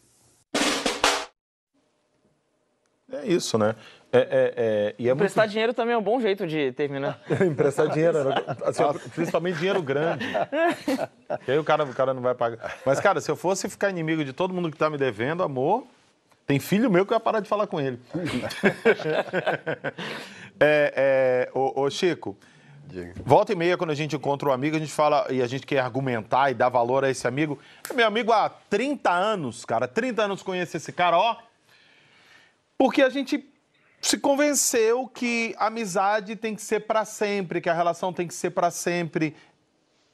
É 3.09 3.25
isso, 3.25 3.57
né? 3.57 3.73
É, 4.17 4.19
é, 4.19 4.53
é, 4.57 4.95
e 4.97 5.07
é 5.07 5.11
Emprestar 5.11 5.43
muito... 5.43 5.51
dinheiro 5.51 5.73
também 5.73 5.93
é 5.93 5.97
um 5.97 6.01
bom 6.01 6.19
jeito 6.19 6.47
de 6.47 6.71
terminar. 6.71 7.19
Emprestar 7.45 7.87
dinheiro, 7.89 8.17
assim, 8.65 8.83
principalmente 9.13 9.57
dinheiro 9.57 9.81
grande. 9.81 10.25
que 11.45 11.51
aí 11.51 11.59
o 11.59 11.63
cara, 11.63 11.83
o 11.83 11.93
cara 11.93 12.13
não 12.13 12.21
vai 12.21 12.33
pagar. 12.33 12.77
Mas, 12.85 12.99
cara, 12.99 13.21
se 13.21 13.29
eu 13.29 13.35
fosse 13.35 13.69
ficar 13.69 13.89
inimigo 13.89 14.25
de 14.25 14.33
todo 14.33 14.53
mundo 14.53 14.69
que 14.69 14.75
está 14.75 14.89
me 14.89 14.97
devendo, 14.97 15.43
amor, 15.43 15.85
tem 16.47 16.59
filho 16.59 16.89
meu 16.89 17.05
que 17.05 17.11
vai 17.11 17.19
parar 17.19 17.41
de 17.41 17.47
falar 17.47 17.67
com 17.67 17.79
ele. 17.79 17.99
é, 20.59 20.93
é, 20.95 21.49
ô, 21.53 21.81
ô, 21.81 21.89
Chico, 21.89 22.35
Diga. 22.87 23.13
Volta 23.25 23.51
e 23.51 23.55
meia, 23.55 23.77
quando 23.77 23.89
a 23.89 23.95
gente 23.95 24.15
encontra 24.15 24.47
um 24.47 24.53
amigo, 24.53 24.77
a 24.77 24.79
gente 24.79 24.91
fala 24.91 25.27
e 25.29 25.41
a 25.41 25.47
gente 25.47 25.65
quer 25.65 25.79
argumentar 25.79 26.49
e 26.49 26.53
dar 26.53 26.69
valor 26.69 27.03
a 27.03 27.09
esse 27.09 27.27
amigo. 27.27 27.59
Meu 27.93 28.07
amigo 28.07 28.31
há 28.31 28.49
30 28.49 29.11
anos, 29.11 29.65
cara. 29.65 29.87
30 29.87 30.23
anos 30.23 30.41
conheço 30.41 30.77
esse 30.77 30.93
cara, 30.93 31.17
ó. 31.17 31.35
Porque 32.77 33.01
a 33.01 33.09
gente 33.09 33.45
se 34.01 34.17
convenceu 34.17 35.07
que 35.07 35.55
a 35.57 35.67
amizade 35.67 36.35
tem 36.35 36.55
que 36.55 36.61
ser 36.61 36.81
para 36.81 37.03
sempre, 37.05 37.61
que 37.61 37.69
a 37.69 37.73
relação 37.73 38.13
tem 38.13 38.27
que 38.27 38.33
ser 38.33 38.51
para 38.51 38.71
sempre. 38.71 39.35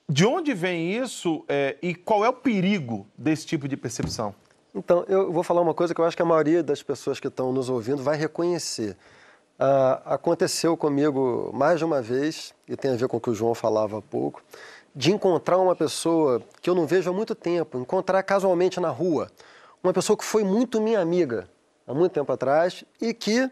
De 0.09 0.25
onde 0.25 0.53
vem 0.53 0.91
isso 0.93 1.43
é, 1.47 1.77
e 1.81 1.95
qual 1.95 2.25
é 2.25 2.29
o 2.29 2.33
perigo 2.33 3.07
desse 3.17 3.45
tipo 3.45 3.67
de 3.67 3.77
percepção? 3.77 4.33
Então, 4.75 5.05
eu 5.07 5.31
vou 5.31 5.43
falar 5.43 5.61
uma 5.61 5.73
coisa 5.73 5.93
que 5.93 6.01
eu 6.01 6.05
acho 6.05 6.15
que 6.15 6.21
a 6.21 6.25
maioria 6.25 6.63
das 6.63 6.81
pessoas 6.81 7.19
que 7.19 7.27
estão 7.27 7.53
nos 7.53 7.69
ouvindo 7.69 8.01
vai 8.01 8.17
reconhecer. 8.17 8.97
Ah, 9.59 10.01
aconteceu 10.05 10.75
comigo 10.75 11.51
mais 11.53 11.77
de 11.77 11.85
uma 11.85 12.01
vez, 12.01 12.53
e 12.67 12.75
tem 12.75 12.91
a 12.91 12.95
ver 12.95 13.07
com 13.07 13.17
o 13.17 13.21
que 13.21 13.29
o 13.29 13.35
João 13.35 13.53
falava 13.53 13.99
há 13.99 14.01
pouco, 14.01 14.41
de 14.95 15.11
encontrar 15.11 15.57
uma 15.57 15.75
pessoa 15.75 16.41
que 16.61 16.69
eu 16.69 16.75
não 16.75 16.85
vejo 16.85 17.09
há 17.09 17.13
muito 17.13 17.35
tempo, 17.35 17.77
encontrar 17.77 18.21
casualmente 18.23 18.79
na 18.79 18.89
rua. 18.89 19.31
Uma 19.83 19.93
pessoa 19.93 20.17
que 20.17 20.23
foi 20.23 20.43
muito 20.43 20.81
minha 20.81 20.99
amiga 20.99 21.47
há 21.87 21.93
muito 21.93 22.11
tempo 22.11 22.31
atrás 22.31 22.83
e 22.99 23.13
que 23.13 23.49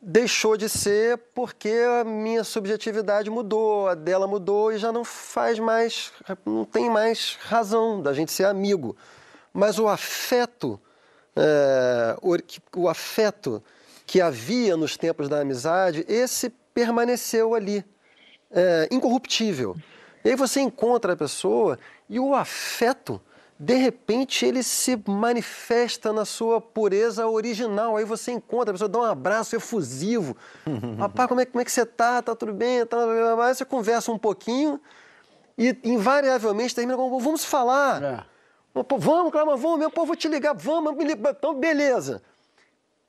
deixou 0.00 0.56
de 0.56 0.68
ser 0.68 1.18
porque 1.34 1.72
a 2.00 2.04
minha 2.04 2.44
subjetividade 2.44 3.30
mudou, 3.30 3.88
a 3.88 3.94
dela 3.94 4.26
mudou 4.26 4.72
e 4.72 4.78
já 4.78 4.92
não 4.92 5.04
faz 5.04 5.58
mais, 5.58 6.12
não 6.44 6.64
tem 6.64 6.90
mais 6.90 7.38
razão 7.40 8.02
da 8.02 8.12
gente 8.12 8.30
ser 8.32 8.44
amigo. 8.44 8.96
Mas 9.52 9.78
o 9.78 9.88
afeto, 9.88 10.80
é, 11.34 12.16
o, 12.74 12.88
afeto 12.88 13.62
que 14.06 14.20
havia 14.20 14.76
nos 14.76 14.96
tempos 14.96 15.28
da 15.28 15.40
amizade, 15.40 16.04
esse 16.08 16.50
permaneceu 16.74 17.54
ali, 17.54 17.84
é, 18.50 18.88
incorruptível. 18.90 19.74
E 20.24 20.30
aí 20.30 20.36
você 20.36 20.60
encontra 20.60 21.14
a 21.14 21.16
pessoa 21.16 21.78
e 22.08 22.20
o 22.20 22.34
afeto 22.34 23.20
de 23.58 23.74
repente 23.74 24.44
ele 24.44 24.62
se 24.62 25.00
manifesta 25.06 26.12
na 26.12 26.24
sua 26.24 26.60
pureza 26.60 27.26
original. 27.26 27.96
Aí 27.96 28.04
você 28.04 28.32
encontra, 28.32 28.70
a 28.70 28.74
pessoa 28.74 28.88
dá 28.88 28.98
um 28.98 29.04
abraço 29.04 29.56
efusivo. 29.56 30.36
Rapaz, 30.98 31.28
como 31.28 31.40
é, 31.40 31.46
como 31.46 31.60
é 31.60 31.64
que 31.64 31.72
você 31.72 31.86
tá? 31.86 32.20
Tá 32.20 32.34
tudo 32.34 32.52
bem? 32.52 32.84
Tá... 32.84 32.98
Aí 33.44 33.54
você 33.54 33.64
conversa 33.64 34.12
um 34.12 34.18
pouquinho 34.18 34.80
e 35.56 35.76
invariavelmente 35.84 36.74
termina 36.74 36.96
com 36.96 37.18
vamos 37.18 37.44
falar. 37.44 38.02
É. 38.02 38.24
Pô, 38.82 38.98
vamos, 38.98 39.32
claro, 39.32 39.56
vamos 39.56 39.78
mesmo, 39.78 39.90
pô, 39.90 40.04
vou 40.04 40.14
te 40.14 40.28
ligar, 40.28 40.54
vamos, 40.54 40.94
então 41.02 41.54
beleza. 41.54 42.22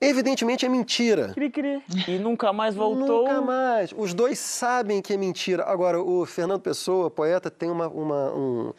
Evidentemente 0.00 0.64
é 0.64 0.68
mentira. 0.68 1.32
Cri, 1.34 1.50
cri. 1.50 1.82
E 2.06 2.18
nunca 2.18 2.52
mais 2.52 2.74
voltou. 2.74 3.24
Nunca 3.24 3.40
mais. 3.40 3.92
Os 3.96 4.14
dois 4.14 4.38
sabem 4.38 5.02
que 5.02 5.12
é 5.12 5.16
mentira. 5.16 5.64
Agora, 5.64 6.00
o 6.00 6.24
Fernando 6.24 6.60
Pessoa, 6.60 7.10
poeta, 7.10 7.50
tem 7.50 7.68
uma, 7.68 7.88
uma 7.88 8.32
um, 8.32 8.72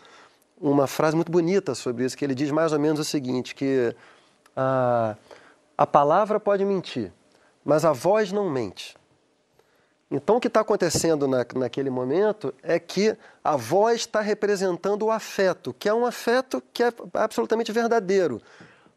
uma 0.59 0.87
frase 0.87 1.15
muito 1.15 1.31
bonita 1.31 1.73
sobre 1.73 2.05
isso, 2.05 2.17
que 2.17 2.25
ele 2.25 2.35
diz 2.35 2.51
mais 2.51 2.73
ou 2.73 2.79
menos 2.79 2.99
o 2.99 3.03
seguinte, 3.03 3.55
que 3.55 3.95
a, 4.55 5.15
a 5.77 5.87
palavra 5.87 6.39
pode 6.39 6.65
mentir, 6.65 7.11
mas 7.63 7.85
a 7.85 7.93
voz 7.93 8.31
não 8.31 8.49
mente. 8.49 8.97
Então, 10.11 10.37
o 10.37 10.39
que 10.39 10.47
está 10.47 10.61
acontecendo 10.61 11.27
na, 11.27 11.45
naquele 11.55 11.89
momento 11.89 12.53
é 12.63 12.79
que 12.79 13.15
a 13.43 13.55
voz 13.55 14.01
está 14.01 14.21
representando 14.21 15.03
o 15.03 15.11
afeto, 15.11 15.73
que 15.77 15.87
é 15.87 15.93
um 15.93 16.05
afeto 16.05 16.63
que 16.73 16.83
é 16.83 16.91
absolutamente 17.13 17.71
verdadeiro. 17.71 18.41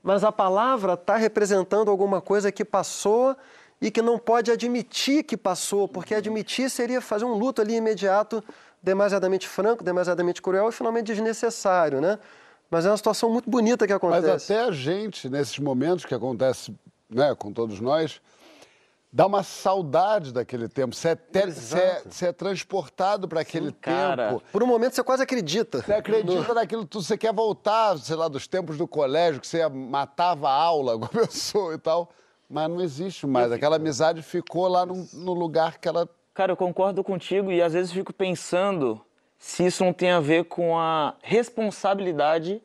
Mas 0.03 0.25
a 0.25 0.33
palavra 0.33 0.95
está 0.95 1.17
representando 1.17 1.91
alguma 1.91 2.21
coisa 2.21 2.51
que 2.51 2.65
passou 2.65 3.37
e 3.79 3.91
que 3.91 4.01
não 4.01 4.19
pode 4.19 4.51
admitir 4.51 5.23
que 5.23 5.37
passou, 5.37 5.87
porque 5.87 6.15
admitir 6.15 6.71
seria 6.71 7.01
fazer 7.01 7.27
um 7.27 7.35
luto 7.35 7.61
ali 7.61 7.75
imediato 7.75 8.43
demasiadamente 8.83 9.47
franco, 9.47 9.85
demasiadamente 9.85 10.43
cruel 10.43 10.69
e 10.69 10.73
finalmente 10.73 11.07
desnecessário, 11.07 12.01
né? 12.01 12.19
Mas 12.71 12.87
é 12.87 12.91
uma 12.91 12.97
situação 12.97 13.31
muito 13.31 13.49
bonita 13.49 13.87
que 13.87 13.93
acontece. 13.93 14.27
Mas 14.27 14.51
até 14.51 14.65
a 14.65 14.71
gente, 14.73 15.29
nesses 15.29 15.59
momentos 15.59 16.07
que 16.07 16.15
acontece 16.15 16.75
né, 17.09 17.35
com 17.35 17.53
todos 17.53 17.79
nós, 17.81 18.21
dá 19.13 19.27
uma 19.27 19.43
saudade 19.43 20.33
daquele 20.33 20.69
tempo. 20.69 20.95
Você 20.95 21.11
é, 21.11 21.15
te... 21.15 21.53
você 21.53 21.79
é, 21.79 22.03
você 22.09 22.27
é 22.29 22.33
transportado 22.33 23.29
para 23.29 23.43
aquele 23.43 23.69
Sim, 23.69 23.77
tempo. 23.83 24.43
Por 24.51 24.63
um 24.63 24.67
momento 24.67 24.95
você 24.95 25.05
quase 25.05 25.23
acredita. 25.23 25.83
Você 25.83 25.93
acredita 25.93 26.49
no... 26.49 26.55
naquilo 26.55 26.87
tudo. 26.87 27.05
Você 27.05 27.19
quer 27.19 27.33
voltar, 27.33 27.99
sei 27.99 28.17
lá, 28.17 28.27
dos 28.27 28.47
tempos 28.47 28.79
do 28.79 28.89
colégio, 28.89 29.41
que 29.41 29.47
você 29.47 29.69
matava 29.69 30.49
a 30.49 30.55
aula 30.55 30.99
com 30.99 31.05
a 31.05 31.09
pessoa 31.27 31.75
e 31.75 31.79
tal. 31.79 32.09
Mas 32.49 32.71
não 32.71 32.81
existe 32.81 33.27
mais. 33.27 33.53
Aquela 33.53 33.77
amizade 33.77 34.23
ficou 34.23 34.67
lá 34.67 34.87
no, 34.87 35.07
no 35.13 35.35
lugar 35.35 35.79
que 35.79 35.89
ela 35.89 36.09
Cara, 36.35 36.53
eu 36.53 36.57
concordo 36.57 37.05
contigo 37.05 37.53
e 37.53 37.61
às 37.61 37.75
vezes 37.75 37.93
fico 37.93 38.13
pensando 38.13 39.01
se 39.39 39.67
isso 39.67 39.85
não 39.85 39.93
tem 39.93 40.11
a 40.11 40.21
ver 40.21 40.45
com 40.45 40.79
a 40.79 41.15
responsabilidade 41.21 42.63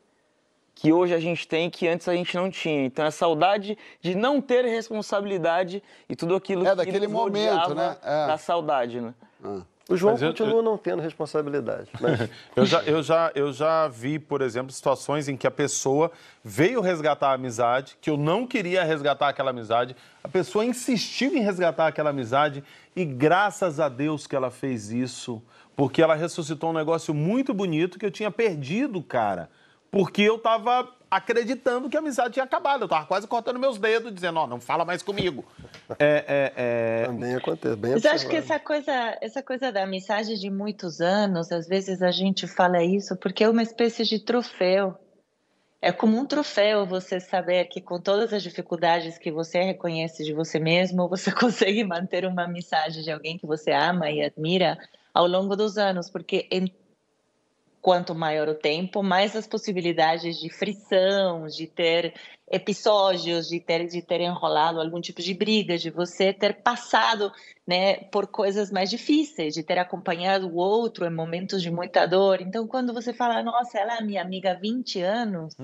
que 0.74 0.92
hoje 0.92 1.12
a 1.12 1.18
gente 1.18 1.46
tem 1.46 1.68
que 1.68 1.88
antes 1.88 2.08
a 2.08 2.14
gente 2.14 2.36
não 2.36 2.50
tinha. 2.50 2.84
Então 2.84 3.04
é 3.04 3.10
saudade 3.10 3.76
de 4.00 4.14
não 4.14 4.40
ter 4.40 4.64
responsabilidade 4.64 5.82
e 6.08 6.14
tudo 6.14 6.36
aquilo 6.36 6.66
é, 6.66 6.70
que 6.70 6.76
daquele 6.76 7.08
momento, 7.08 7.74
né? 7.74 7.96
É. 8.02 8.26
Da 8.28 8.38
saudade, 8.38 9.00
né? 9.00 9.12
Ah. 9.44 9.62
O 9.88 9.96
João 9.96 10.16
eu, 10.16 10.28
continua 10.28 10.56
eu, 10.56 10.62
não 10.62 10.76
tendo 10.76 11.00
responsabilidade. 11.00 11.88
Mas... 11.98 12.28
eu, 12.54 12.66
já, 12.66 12.82
eu, 12.82 13.02
já, 13.02 13.32
eu 13.34 13.52
já 13.52 13.88
vi, 13.88 14.18
por 14.18 14.42
exemplo, 14.42 14.70
situações 14.70 15.28
em 15.28 15.36
que 15.36 15.46
a 15.46 15.50
pessoa 15.50 16.12
veio 16.44 16.82
resgatar 16.82 17.30
a 17.30 17.32
amizade, 17.32 17.96
que 17.98 18.10
eu 18.10 18.18
não 18.18 18.46
queria 18.46 18.84
resgatar 18.84 19.28
aquela 19.28 19.48
amizade, 19.48 19.96
a 20.22 20.28
pessoa 20.28 20.62
insistiu 20.62 21.34
em 21.34 21.40
resgatar 21.40 21.86
aquela 21.86 22.10
amizade 22.10 22.62
e 22.98 23.04
graças 23.04 23.78
a 23.78 23.88
Deus 23.88 24.26
que 24.26 24.34
ela 24.34 24.50
fez 24.50 24.90
isso, 24.90 25.40
porque 25.76 26.02
ela 26.02 26.16
ressuscitou 26.16 26.70
um 26.70 26.72
negócio 26.72 27.14
muito 27.14 27.54
bonito 27.54 27.96
que 27.96 28.04
eu 28.04 28.10
tinha 28.10 28.28
perdido, 28.28 29.00
cara. 29.00 29.48
Porque 29.88 30.20
eu 30.22 30.34
estava 30.34 30.92
acreditando 31.08 31.88
que 31.88 31.96
a 31.96 32.00
amizade 32.00 32.32
tinha 32.32 32.44
acabado. 32.44 32.82
Eu 32.82 32.86
estava 32.86 33.06
quase 33.06 33.28
cortando 33.28 33.56
meus 33.56 33.78
dedos, 33.78 34.12
dizendo, 34.12 34.40
ó, 34.40 34.44
oh, 34.44 34.46
não 34.48 34.60
fala 34.60 34.84
mais 34.84 35.00
comigo. 35.00 35.44
É, 35.98 36.24
é, 36.28 36.52
é... 36.56 37.06
Também 37.06 37.34
acontece, 37.34 37.76
bem 37.76 37.92
Mas 37.92 38.04
acho 38.04 38.28
que 38.28 38.36
essa 38.36 38.58
coisa, 38.58 38.92
essa 39.22 39.42
coisa 39.42 39.72
da 39.72 39.84
amizade 39.84 40.38
de 40.38 40.50
muitos 40.50 41.00
anos, 41.00 41.50
às 41.50 41.66
vezes 41.66 42.02
a 42.02 42.10
gente 42.10 42.46
fala 42.46 42.82
isso 42.82 43.16
porque 43.16 43.42
é 43.42 43.48
uma 43.48 43.62
espécie 43.62 44.04
de 44.04 44.18
troféu. 44.18 44.98
É 45.80 45.92
como 45.92 46.18
um 46.18 46.26
troféu 46.26 46.84
você 46.84 47.20
saber 47.20 47.66
que 47.66 47.80
com 47.80 48.00
todas 48.00 48.32
as 48.32 48.42
dificuldades 48.42 49.16
que 49.16 49.30
você 49.30 49.62
reconhece 49.62 50.24
de 50.24 50.32
você 50.32 50.58
mesmo, 50.58 51.06
você 51.08 51.30
consegue 51.32 51.84
manter 51.84 52.26
uma 52.26 52.44
amizade 52.44 53.04
de 53.04 53.10
alguém 53.10 53.38
que 53.38 53.46
você 53.46 53.70
ama 53.70 54.10
e 54.10 54.22
admira 54.22 54.76
ao 55.14 55.26
longo 55.26 55.54
dos 55.54 55.78
anos, 55.78 56.10
porque 56.10 56.48
em 56.50 56.72
quanto 57.80 58.14
maior 58.14 58.48
o 58.48 58.54
tempo, 58.54 59.02
mais 59.02 59.36
as 59.36 59.46
possibilidades 59.46 60.38
de 60.38 60.50
frição, 60.50 61.46
de 61.46 61.66
ter 61.66 62.14
episódios, 62.50 63.48
de 63.48 63.60
ter 63.60 63.86
de 63.86 64.00
ter 64.02 64.20
enrolado 64.20 64.80
algum 64.80 65.00
tipo 65.00 65.20
de 65.20 65.34
briga, 65.34 65.76
de 65.76 65.90
você 65.90 66.32
ter 66.32 66.62
passado, 66.62 67.30
né, 67.66 67.96
por 68.04 68.26
coisas 68.26 68.70
mais 68.70 68.88
difíceis, 68.88 69.54
de 69.54 69.62
ter 69.62 69.78
acompanhado 69.78 70.48
o 70.48 70.56
outro 70.56 71.04
em 71.04 71.14
momentos 71.14 71.60
de 71.62 71.70
muita 71.70 72.06
dor. 72.06 72.40
Então, 72.40 72.66
quando 72.66 72.94
você 72.94 73.12
fala, 73.12 73.42
nossa, 73.42 73.78
ela 73.78 73.98
é 73.98 74.02
minha 74.02 74.22
amiga 74.22 74.52
há 74.52 74.54
20 74.54 75.02
anos, 75.02 75.54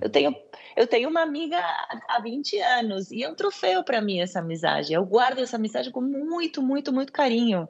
eu 0.00 0.10
tenho 0.10 0.34
eu 0.76 0.86
tenho 0.88 1.08
uma 1.08 1.22
amiga 1.22 1.58
há 2.08 2.20
20 2.20 2.58
anos 2.58 3.10
e 3.12 3.22
é 3.22 3.30
um 3.30 3.34
troféu 3.34 3.84
para 3.84 4.00
mim 4.00 4.20
essa 4.20 4.40
amizade. 4.40 4.92
Eu 4.92 5.04
guardo 5.04 5.38
essa 5.38 5.56
amizade 5.56 5.92
com 5.92 6.00
muito, 6.00 6.60
muito, 6.60 6.92
muito 6.92 7.12
carinho 7.12 7.68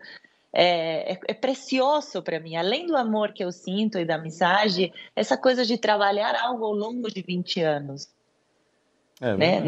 é, 0.54 1.14
é, 1.14 1.18
é 1.26 1.34
precioso 1.34 2.22
para 2.22 2.38
mim. 2.38 2.54
Além 2.54 2.86
do 2.86 2.96
amor 2.96 3.32
que 3.32 3.42
eu 3.42 3.50
sinto 3.50 3.98
e 3.98 4.04
da 4.04 4.14
amizade, 4.14 4.92
essa 5.16 5.36
coisa 5.36 5.64
de 5.64 5.76
trabalhar 5.76 6.40
algo 6.40 6.64
ao 6.64 6.72
longo 6.72 7.10
de 7.10 7.20
20 7.22 7.60
anos. 7.60 8.08
É, 9.20 9.36
né? 9.36 9.60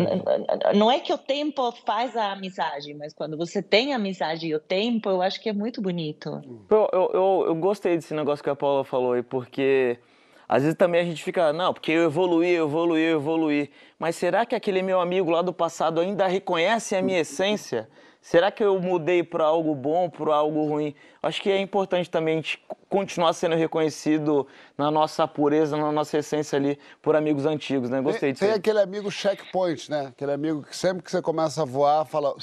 Não 0.74 0.90
é 0.90 1.00
que 1.00 1.12
o 1.12 1.18
tempo 1.18 1.72
faz 1.84 2.16
a 2.16 2.32
amizade, 2.32 2.94
mas 2.94 3.12
quando 3.12 3.36
você 3.36 3.62
tem 3.62 3.92
a 3.92 3.96
amizade 3.96 4.46
e 4.46 4.54
o 4.54 4.60
tempo, 4.60 5.08
eu 5.08 5.22
acho 5.22 5.40
que 5.40 5.48
é 5.48 5.52
muito 5.52 5.80
bonito. 5.80 6.40
Eu, 6.70 6.88
eu, 6.92 7.10
eu, 7.12 7.44
eu 7.48 7.54
gostei 7.54 7.96
desse 7.96 8.14
negócio 8.14 8.42
que 8.42 8.50
a 8.50 8.56
Paula 8.56 8.84
falou 8.84 9.12
aí, 9.12 9.22
porque 9.22 9.98
às 10.48 10.62
vezes 10.62 10.76
também 10.76 11.00
a 11.00 11.04
gente 11.04 11.22
fica, 11.22 11.52
não, 11.52 11.72
porque 11.72 11.92
eu 11.92 12.04
evoluí, 12.04 12.50
eu 12.50 12.66
evoluí, 12.66 13.02
eu 13.02 13.18
evoluí. 13.18 13.70
Mas 13.98 14.16
será 14.16 14.44
que 14.44 14.54
aquele 14.54 14.82
meu 14.82 15.00
amigo 15.00 15.30
lá 15.30 15.42
do 15.42 15.52
passado 15.52 16.00
ainda 16.00 16.26
reconhece 16.26 16.94
a 16.94 17.02
minha 17.02 17.20
essência? 17.20 17.88
Será 18.26 18.50
que 18.50 18.64
eu 18.64 18.80
mudei 18.80 19.22
para 19.22 19.44
algo 19.44 19.72
bom, 19.72 20.10
para 20.10 20.34
algo 20.34 20.66
ruim? 20.66 20.96
Acho 21.22 21.40
que 21.40 21.48
é 21.48 21.60
importante 21.60 22.10
também 22.10 22.34
a 22.34 22.36
gente 22.38 22.60
continuar 22.88 23.32
sendo 23.32 23.54
reconhecido 23.54 24.48
na 24.76 24.90
nossa 24.90 25.28
pureza, 25.28 25.76
na 25.76 25.92
nossa 25.92 26.18
essência 26.18 26.56
ali, 26.56 26.76
por 27.00 27.14
amigos 27.14 27.46
antigos, 27.46 27.88
né? 27.88 28.00
Gostei 28.00 28.32
disso. 28.32 28.44
Tem 28.44 28.52
aquele 28.52 28.80
amigo 28.80 29.12
checkpoint, 29.12 29.88
né? 29.88 30.06
Aquele 30.08 30.32
amigo 30.32 30.64
que 30.64 30.76
sempre 30.76 31.04
que 31.04 31.10
você 31.12 31.22
começa 31.22 31.62
a 31.62 31.64
voar, 31.64 32.04
fala... 32.04 32.34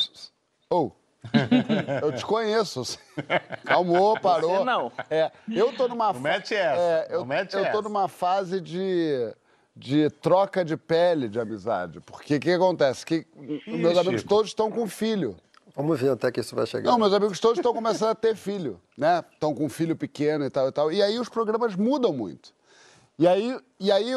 Oh, 0.70 0.92
eu 2.02 2.14
te 2.14 2.26
conheço. 2.26 2.98
Calmou, 3.66 4.18
parou. 4.22 4.60
Você 4.60 4.64
não. 4.64 4.90
É, 5.10 5.34
eu 5.52 5.74
tô 5.74 5.90
numa... 5.90 6.14
Não 6.14 6.22
mete 6.22 6.56
essa. 6.56 6.82
É, 6.82 7.08
eu, 7.10 7.26
mete 7.26 7.58
eu 7.58 7.70
tô 7.74 7.82
numa 7.82 8.08
fase 8.08 8.62
de 8.62 9.34
de 9.76 10.08
troca 10.22 10.64
de 10.64 10.78
pele 10.78 11.28
de 11.28 11.40
amizade. 11.42 12.00
Porque 12.00 12.36
o 12.36 12.40
que 12.40 12.52
acontece? 12.52 13.06
Que 13.06 13.26
Ixi. 13.42 13.72
meus 13.72 13.98
amigos 13.98 14.24
todos 14.24 14.52
estão 14.52 14.72
com 14.72 14.88
filho. 14.88 15.36
Vamos 15.76 16.00
ver 16.00 16.12
até 16.12 16.32
que 16.32 16.40
isso 16.40 16.56
vai 16.56 16.68
chegar. 16.68 16.92
Não, 16.92 17.00
meus 17.00 17.14
amigos 17.14 17.40
todos 17.40 17.58
estão 17.58 17.74
começando 17.74 18.10
a 18.10 18.16
ter 18.16 18.36
filho, 18.36 18.80
né? 18.98 19.24
Estão 19.34 19.56
com 19.56 19.66
um 19.66 19.70
filho 19.70 19.96
pequeno 19.96 20.46
e 20.46 20.50
tal 20.50 20.68
e 20.68 20.72
tal. 20.72 20.92
E 20.92 21.02
aí 21.02 21.18
os 21.20 21.30
programas 21.30 21.76
mudam 21.76 22.14
muito. 22.14 22.54
E 23.18 23.28
aí, 23.28 23.60
e 23.80 23.92
aí 23.92 24.14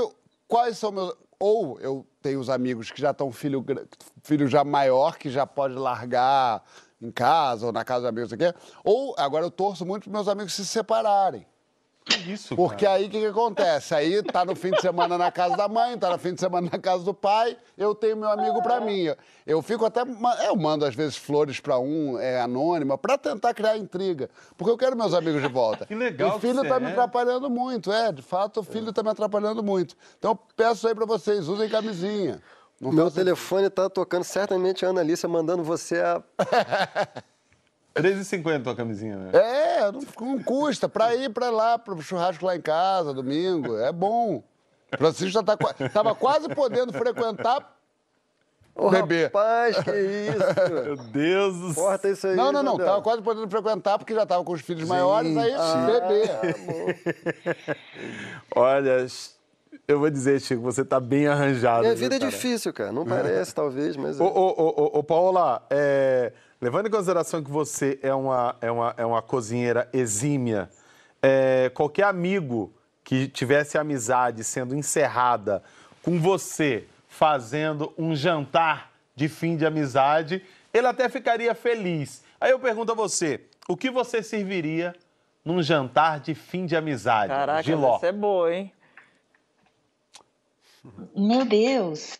quais 0.46 0.76
são 0.76 0.92
meus. 0.92 1.14
Ou 1.38 1.78
eu 1.80 2.06
tenho 2.22 2.40
os 2.40 2.48
amigos 2.48 2.90
que 2.90 3.00
já 3.00 3.10
estão 3.10 3.30
filho, 3.30 3.64
filho 4.22 4.48
já 4.48 4.64
maior, 4.64 5.18
que 5.18 5.30
já 5.30 5.46
pode 5.46 5.74
largar 5.74 6.62
em 7.00 7.10
casa 7.10 7.66
ou 7.66 7.72
na 7.72 7.84
casa 7.84 8.02
de 8.02 8.08
amigos 8.08 8.32
aqui. 8.32 8.54
Ou 8.82 9.14
agora 9.18 9.44
eu 9.44 9.50
torço 9.50 9.84
muito 9.84 10.04
para 10.04 10.12
meus 10.12 10.28
amigos 10.28 10.54
se 10.54 10.64
separarem. 10.64 11.46
Isso, 12.26 12.54
Porque 12.54 12.84
cara. 12.84 12.98
aí 12.98 13.06
o 13.06 13.10
que, 13.10 13.18
que, 13.18 13.26
acontece? 13.26 13.94
Aí 13.94 14.22
tá 14.22 14.44
no 14.44 14.54
fim 14.54 14.70
de 14.70 14.80
semana 14.80 15.18
na 15.18 15.30
casa 15.30 15.56
da 15.56 15.66
mãe, 15.66 15.98
tá 15.98 16.10
no 16.10 16.18
fim 16.18 16.34
de 16.34 16.40
semana 16.40 16.68
na 16.72 16.78
casa 16.78 17.02
do 17.02 17.12
pai, 17.12 17.56
eu 17.76 17.94
tenho 17.94 18.16
meu 18.16 18.30
amigo 18.30 18.62
para 18.62 18.80
mim. 18.80 19.06
Eu 19.44 19.60
fico 19.60 19.84
até. 19.84 20.02
Eu 20.46 20.56
mando 20.56 20.84
às 20.84 20.94
vezes 20.94 21.16
flores 21.16 21.58
para 21.58 21.78
um, 21.78 22.18
é 22.18 22.40
anônima, 22.40 22.96
para 22.96 23.18
tentar 23.18 23.52
criar 23.54 23.76
intriga. 23.76 24.30
Porque 24.56 24.70
eu 24.70 24.76
quero 24.76 24.96
meus 24.96 25.14
amigos 25.14 25.42
de 25.42 25.48
volta. 25.48 25.84
Que 25.86 25.94
legal. 25.94 26.36
O 26.36 26.40
filho 26.40 26.62
que 26.62 26.68
tá 26.68 26.76
é. 26.76 26.80
me 26.80 26.86
atrapalhando 26.86 27.50
muito, 27.50 27.92
é, 27.92 28.12
de 28.12 28.22
fato, 28.22 28.60
o 28.60 28.62
filho 28.62 28.90
é. 28.90 28.92
tá 28.92 29.02
me 29.02 29.10
atrapalhando 29.10 29.62
muito. 29.62 29.96
Então 30.18 30.32
eu 30.32 30.38
peço 30.56 30.86
aí 30.86 30.94
para 30.94 31.06
vocês, 31.06 31.48
usem 31.48 31.68
camisinha. 31.68 32.40
Não 32.80 32.92
meu 32.92 33.10
telefone 33.10 33.70
tá 33.70 33.88
tocando, 33.88 34.22
certamente 34.22 34.84
a 34.84 34.90
Ana 34.90 35.00
Alicia 35.00 35.28
mandando 35.28 35.64
você 35.64 36.00
a. 36.00 36.22
3,50 37.96 38.72
a 38.72 38.74
camisinha, 38.74 39.16
né? 39.16 39.30
É, 39.32 39.92
não, 39.92 40.00
não 40.20 40.42
custa. 40.42 40.88
Pra 40.88 41.14
ir 41.14 41.30
pra 41.30 41.50
lá, 41.50 41.78
pro 41.78 42.00
churrasco 42.02 42.44
lá 42.44 42.56
em 42.56 42.60
casa, 42.60 43.14
domingo, 43.14 43.78
é 43.78 43.92
bom. 43.92 44.42
Francisco 44.96 45.32
já 45.32 45.42
tá, 45.42 45.56
tava 45.92 46.14
quase 46.14 46.48
podendo 46.48 46.92
frequentar 46.92 47.76
Ô, 48.76 48.90
bebê. 48.90 49.24
Rapaz, 49.24 49.78
que 49.78 49.90
isso? 49.90 50.38
Meu 50.84 50.96
Deus 50.96 51.58
do 51.58 51.72
céu. 51.72 51.84
Corta 51.84 52.08
isso 52.10 52.26
aí. 52.26 52.36
Não, 52.36 52.52
não, 52.52 52.62
não. 52.62 52.76
Tava 52.76 53.00
quase 53.00 53.22
podendo 53.22 53.48
frequentar 53.48 53.98
porque 53.98 54.14
já 54.14 54.26
tava 54.26 54.44
com 54.44 54.52
os 54.52 54.60
filhos 54.60 54.86
maiores, 54.86 55.34
aí 55.34 55.54
Ah, 55.54 55.86
bebê. 55.86 57.56
Olha, 58.54 59.06
eu 59.88 59.98
vou 59.98 60.10
dizer, 60.10 60.40
Chico, 60.40 60.60
você 60.60 60.84
tá 60.84 61.00
bem 61.00 61.26
arranjado. 61.26 61.80
Minha 61.82 61.94
viu, 61.94 62.02
vida 62.04 62.16
é 62.16 62.18
cara? 62.18 62.30
difícil, 62.30 62.72
cara. 62.72 62.92
Não 62.92 63.06
parece, 63.06 63.54
talvez, 63.54 63.96
mas. 63.96 64.20
Ô, 64.20 64.26
ô, 64.26 64.28
ô, 64.28 64.82
ô, 64.82 64.98
ô, 64.98 65.02
Paola, 65.02 65.66
é, 65.70 66.32
levando 66.60 66.86
em 66.86 66.90
consideração 66.90 67.42
que 67.42 67.50
você 67.50 67.98
é 68.02 68.14
uma, 68.14 68.56
é 68.60 68.70
uma, 68.70 68.94
é 68.96 69.04
uma 69.04 69.22
cozinheira 69.22 69.88
exímia, 69.92 70.70
é, 71.22 71.70
qualquer 71.74 72.04
amigo 72.04 72.72
que 73.04 73.28
tivesse 73.28 73.78
amizade 73.78 74.42
sendo 74.42 74.74
encerrada 74.74 75.62
com 76.02 76.18
você 76.20 76.86
fazendo 77.08 77.92
um 77.96 78.14
jantar 78.14 78.92
de 79.14 79.28
fim 79.28 79.56
de 79.56 79.64
amizade, 79.64 80.44
ele 80.72 80.86
até 80.86 81.08
ficaria 81.08 81.54
feliz. 81.54 82.22
Aí 82.40 82.50
eu 82.50 82.58
pergunto 82.58 82.92
a 82.92 82.94
você, 82.94 83.40
o 83.68 83.76
que 83.76 83.90
você 83.90 84.22
serviria 84.22 84.94
num 85.44 85.62
jantar 85.62 86.20
de 86.20 86.34
fim 86.34 86.66
de 86.66 86.76
amizade? 86.76 87.28
Caraca, 87.28 87.62
Giló. 87.62 87.96
essa 87.96 88.08
é 88.08 88.12
boa, 88.12 88.54
hein? 88.54 88.72
Meu 91.14 91.44
Deus. 91.44 92.18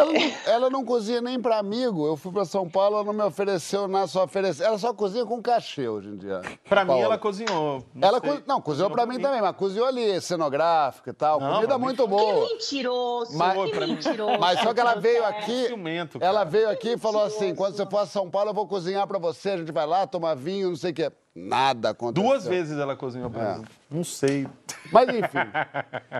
Ela 0.00 0.12
não, 0.12 0.32
ela 0.46 0.70
não 0.70 0.84
cozinha 0.84 1.20
nem 1.20 1.40
pra 1.40 1.58
amigo. 1.58 2.06
Eu 2.06 2.16
fui 2.16 2.32
pra 2.32 2.44
São 2.44 2.68
Paulo, 2.68 2.96
ela 2.96 3.04
não 3.04 3.12
me 3.12 3.22
ofereceu 3.22 3.86
nada, 3.88 4.06
só 4.06 4.24
ofereceu. 4.24 4.66
Ela 4.66 4.78
só 4.78 4.92
cozinha 4.94 5.24
com 5.26 5.40
cachê 5.42 5.88
hoje 5.88 6.08
em 6.08 6.16
dia. 6.16 6.40
Pra 6.68 6.84
mim, 6.84 6.98
ela 6.98 7.18
cozinhou. 7.18 7.84
Não 7.94 8.08
Ela 8.08 8.20
sei. 8.20 8.30
co... 8.38 8.42
Não, 8.46 8.60
cozinhou 8.60 8.90
pra 8.90 9.06
mim 9.06 9.20
também, 9.20 9.40
mas 9.40 9.56
cozinhou 9.56 9.86
ali, 9.86 10.20
cenográfica 10.20 11.10
e 11.10 11.12
tal. 11.12 11.38
Não, 11.40 11.54
Comida 11.54 11.76
mim 11.78 11.84
muito 11.84 12.02
Que 12.04 12.08
boa. 12.08 12.48
mentiroso, 12.48 13.36
Mas- 13.38 13.70
que 13.70 13.80
mentiroso. 13.80 14.38
Mas 14.38 14.60
só 14.60 14.72
que 14.74 14.80
ela 14.80 14.94
veio 14.94 15.24
aqui. 15.24 15.66
Ciumento, 15.66 16.18
cara. 16.18 16.30
Ela 16.32 16.44
veio 16.44 16.68
aqui 16.70 16.90
e 16.90 16.98
falou 16.98 17.22
assim: 17.22 17.54
quando 17.54 17.76
você 17.76 17.86
for 17.86 17.98
a 17.98 18.06
São 18.06 18.30
Paulo, 18.30 18.50
eu 18.50 18.54
vou 18.54 18.66
cozinhar 18.66 19.06
pra 19.06 19.18
você. 19.18 19.50
A 19.50 19.56
gente 19.58 19.72
vai 19.72 19.86
lá, 19.86 20.06
tomar 20.06 20.34
vinho, 20.34 20.68
não 20.70 20.76
sei 20.76 20.90
o 20.90 20.94
quê. 20.94 21.12
Nada 21.34 21.90
aconteceu. 21.90 22.28
Duas 22.28 22.44
vezes 22.46 22.76
ela 22.78 22.96
cozinhou 22.96 23.30
pra 23.30 23.42
É. 23.42 23.58
mim. 23.58 23.64
Não 23.90 24.02
sei. 24.04 24.48
Mas 24.92 25.08
enfim. 25.08 25.38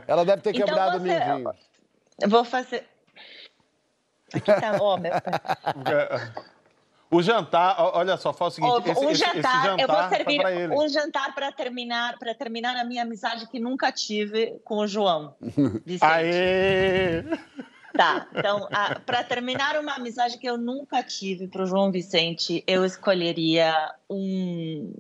Ela 0.06 0.24
deve 0.24 0.42
ter 0.42 0.50
Então 0.50 0.66
quebrado 0.66 0.96
o 0.96 1.00
você- 1.00 1.08
mindinho. 1.18 1.52
Eu 2.22 2.28
vou 2.28 2.44
fazer. 2.44 2.86
Aqui 4.34 4.52
tá, 4.52 4.78
ó, 4.80 4.96
meu 4.96 5.12
pai. 5.12 6.32
O 7.12 7.20
jantar, 7.20 7.74
olha 7.96 8.16
só, 8.16 8.32
faz 8.32 8.52
o 8.52 8.54
seguinte: 8.54 8.88
esse, 8.88 9.04
um 9.04 9.10
esse- 9.10 9.24
esse 9.24 9.34
jantar, 9.34 9.80
eu 9.80 9.86
vou 9.88 9.96
tá 9.96 10.08
servir 10.10 10.40
ele. 10.46 10.72
um 10.72 10.88
jantar 10.88 11.34
para 11.34 11.50
terminar, 11.50 12.16
para 12.20 12.32
terminar 12.36 12.76
a 12.76 12.84
minha 12.84 13.02
amizade 13.02 13.48
que 13.48 13.58
nunca 13.58 13.90
tive 13.90 14.60
com 14.64 14.76
o 14.76 14.86
João. 14.86 15.34
Vicente. 15.84 16.04
Aê! 16.04 17.24
Tá, 17.96 18.28
então, 18.32 18.68
para 19.04 19.24
terminar 19.24 19.76
uma 19.80 19.94
amizade 19.94 20.38
que 20.38 20.46
eu 20.48 20.56
nunca 20.56 21.02
tive 21.02 21.48
para 21.48 21.64
o 21.64 21.66
João 21.66 21.90
Vicente, 21.90 22.62
eu 22.64 22.84
escolheria 22.84 23.74
um. 24.08 24.92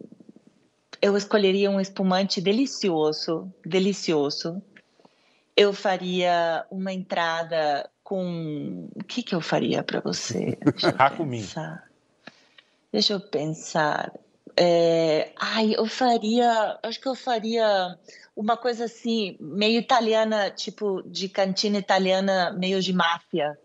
Eu 1.00 1.16
escolheria 1.16 1.70
um 1.70 1.80
espumante 1.80 2.40
delicioso, 2.40 3.48
delicioso. 3.64 4.60
Eu 5.56 5.72
faria 5.72 6.66
uma 6.72 6.92
entrada 6.92 7.88
com. 8.10 8.88
O 8.92 9.04
que, 9.04 9.22
que 9.22 9.36
eu 9.36 9.40
faria 9.40 9.84
para 9.84 10.00
você? 10.00 10.58
Deixa 10.66 10.92
pensar. 11.10 11.88
Deixa 12.92 13.12
eu 13.12 13.20
pensar. 13.20 14.12
É, 14.56 15.32
Ai, 15.38 15.76
eu 15.76 15.86
faria. 15.86 16.76
Acho 16.82 17.00
que 17.00 17.06
eu 17.06 17.14
faria 17.14 17.96
uma 18.34 18.56
coisa 18.56 18.86
assim, 18.86 19.36
meio 19.38 19.78
italiana, 19.78 20.50
tipo 20.50 21.02
de 21.02 21.28
cantina 21.28 21.78
italiana, 21.78 22.52
meio 22.52 22.82
de 22.82 22.92
máfia. 22.92 23.56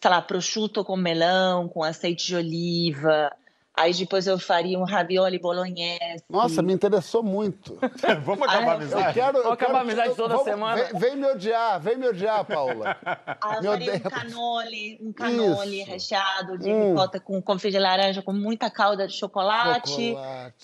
Sei 0.00 0.08
lá, 0.10 0.22
prosciutto 0.22 0.84
com 0.84 0.96
melão, 0.96 1.68
com 1.68 1.82
azeite 1.82 2.28
de 2.28 2.36
oliva. 2.36 3.32
Aí 3.80 3.94
depois 3.94 4.26
eu 4.26 4.38
faria 4.38 4.78
um 4.78 4.84
ravioli 4.84 5.38
bolognese. 5.38 6.22
Nossa, 6.28 6.60
me 6.60 6.72
interessou 6.74 7.22
muito. 7.22 7.78
Vamos 8.24 8.46
acabar 8.46 8.52
a 8.52 8.58
Ah, 8.58 8.64
eu- 8.64 8.70
amizade? 8.72 9.06
Eu 9.08 9.12
quero. 9.14 9.38
eu 9.38 9.42
Vamos 9.42 9.52
acabar 9.54 9.56
quero- 9.56 9.76
a 9.76 9.80
amizade 9.80 10.14
toda 10.16 10.28
vamos- 10.34 10.44
semana? 10.44 10.84
Vem, 10.84 11.00
vem 11.00 11.16
me 11.16 11.26
odiar, 11.26 11.80
vem 11.80 11.96
me 11.96 12.08
odiar, 12.08 12.44
Paula. 12.44 12.96
Ah, 13.40 13.54
eu 13.56 13.62
Meu 13.62 13.72
faria 13.72 13.94
um 13.94 13.98
Deus. 13.98 14.12
canole, 14.14 14.98
um 15.00 15.12
canole 15.12 15.80
Isso. 15.80 15.90
recheado 15.90 16.58
de 16.58 16.70
Hum. 16.70 16.90
ricota 16.90 17.18
com 17.20 17.40
confit 17.40 17.70
de 17.72 17.78
laranja, 17.78 18.20
com 18.22 18.32
muita 18.32 18.70
calda 18.70 19.06
de 19.06 19.14
chocolate. 19.14 19.90
Chocolate. 20.10 20.54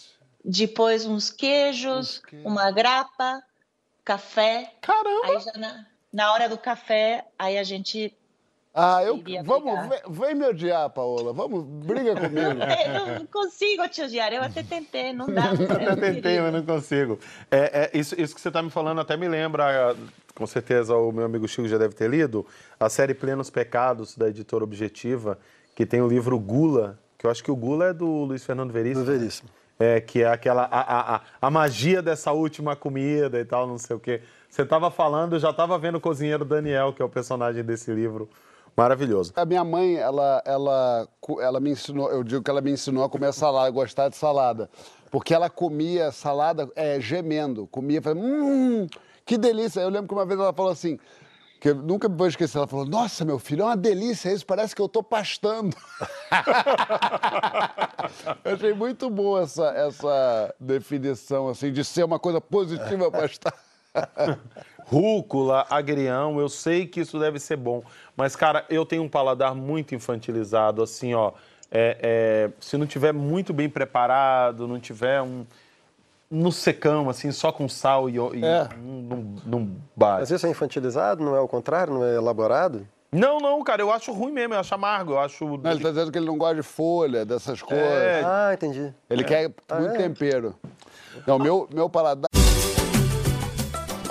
Depois 0.45 1.07
uns 1.07 1.31
queijos, 1.31 2.19
Uns 2.19 2.19
queijos. 2.19 2.47
uma 2.47 2.71
grapa, 2.71 3.43
café. 4.05 4.73
Caramba! 4.81 5.27
Aí 5.29 5.41
já 5.41 5.53
na, 5.59 5.87
na 6.13 6.33
hora 6.33 6.49
do 6.49 6.59
café, 6.59 7.25
aí 7.39 7.57
a 7.59 7.65
gente. 7.65 8.17
Ah, 8.79 9.03
eu. 9.03 9.19
Vamos, 9.43 9.89
vem, 9.89 10.01
vem 10.11 10.35
me 10.35 10.45
odiar, 10.45 10.91
Paola. 10.91 11.33
Vamos, 11.33 11.65
briga 11.65 12.15
comigo. 12.15 12.61
Eu 13.09 13.21
não 13.21 13.27
consigo 13.27 13.89
te 13.89 14.03
odiar, 14.03 14.33
eu 14.35 14.43
até 14.43 14.63
tentei, 14.63 15.15
não 15.15 15.27
dá. 15.27 15.51
Eu 15.83 15.97
tentei, 15.97 16.39
mas 16.41 16.53
não 16.53 16.63
consigo. 16.63 17.19
É, 17.51 17.91
é, 17.95 17.99
isso, 17.99 18.21
isso 18.21 18.35
que 18.35 18.41
você 18.41 18.49
está 18.49 18.63
me 18.63 18.69
falando 18.69 19.01
até 19.01 19.17
me 19.17 19.29
lembra, 19.29 19.97
com 20.35 20.47
certeza 20.47 20.95
o 20.95 21.11
meu 21.11 21.25
amigo 21.25 21.49
Chico 21.49 21.67
já 21.67 21.79
deve 21.79 21.95
ter 21.95 22.11
lido, 22.11 22.47
a 22.79 22.91
série 22.91 23.15
Plenos 23.15 23.49
Pecados, 23.49 24.15
da 24.15 24.29
editora 24.29 24.63
Objetiva, 24.63 25.39
que 25.75 25.87
tem 25.87 26.03
o 26.03 26.09
livro 26.09 26.39
Gula, 26.39 26.99
que 27.17 27.27
eu 27.27 27.31
acho 27.31 27.43
que 27.43 27.51
o 27.51 27.57
Gula 27.57 27.87
é 27.87 27.93
do 27.95 28.07
Luiz 28.07 28.45
Fernando 28.45 28.73
Veríssimo. 28.73 29.05
Do 29.07 29.11
Veríssimo. 29.11 29.49
É, 29.79 30.01
que 30.01 30.23
é 30.23 30.29
aquela. 30.29 30.65
A, 30.65 30.81
a, 30.81 31.17
a, 31.17 31.21
a 31.41 31.51
magia 31.51 32.03
dessa 32.03 32.33
última 32.33 32.77
comida 32.77 33.41
e 33.41 33.45
tal, 33.45 33.67
não 33.67 33.79
sei 33.79 33.97
o 33.97 34.01
quê. 34.01 34.21
Você 34.51 34.63
estava 34.63 34.91
falando, 34.91 35.35
eu 35.35 35.39
já 35.39 35.51
estava 35.51 35.79
vendo 35.79 35.97
o 35.97 36.01
cozinheiro 36.01 36.45
Daniel, 36.45 36.93
que 36.93 37.01
é 37.01 37.05
o 37.05 37.09
personagem 37.09 37.63
desse 37.65 37.91
livro. 37.91 38.29
Maravilhoso. 38.77 39.33
A 39.35 39.47
minha 39.47 39.65
mãe, 39.65 39.97
ela, 39.97 40.43
ela, 40.45 41.09
ela 41.41 41.61
me 41.61 41.71
ensinou, 41.71 42.11
eu 42.11 42.23
digo 42.23 42.43
que 42.43 42.51
ela 42.51 42.61
me 42.61 42.71
ensinou 42.71 43.05
a 43.05 43.09
comer 43.09 43.33
salada, 43.33 43.69
a 43.69 43.71
gostar 43.71 44.11
de 44.11 44.17
salada. 44.17 44.69
Porque 45.11 45.33
ela 45.33 45.49
comia 45.49 46.13
salada 46.13 46.71
é, 46.77 47.01
gemendo, 47.01 47.67
comia, 47.69 48.03
falei, 48.03 48.23
hum, 48.23 48.87
que 49.25 49.39
delícia. 49.39 49.81
Eu 49.81 49.89
lembro 49.89 50.09
que 50.09 50.15
uma 50.15 50.27
vez 50.27 50.39
ela 50.39 50.53
falou 50.53 50.71
assim, 50.71 50.99
que 51.59 51.71
eu 51.71 51.75
nunca 51.75 52.07
vou 52.07 52.27
esquecer, 52.27 52.59
ela 52.59 52.67
falou, 52.67 52.85
nossa, 52.85 53.25
meu 53.25 53.39
filho, 53.39 53.63
é 53.63 53.65
uma 53.65 53.77
delícia 53.77 54.31
isso, 54.31 54.45
parece 54.45 54.77
que 54.77 54.83
eu 54.83 54.91
tô 54.91 55.03
pastando. 55.03 55.75
eu 58.45 58.55
achei 58.55 58.75
muito 58.75 59.09
boa 59.09 59.43
essa, 59.43 59.69
essa 59.69 60.55
definição, 60.61 61.49
assim, 61.49 61.73
de 61.73 61.83
ser 61.83 62.05
uma 62.05 62.19
coisa 62.19 62.43
positiva 62.43 63.11
pastar. 63.11 63.55
Rúcula, 64.89 65.67
agrião, 65.69 66.39
eu 66.39 66.49
sei 66.49 66.87
que 66.87 67.01
isso 67.01 67.19
deve 67.19 67.39
ser 67.41 67.57
bom. 67.57 67.83
Mas, 68.17 68.37
cara, 68.37 68.65
eu 68.71 68.87
tenho 68.87 69.03
um 69.03 69.09
paladar 69.09 69.55
muito 69.55 69.95
infantilizado, 69.95 70.83
assim, 70.83 71.13
ó. 71.13 71.33
é, 71.71 71.99
é, 72.01 72.51
se 72.61 72.77
não 72.79 72.87
tiver 72.87 73.13
muito 73.13 73.53
bem 73.53 73.69
preparado, 73.69 74.69
não 74.69 74.79
tiver 74.79 75.21
um. 75.23 75.45
No 76.29 76.51
secão, 76.51 77.09
assim, 77.09 77.31
só 77.31 77.53
com 77.53 77.69
sal 77.69 78.09
e, 78.11 78.15
e 78.17 78.45
É. 78.45 78.69
não, 78.77 79.35
não 79.47 79.61
Mas 79.61 80.19
bate. 80.21 80.35
isso 80.35 80.47
é 80.47 80.51
infantilizado, 80.51 81.25
não 81.25 81.37
é 81.37 81.41
o 81.41 81.47
contrário, 81.47 81.95
não 81.95 82.05
é 82.05 82.15
elaborado? 82.17 82.87
Não, 83.13 83.39
não, 83.39 83.63
cara, 83.63 83.81
eu 83.81 83.93
acho 83.93 84.13
ruim 84.13 84.33
mesmo, 84.33 84.55
eu 84.55 84.59
acho 84.59 84.75
amargo, 84.75 85.13
eu 85.13 85.21
acho. 85.21 85.45
Não, 85.45 85.71
ele 85.71 85.81
tá 85.81 85.91
dizendo 85.91 86.11
que 86.11 86.19
ele 86.19 86.27
não 86.27 86.37
gosta 86.37 86.57
de 86.57 86.63
folha, 86.63 87.25
dessas 87.25 87.63
coisas. 87.63 87.87
É. 87.87 88.23
Ah, 88.25 88.51
entendi. 88.53 88.93
Ele 89.09 89.23
quer 89.23 89.53
muito 89.79 89.95
é? 89.95 89.97
tempero. 89.99 90.55
Não, 91.27 91.39
meu, 91.39 91.69
meu 91.73 91.89
paladar. 91.89 92.26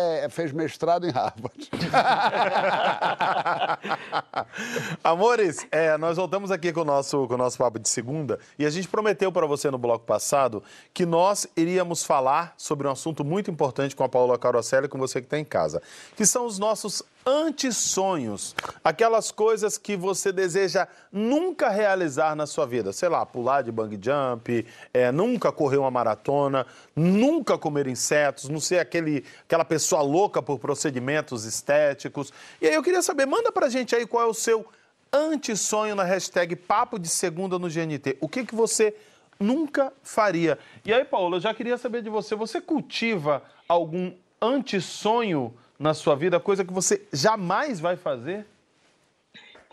É, 0.00 0.28
fez 0.28 0.52
mestrado 0.52 1.06
em 1.06 1.10
Harvard. 1.10 1.70
Amores, 5.04 5.66
é, 5.70 5.96
nós 5.98 6.16
voltamos 6.16 6.50
aqui 6.50 6.72
com 6.72 6.80
o, 6.80 6.84
nosso, 6.84 7.26
com 7.26 7.34
o 7.34 7.36
nosso 7.36 7.58
papo 7.58 7.78
de 7.78 7.88
segunda 7.88 8.38
e 8.58 8.64
a 8.64 8.70
gente 8.70 8.88
prometeu 8.88 9.30
para 9.30 9.46
você 9.46 9.70
no 9.70 9.78
bloco 9.78 10.04
passado 10.04 10.62
que 10.94 11.04
nós 11.04 11.46
iríamos 11.56 12.04
falar 12.04 12.54
sobre 12.56 12.88
um 12.88 12.90
assunto 12.90 13.24
muito 13.24 13.50
importante 13.50 13.94
com 13.94 14.04
a 14.04 14.08
Paula 14.08 14.38
Caroselli, 14.38 14.88
com 14.88 14.98
você 14.98 15.20
que 15.20 15.26
está 15.26 15.38
em 15.38 15.44
casa, 15.44 15.82
que 16.16 16.24
são 16.24 16.46
os 16.46 16.58
nossos 16.58 17.02
antissonhos, 17.24 18.54
aquelas 18.82 19.30
coisas 19.30 19.78
que 19.78 19.96
você 19.96 20.32
deseja 20.32 20.88
nunca 21.10 21.68
realizar 21.68 22.34
na 22.34 22.46
sua 22.46 22.66
vida, 22.66 22.92
sei 22.92 23.08
lá, 23.08 23.24
pular 23.24 23.62
de 23.62 23.70
bang 23.70 23.98
jump, 24.00 24.66
é, 24.92 25.12
nunca 25.12 25.52
correr 25.52 25.76
uma 25.76 25.90
maratona, 25.90 26.66
nunca 26.94 27.56
comer 27.56 27.86
insetos, 27.86 28.48
não 28.48 28.60
ser 28.60 28.80
aquele, 28.80 29.24
aquela 29.44 29.64
pessoa 29.64 30.02
louca 30.02 30.42
por 30.42 30.58
procedimentos 30.58 31.44
estéticos. 31.44 32.32
E 32.60 32.66
aí 32.66 32.74
eu 32.74 32.82
queria 32.82 33.02
saber, 33.02 33.26
manda 33.26 33.52
pra 33.52 33.68
gente 33.68 33.94
aí 33.94 34.06
qual 34.06 34.24
é 34.24 34.26
o 34.26 34.34
seu 34.34 34.66
antissonho 35.12 35.94
na 35.94 36.04
hashtag 36.04 36.56
Papo 36.56 36.98
de 36.98 37.08
Segunda 37.08 37.58
no 37.58 37.68
GNT. 37.68 38.16
O 38.20 38.28
que, 38.28 38.44
que 38.44 38.54
você 38.54 38.94
nunca 39.38 39.92
faria? 40.02 40.58
E 40.84 40.92
aí, 40.92 41.04
Paula, 41.04 41.36
eu 41.36 41.40
já 41.40 41.52
queria 41.54 41.76
saber 41.76 42.02
de 42.02 42.08
você, 42.08 42.34
você 42.34 42.60
cultiva 42.60 43.42
algum 43.68 44.12
antissonho 44.40 45.54
na 45.78 45.94
sua 45.94 46.14
vida, 46.14 46.38
coisa 46.38 46.64
que 46.64 46.72
você 46.72 47.06
jamais 47.12 47.80
vai 47.80 47.96
fazer? 47.96 48.46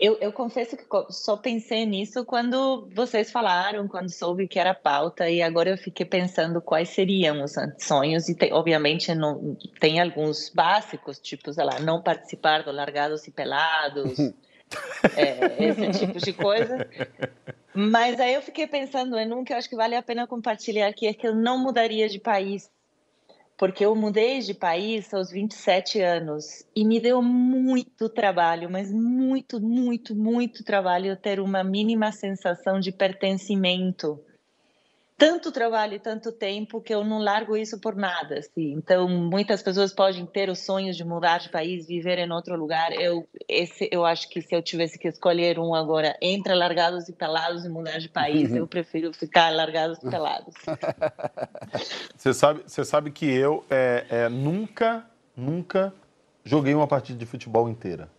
Eu, 0.00 0.16
eu, 0.18 0.32
confesso 0.32 0.78
que 0.78 0.84
só 1.10 1.36
pensei 1.36 1.84
nisso 1.84 2.24
quando 2.24 2.88
vocês 2.94 3.30
falaram, 3.30 3.86
quando 3.86 4.08
soube 4.08 4.48
que 4.48 4.58
era 4.58 4.72
pauta, 4.72 5.28
e 5.28 5.42
agora 5.42 5.68
eu 5.68 5.76
fiquei 5.76 6.06
pensando 6.06 6.62
quais 6.62 6.88
seriam 6.88 7.44
os 7.44 7.52
sonhos, 7.78 8.26
e 8.26 8.34
tem, 8.34 8.50
obviamente 8.50 9.14
não, 9.14 9.54
tem 9.78 10.00
alguns 10.00 10.48
básicos, 10.48 11.18
tipo, 11.18 11.52
sei 11.52 11.64
lá, 11.64 11.78
não 11.80 12.02
participar 12.02 12.62
do 12.62 12.72
Largados 12.72 13.28
e 13.28 13.30
Pelados, 13.30 14.18
é, 15.14 15.66
esse 15.66 15.98
tipo 15.98 16.18
de 16.18 16.32
coisa. 16.32 16.88
Mas 17.74 18.18
aí 18.18 18.32
eu 18.32 18.40
fiquei 18.40 18.66
pensando 18.66 19.18
em 19.18 19.30
um 19.30 19.44
que 19.44 19.52
eu 19.52 19.58
acho 19.58 19.68
que 19.68 19.76
vale 19.76 19.94
a 19.94 20.02
pena 20.02 20.26
compartilhar 20.26 20.88
aqui, 20.88 21.06
é 21.06 21.12
que 21.12 21.26
eu 21.26 21.34
não 21.34 21.58
mudaria 21.58 22.08
de 22.08 22.18
país 22.18 22.70
porque 23.60 23.84
eu 23.84 23.94
mudei 23.94 24.38
de 24.38 24.54
país 24.54 25.12
aos 25.12 25.30
27 25.30 26.00
anos 26.00 26.64
e 26.74 26.82
me 26.82 26.98
deu 26.98 27.20
muito 27.20 28.08
trabalho, 28.08 28.70
mas 28.70 28.90
muito, 28.90 29.60
muito, 29.60 30.16
muito 30.16 30.64
trabalho 30.64 31.14
ter 31.14 31.38
uma 31.38 31.62
mínima 31.62 32.10
sensação 32.10 32.80
de 32.80 32.90
pertencimento 32.90 34.18
tanto 35.20 35.52
trabalho 35.52 35.96
e 35.96 35.98
tanto 35.98 36.32
tempo 36.32 36.80
que 36.80 36.94
eu 36.94 37.04
não 37.04 37.18
largo 37.18 37.54
isso 37.54 37.78
por 37.78 37.94
nada. 37.94 38.38
Assim. 38.38 38.72
Então, 38.72 39.06
muitas 39.06 39.62
pessoas 39.62 39.92
podem 39.92 40.24
ter 40.24 40.48
os 40.48 40.60
sonhos 40.60 40.96
de 40.96 41.04
mudar 41.04 41.40
de 41.40 41.50
país, 41.50 41.86
viver 41.86 42.18
em 42.18 42.32
outro 42.32 42.56
lugar. 42.56 42.90
Eu, 42.92 43.28
esse, 43.46 43.86
eu 43.92 44.06
acho 44.06 44.30
que 44.30 44.40
se 44.40 44.54
eu 44.54 44.62
tivesse 44.62 44.98
que 44.98 45.08
escolher 45.08 45.58
um 45.58 45.74
agora 45.74 46.16
entre 46.22 46.54
largados 46.54 47.06
e 47.10 47.12
pelados 47.12 47.66
e 47.66 47.68
mudar 47.68 47.98
de 47.98 48.08
país, 48.08 48.54
eu 48.54 48.66
prefiro 48.66 49.12
ficar 49.12 49.50
largados 49.50 49.98
e 49.98 50.08
pelados. 50.08 50.54
Você 52.20 52.34
sabe, 52.34 52.60
você 52.66 52.84
sabe 52.84 53.10
que 53.10 53.24
eu 53.24 53.64
é, 53.70 54.04
é, 54.10 54.28
nunca, 54.28 55.06
nunca 55.34 55.90
joguei 56.44 56.74
uma 56.74 56.86
partida 56.86 57.18
de 57.18 57.24
futebol 57.24 57.66
inteira. 57.66 58.10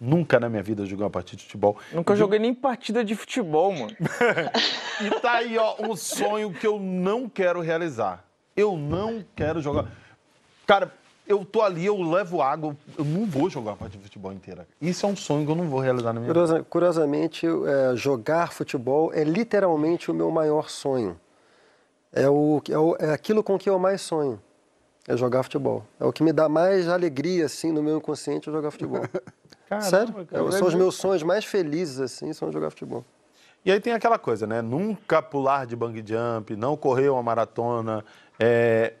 Nunca 0.00 0.38
na 0.38 0.48
minha 0.48 0.62
vida 0.62 0.86
joguei 0.86 1.02
uma 1.02 1.10
partida 1.10 1.38
de 1.38 1.42
futebol. 1.42 1.76
Nunca 1.92 2.14
joguei 2.14 2.38
nem 2.38 2.54
partida 2.54 3.04
de 3.04 3.16
futebol, 3.16 3.72
mano. 3.72 3.96
e 5.04 5.10
tá 5.20 5.32
aí, 5.38 5.58
ó, 5.58 5.74
um 5.80 5.96
sonho 5.96 6.52
que 6.52 6.64
eu 6.64 6.78
não 6.78 7.28
quero 7.28 7.60
realizar. 7.60 8.24
Eu 8.56 8.76
não 8.76 9.24
quero 9.34 9.60
jogar. 9.60 9.90
Cara, 10.64 10.94
eu 11.26 11.44
tô 11.44 11.62
ali, 11.62 11.86
eu 11.86 12.00
levo 12.00 12.40
água, 12.40 12.76
eu 12.96 13.04
não 13.04 13.26
vou 13.26 13.50
jogar 13.50 13.72
uma 13.72 13.76
partida 13.76 13.98
de 13.98 14.04
futebol 14.04 14.32
inteira. 14.32 14.68
Isso 14.80 15.04
é 15.04 15.08
um 15.08 15.16
sonho 15.16 15.44
que 15.44 15.50
eu 15.50 15.56
não 15.56 15.68
vou 15.68 15.80
realizar 15.80 16.12
na 16.12 16.20
minha 16.20 16.28
Curiosa, 16.28 16.54
vida. 16.58 16.66
Curiosamente, 16.70 17.44
é, 17.44 17.96
jogar 17.96 18.52
futebol 18.52 19.12
é 19.12 19.24
literalmente 19.24 20.12
o 20.12 20.14
meu 20.14 20.30
maior 20.30 20.70
sonho. 20.70 21.18
É, 22.12 22.28
o, 22.28 22.60
é, 22.68 22.78
o, 22.78 22.96
é 22.98 23.12
aquilo 23.12 23.42
com 23.42 23.58
que 23.58 23.68
eu 23.68 23.78
mais 23.78 24.00
sonho. 24.00 24.40
É 25.08 25.16
jogar 25.16 25.42
futebol. 25.42 25.84
É 25.98 26.04
o 26.04 26.12
que 26.12 26.22
me 26.22 26.32
dá 26.32 26.48
mais 26.48 26.88
alegria, 26.88 27.46
assim, 27.46 27.72
no 27.72 27.82
meu 27.82 27.96
inconsciente, 27.96 28.48
é 28.48 28.52
jogar 28.52 28.70
futebol. 28.70 29.02
Caramba, 29.68 29.88
Sério? 29.88 30.26
Cara, 30.26 30.52
são 30.52 30.68
os 30.68 30.74
meus 30.74 30.96
sonhos 30.96 31.22
mais 31.22 31.44
felizes, 31.44 32.00
assim, 32.00 32.32
são 32.32 32.52
jogar 32.52 32.70
futebol. 32.70 33.04
E 33.64 33.70
aí 33.70 33.80
tem 33.80 33.92
aquela 33.92 34.18
coisa, 34.18 34.46
né? 34.46 34.60
Nunca 34.62 35.22
pular 35.22 35.66
de 35.66 35.76
bang 35.76 36.02
jump, 36.04 36.56
não 36.56 36.76
correr 36.76 37.08
uma 37.08 37.22
maratona, 37.22 38.04
é, 38.38 38.94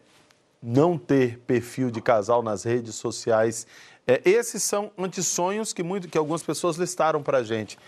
não 0.62 0.98
ter 0.98 1.38
perfil 1.40 1.90
de 1.90 2.00
casal 2.00 2.42
nas 2.42 2.64
redes 2.64 2.94
sociais. 2.94 3.66
É, 4.06 4.20
esses 4.24 4.62
são 4.62 4.90
antissonhos 4.98 5.72
que, 5.72 5.82
muito, 5.82 6.08
que 6.08 6.18
algumas 6.18 6.42
pessoas 6.42 6.76
listaram 6.76 7.22
pra 7.22 7.42
gente. 7.42 7.78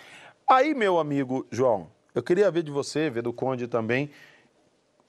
Aí, 0.48 0.74
meu 0.74 0.98
amigo 0.98 1.46
João, 1.50 1.88
eu 2.14 2.22
queria 2.22 2.50
ver 2.50 2.62
de 2.62 2.70
você, 2.70 3.10
ver 3.10 3.22
do 3.22 3.32
Conde 3.32 3.66
também, 3.66 4.10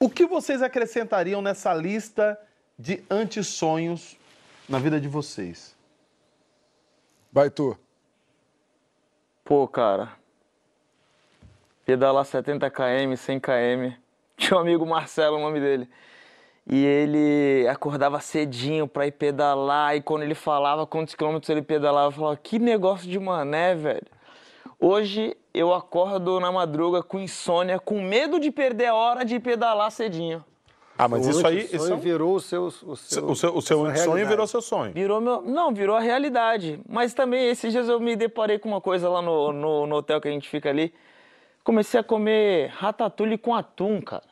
o 0.04 0.10
que 0.10 0.26
vocês 0.26 0.60
acrescentariam 0.60 1.40
nessa 1.40 1.72
lista 1.72 2.38
de 2.78 3.02
antissonhos 3.10 4.18
na 4.68 4.78
vida 4.78 5.00
de 5.00 5.08
vocês? 5.08 5.74
Vai 7.32 7.48
tu. 7.48 7.74
Pô, 9.42 9.66
cara. 9.66 10.12
Pedalar 11.86 12.26
70 12.26 12.70
km, 12.70 13.16
100 13.16 13.40
km. 13.40 13.96
Tinha 14.36 14.58
um 14.58 14.60
amigo 14.60 14.84
Marcelo, 14.84 15.38
o 15.38 15.40
nome 15.40 15.58
dele. 15.58 15.88
E 16.66 16.84
ele 16.84 17.66
acordava 17.66 18.20
cedinho 18.20 18.86
pra 18.86 19.06
ir 19.06 19.12
pedalar. 19.12 19.96
E 19.96 20.02
quando 20.02 20.22
ele 20.22 20.34
falava 20.34 20.86
quantos 20.86 21.14
quilômetros 21.14 21.48
ele 21.48 21.62
pedalava, 21.62 22.08
eu 22.08 22.12
falava, 22.12 22.36
que 22.36 22.58
negócio 22.58 23.08
de 23.08 23.18
mané, 23.18 23.74
velho. 23.74 24.06
Hoje 24.78 25.34
eu 25.54 25.72
acordo 25.72 26.40
na 26.40 26.50
madruga 26.50 27.02
com 27.02 27.20
insônia, 27.20 27.78
com 27.78 28.02
medo 28.02 28.40
de 28.40 28.50
perder 28.50 28.86
a 28.86 28.94
hora 28.94 29.24
de 29.24 29.38
pedalar 29.38 29.90
cedinho. 29.92 30.44
Ah, 30.98 31.08
mas 31.08 31.26
isso 31.26 31.46
aí. 31.46 31.64
Isso 31.64 31.78
sonho 31.78 31.98
virou 31.98 32.34
o 32.34 32.40
seu. 32.40 32.64
O 32.64 32.70
seu, 32.96 33.24
o 33.24 33.36
seu, 33.36 33.56
o 33.56 33.62
seu 33.62 33.96
sonho 33.96 34.26
virou 34.26 34.46
seu 34.46 34.60
sonho. 34.60 34.92
Virou 34.92 35.20
meu. 35.20 35.42
Não, 35.42 35.72
virou 35.72 35.96
a 35.96 36.00
realidade. 36.00 36.80
Mas 36.88 37.14
também, 37.14 37.48
esses 37.48 37.72
dias 37.72 37.88
eu 37.88 37.98
me 37.98 38.14
deparei 38.14 38.58
com 38.58 38.68
uma 38.68 38.80
coisa 38.80 39.08
lá 39.08 39.20
no, 39.20 39.52
no, 39.52 39.86
no 39.86 39.96
hotel 39.96 40.20
que 40.20 40.28
a 40.28 40.30
gente 40.30 40.48
fica 40.48 40.68
ali. 40.68 40.92
Comecei 41.64 41.98
a 41.98 42.04
comer 42.04 42.68
ratatouille 42.68 43.38
com 43.38 43.54
atum, 43.54 44.00
cara. 44.00 44.24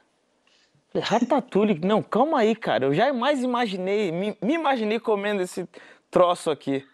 Ratatouille, 0.95 1.81
não, 1.83 2.03
calma 2.03 2.41
aí, 2.41 2.55
cara. 2.55 2.87
Eu 2.87 2.95
jamais 2.95 3.43
imaginei, 3.43 4.13
me, 4.13 4.37
me 4.41 4.55
imaginei 4.55 5.01
comendo 5.01 5.43
esse 5.43 5.67
troço 6.11 6.51
aqui. 6.51 6.85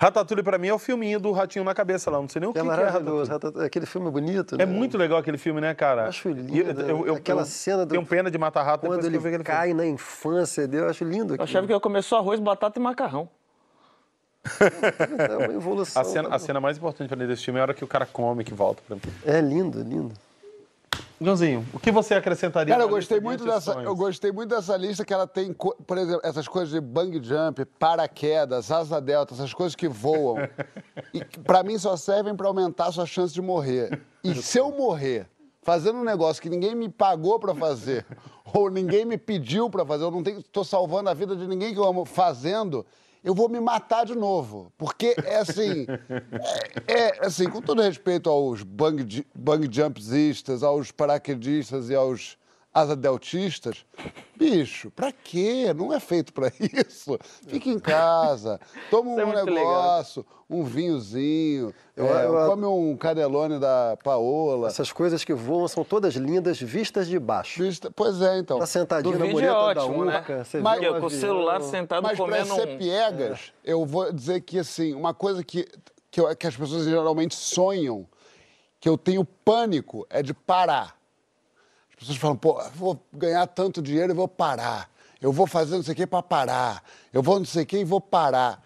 Ratatouille 0.00 0.44
pra 0.44 0.58
mim 0.58 0.68
é 0.68 0.72
o 0.72 0.78
filminho 0.78 1.18
do 1.18 1.32
Ratinho 1.32 1.64
na 1.64 1.74
Cabeça 1.74 2.08
lá, 2.08 2.20
não 2.20 2.28
sei 2.28 2.38
nem 2.38 2.48
o 2.48 2.52
que, 2.52 2.60
é 2.60 2.62
que 2.62 2.68
é 2.68 2.84
Ratatouille. 2.84 3.66
Aquele 3.66 3.84
filme 3.84 4.08
bonito, 4.08 4.56
né? 4.56 4.62
É 4.62 4.66
muito 4.66 4.96
legal 4.96 5.18
aquele 5.18 5.36
filme, 5.36 5.60
né, 5.60 5.74
cara? 5.74 6.02
Eu 6.02 6.08
acho 6.08 6.28
lindo. 6.28 6.56
Eu, 6.56 6.88
eu, 6.88 7.06
eu, 7.08 7.14
aquela 7.16 7.44
cena 7.44 7.84
do... 7.84 7.90
Tenho 7.90 8.06
pena 8.06 8.30
de 8.30 8.38
matar 8.38 8.62
rato 8.62 8.86
Quando 8.86 9.04
ele 9.04 9.18
cai 9.42 9.74
na 9.74 9.84
infância 9.84 10.68
dele, 10.68 10.84
eu 10.84 10.90
acho 10.90 11.02
lindo 11.02 11.34
aquilo. 11.34 11.40
Eu 11.40 11.44
achava 11.44 11.66
que 11.66 11.72
eu 11.72 11.80
comer 11.80 12.02
só 12.02 12.18
arroz, 12.18 12.38
batata 12.38 12.78
e 12.78 12.82
macarrão. 12.82 13.28
É 15.28 15.36
uma 15.36 15.52
evolução. 15.52 16.00
A 16.00 16.04
cena, 16.04 16.28
tá 16.28 16.36
a 16.36 16.38
cena 16.38 16.60
mais 16.60 16.78
importante 16.78 17.08
pra 17.08 17.16
mim 17.16 17.26
desse 17.26 17.44
filme 17.44 17.58
é 17.58 17.60
a 17.60 17.64
hora 17.64 17.74
que 17.74 17.82
o 17.82 17.88
cara 17.88 18.06
come, 18.06 18.44
que 18.44 18.54
volta 18.54 18.80
pra 18.86 18.94
mim. 18.94 19.02
É 19.26 19.40
lindo, 19.40 19.82
lindo. 19.82 20.14
Joãozinho, 21.20 21.66
o 21.72 21.80
que 21.80 21.90
você 21.90 22.14
acrescentaria? 22.14 22.72
Cara, 22.72 22.84
eu 22.84 22.88
gostei 22.88 23.20
muito 23.20 23.44
dessa, 23.44 23.72
eu 23.82 23.96
gostei 23.96 24.30
muito 24.30 24.54
dessa 24.54 24.76
lista 24.76 25.04
que 25.04 25.12
ela 25.12 25.26
tem, 25.26 25.52
por 25.52 25.98
exemplo, 25.98 26.20
essas 26.22 26.46
coisas 26.46 26.70
de 26.70 26.80
bang 26.80 27.20
jump, 27.22 27.64
paraquedas, 27.64 28.70
asa 28.70 29.00
delta, 29.00 29.34
essas 29.34 29.52
coisas 29.52 29.74
que 29.74 29.88
voam. 29.88 30.36
e 31.12 31.24
para 31.24 31.64
mim 31.64 31.76
só 31.76 31.96
servem 31.96 32.36
para 32.36 32.46
aumentar 32.46 32.86
a 32.86 32.92
sua 32.92 33.06
chance 33.06 33.34
de 33.34 33.42
morrer. 33.42 34.00
E 34.22 34.32
se 34.36 34.58
eu 34.58 34.70
morrer 34.70 35.26
fazendo 35.62 35.98
um 35.98 36.04
negócio 36.04 36.40
que 36.40 36.48
ninguém 36.48 36.74
me 36.74 36.88
pagou 36.88 37.40
para 37.40 37.54
fazer, 37.54 38.06
ou 38.54 38.70
ninguém 38.70 39.04
me 39.04 39.18
pediu 39.18 39.68
para 39.68 39.84
fazer, 39.84 40.04
eu 40.04 40.10
não 40.12 40.20
estou 40.20 40.64
salvando 40.64 41.10
a 41.10 41.14
vida 41.14 41.34
de 41.34 41.46
ninguém 41.48 41.74
que 41.74 41.80
eu 41.80 41.84
amo 41.84 42.04
fazendo, 42.04 42.86
eu 43.22 43.34
vou 43.34 43.48
me 43.48 43.60
matar 43.60 44.06
de 44.06 44.14
novo. 44.14 44.72
Porque 44.78 45.14
é 45.24 45.36
assim, 45.36 45.86
é, 46.86 47.18
é 47.18 47.26
assim, 47.26 47.48
com 47.48 47.60
todo 47.60 47.82
respeito 47.82 48.30
aos 48.30 48.62
bang, 48.62 49.26
bang 49.34 49.68
jumpsistas, 49.70 50.62
aos 50.62 50.90
paraquedistas 50.90 51.90
e 51.90 51.94
aos 51.94 52.37
asa 52.72 52.94
deltistas. 52.94 53.84
Bicho, 54.36 54.90
pra 54.90 55.10
quê? 55.10 55.74
Não 55.74 55.92
é 55.92 55.98
feito 55.98 56.32
para 56.32 56.52
isso. 56.60 57.18
Fica 57.46 57.68
em 57.68 57.78
casa, 57.78 58.60
toma 58.90 59.10
um 59.10 59.20
é 59.20 59.44
negócio, 59.44 60.24
legal. 60.24 60.44
um 60.48 60.64
vinhozinho, 60.64 61.74
eu, 61.96 62.16
é, 62.16 62.26
eu, 62.26 62.48
come 62.48 62.64
um 62.66 62.96
canelone 62.96 63.58
da 63.58 63.96
Paola. 64.04 64.68
Essas 64.68 64.92
coisas 64.92 65.24
que 65.24 65.34
voam 65.34 65.66
são 65.66 65.82
todas 65.82 66.14
lindas, 66.14 66.60
vistas 66.60 67.08
de 67.08 67.18
baixo. 67.18 67.62
Vista, 67.62 67.90
pois 67.90 68.22
é, 68.22 68.38
então. 68.38 68.58
Tá 68.58 68.66
sentadinho 68.66 69.18
Do 69.18 69.24
na 69.24 69.26
mureta 69.32 69.52
é 69.52 69.56
ótimo, 69.56 70.04
da 70.04 70.18
Urca, 70.18 70.36
né? 70.38 70.44
você 70.44 70.60
Mas, 70.60 71.00
com 71.00 71.06
o 71.06 71.10
celular 71.10 71.60
sentado 71.62 72.02
Mas 72.02 72.16
comendo 72.16 72.46
pra 72.46 72.54
ser 72.54 72.68
um... 72.68 72.78
piegas, 72.78 73.52
é. 73.64 73.72
eu 73.72 73.84
vou 73.84 74.12
dizer 74.12 74.40
que, 74.42 74.58
assim, 74.58 74.94
uma 74.94 75.12
coisa 75.12 75.42
que, 75.42 75.66
que, 76.10 76.20
eu, 76.20 76.36
que 76.36 76.46
as 76.46 76.56
pessoas 76.56 76.84
geralmente 76.84 77.34
sonham, 77.34 78.06
que 78.78 78.88
eu 78.88 78.96
tenho 78.96 79.24
pânico, 79.24 80.06
é 80.08 80.22
de 80.22 80.32
parar 80.32 80.97
pessoas 81.98 82.18
falam, 82.18 82.36
pô, 82.36 82.62
vou 82.74 83.00
ganhar 83.12 83.46
tanto 83.46 83.82
dinheiro 83.82 84.12
e 84.12 84.14
vou 84.14 84.28
parar. 84.28 84.90
Eu 85.20 85.32
vou 85.32 85.46
fazer 85.46 85.76
não 85.76 85.82
sei 85.82 85.94
o 85.94 85.96
que 85.96 86.06
para 86.06 86.22
parar. 86.22 86.82
Eu 87.12 87.22
vou 87.22 87.38
não 87.38 87.46
sei 87.46 87.64
o 87.64 87.66
que 87.66 87.78
e 87.78 87.84
vou 87.84 88.00
parar. 88.00 88.62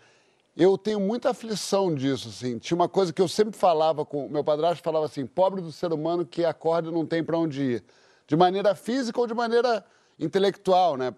Eu 0.55 0.77
tenho 0.77 1.01
muita 1.01 1.31
aflição 1.31 1.95
disso, 1.95 2.29
assim. 2.29 2.59
Tinha 2.59 2.77
uma 2.77 2.89
coisa 2.89 3.11
que 3.11 3.23
eu 3.23 3.29
sempre 3.29 3.59
falava 3.59 4.05
com... 4.05 4.29
Meu 4.29 4.45
padrasto 4.45 4.85
falava 4.85 5.07
assim, 5.07 5.25
pobre 5.25 5.63
do 5.63 5.73
ser 5.73 5.93
humano 5.93 6.27
que 6.27 6.45
acorda 6.45 6.91
e 6.91 6.93
não 6.93 7.07
tem 7.07 7.25
para 7.25 7.39
onde 7.39 7.63
ir. 7.63 7.85
De 8.27 8.37
maneira 8.37 8.75
física 8.75 9.19
ou 9.19 9.27
de 9.27 9.33
maneira 9.33 9.83
intelectual, 10.21 10.99
né? 10.99 11.15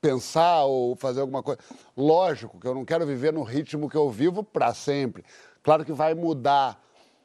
Pensar 0.00 0.64
ou 0.64 0.96
fazer 0.96 1.20
alguma 1.20 1.44
coisa. 1.44 1.60
Lógico 1.96 2.58
que 2.58 2.66
eu 2.66 2.74
não 2.74 2.84
quero 2.84 3.06
viver 3.06 3.32
no 3.32 3.44
ritmo 3.44 3.88
que 3.88 3.96
eu 3.96 4.10
vivo 4.10 4.42
para 4.42 4.74
sempre. 4.74 5.24
Claro 5.62 5.84
que 5.84 5.92
vai 5.92 6.12
mudar 6.12 6.82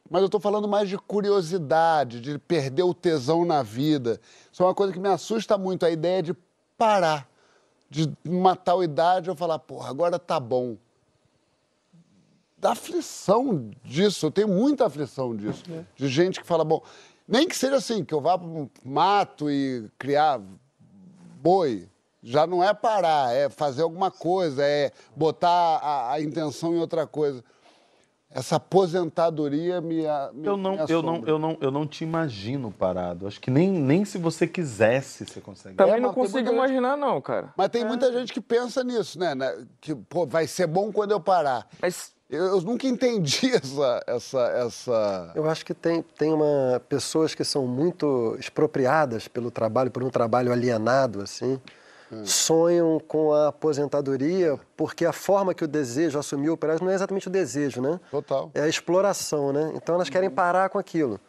mas 0.09 0.21
eu 0.21 0.27
estou 0.27 0.39
falando 0.39 0.67
mais 0.67 0.87
de 0.87 0.97
curiosidade, 0.97 2.21
de 2.21 2.37
perder 2.39 2.83
o 2.83 2.93
tesão 2.93 3.45
na 3.45 3.61
vida. 3.61 4.19
Isso 4.51 4.63
é 4.63 4.65
uma 4.65 4.75
coisa 4.75 4.93
que 4.93 4.99
me 4.99 5.09
assusta 5.09 5.57
muito, 5.57 5.85
a 5.85 5.89
ideia 5.89 6.23
de 6.23 6.35
parar, 6.77 7.29
de 7.89 8.11
uma 8.25 8.55
tal 8.55 8.83
idade 8.83 9.29
eu 9.29 9.35
falar, 9.35 9.59
porra, 9.59 9.89
agora 9.89 10.17
tá 10.17 10.39
bom. 10.39 10.77
Da 12.57 12.71
aflição 12.71 13.69
disso, 13.83 14.25
eu 14.25 14.31
tenho 14.31 14.47
muita 14.47 14.85
aflição 14.85 15.35
disso. 15.35 15.63
É. 15.71 15.83
De 15.95 16.07
gente 16.07 16.39
que 16.39 16.47
fala, 16.47 16.63
bom, 16.63 16.81
nem 17.27 17.47
que 17.47 17.55
seja 17.55 17.75
assim, 17.75 18.03
que 18.03 18.13
eu 18.13 18.21
vá 18.21 18.37
para 18.37 18.47
um 18.47 18.69
mato 18.83 19.51
e 19.51 19.89
criar 19.97 20.41
boi. 21.41 21.87
Já 22.23 22.47
não 22.47 22.63
é 22.63 22.73
parar, 22.73 23.33
é 23.33 23.47
fazer 23.47 23.83
alguma 23.83 24.09
coisa, 24.09 24.65
é 24.65 24.91
botar 25.15 25.49
a, 25.49 26.13
a 26.13 26.21
intenção 26.21 26.73
em 26.73 26.79
outra 26.79 27.05
coisa 27.05 27.43
essa 28.29 28.57
aposentadoria 28.57 29.79
me, 29.79 30.03
me 30.33 30.47
eu 30.47 30.57
não 30.57 30.71
me 30.71 30.85
eu 30.89 31.01
não 31.01 31.23
eu 31.25 31.39
não 31.39 31.57
eu 31.61 31.71
não 31.71 31.87
te 31.87 32.03
imagino 32.03 32.71
parado 32.71 33.25
acho 33.25 33.39
que 33.39 33.49
nem, 33.49 33.69
nem 33.69 34.03
se 34.03 34.17
você 34.17 34.45
quisesse 34.45 35.25
você 35.25 35.39
consegue 35.39 35.75
também 35.75 35.95
é, 35.95 35.99
não 35.99 36.13
consigo 36.13 36.51
imaginar 36.51 36.91
gente... 36.91 36.99
não 36.99 37.21
cara 37.21 37.53
mas 37.57 37.69
tem 37.69 37.83
é. 37.83 37.85
muita 37.85 38.11
gente 38.11 38.33
que 38.33 38.41
pensa 38.41 38.83
nisso 38.83 39.17
né, 39.17 39.33
né? 39.33 39.65
que 39.79 39.95
pô, 39.95 40.25
vai 40.25 40.45
ser 40.45 40.67
bom 40.67 40.91
quando 40.91 41.11
eu 41.11 41.19
parar 41.19 41.67
mas 41.81 42.15
eu, 42.29 42.43
eu, 42.43 42.61
nunca 42.61 42.85
entendi 42.85 43.51
essa, 43.55 44.03
essa, 44.05 44.41
essa. 44.49 45.31
Eu 45.33 45.49
acho 45.49 45.65
que 45.65 45.73
tem, 45.73 46.01
tem 46.01 46.33
uma, 46.33 46.77
pessoas 46.89 47.33
que 47.33 47.45
são 47.45 47.65
muito 47.65 48.35
expropriadas 48.37 49.29
pelo 49.29 49.49
trabalho, 49.49 49.89
por 49.89 50.03
um 50.03 50.09
trabalho 50.09 50.51
alienado, 50.51 51.21
assim 51.21 51.57
sonham 52.23 52.99
com 53.07 53.33
a 53.33 53.49
aposentadoria 53.49 54.59
porque 54.75 55.05
a 55.05 55.13
forma 55.13 55.53
que 55.53 55.63
o 55.63 55.67
desejo 55.67 56.17
assumiu 56.17 56.53
o 56.53 56.57
prazo 56.57 56.83
não 56.83 56.91
é 56.91 56.95
exatamente 56.95 57.27
o 57.27 57.31
desejo, 57.31 57.81
né? 57.81 57.99
Total. 58.09 58.49
É 58.53 58.61
a 58.61 58.67
exploração, 58.67 59.51
né? 59.51 59.71
Então 59.75 59.95
elas 59.95 60.09
querem 60.09 60.29
parar 60.29 60.69
com 60.69 60.77
aquilo. 60.77 61.19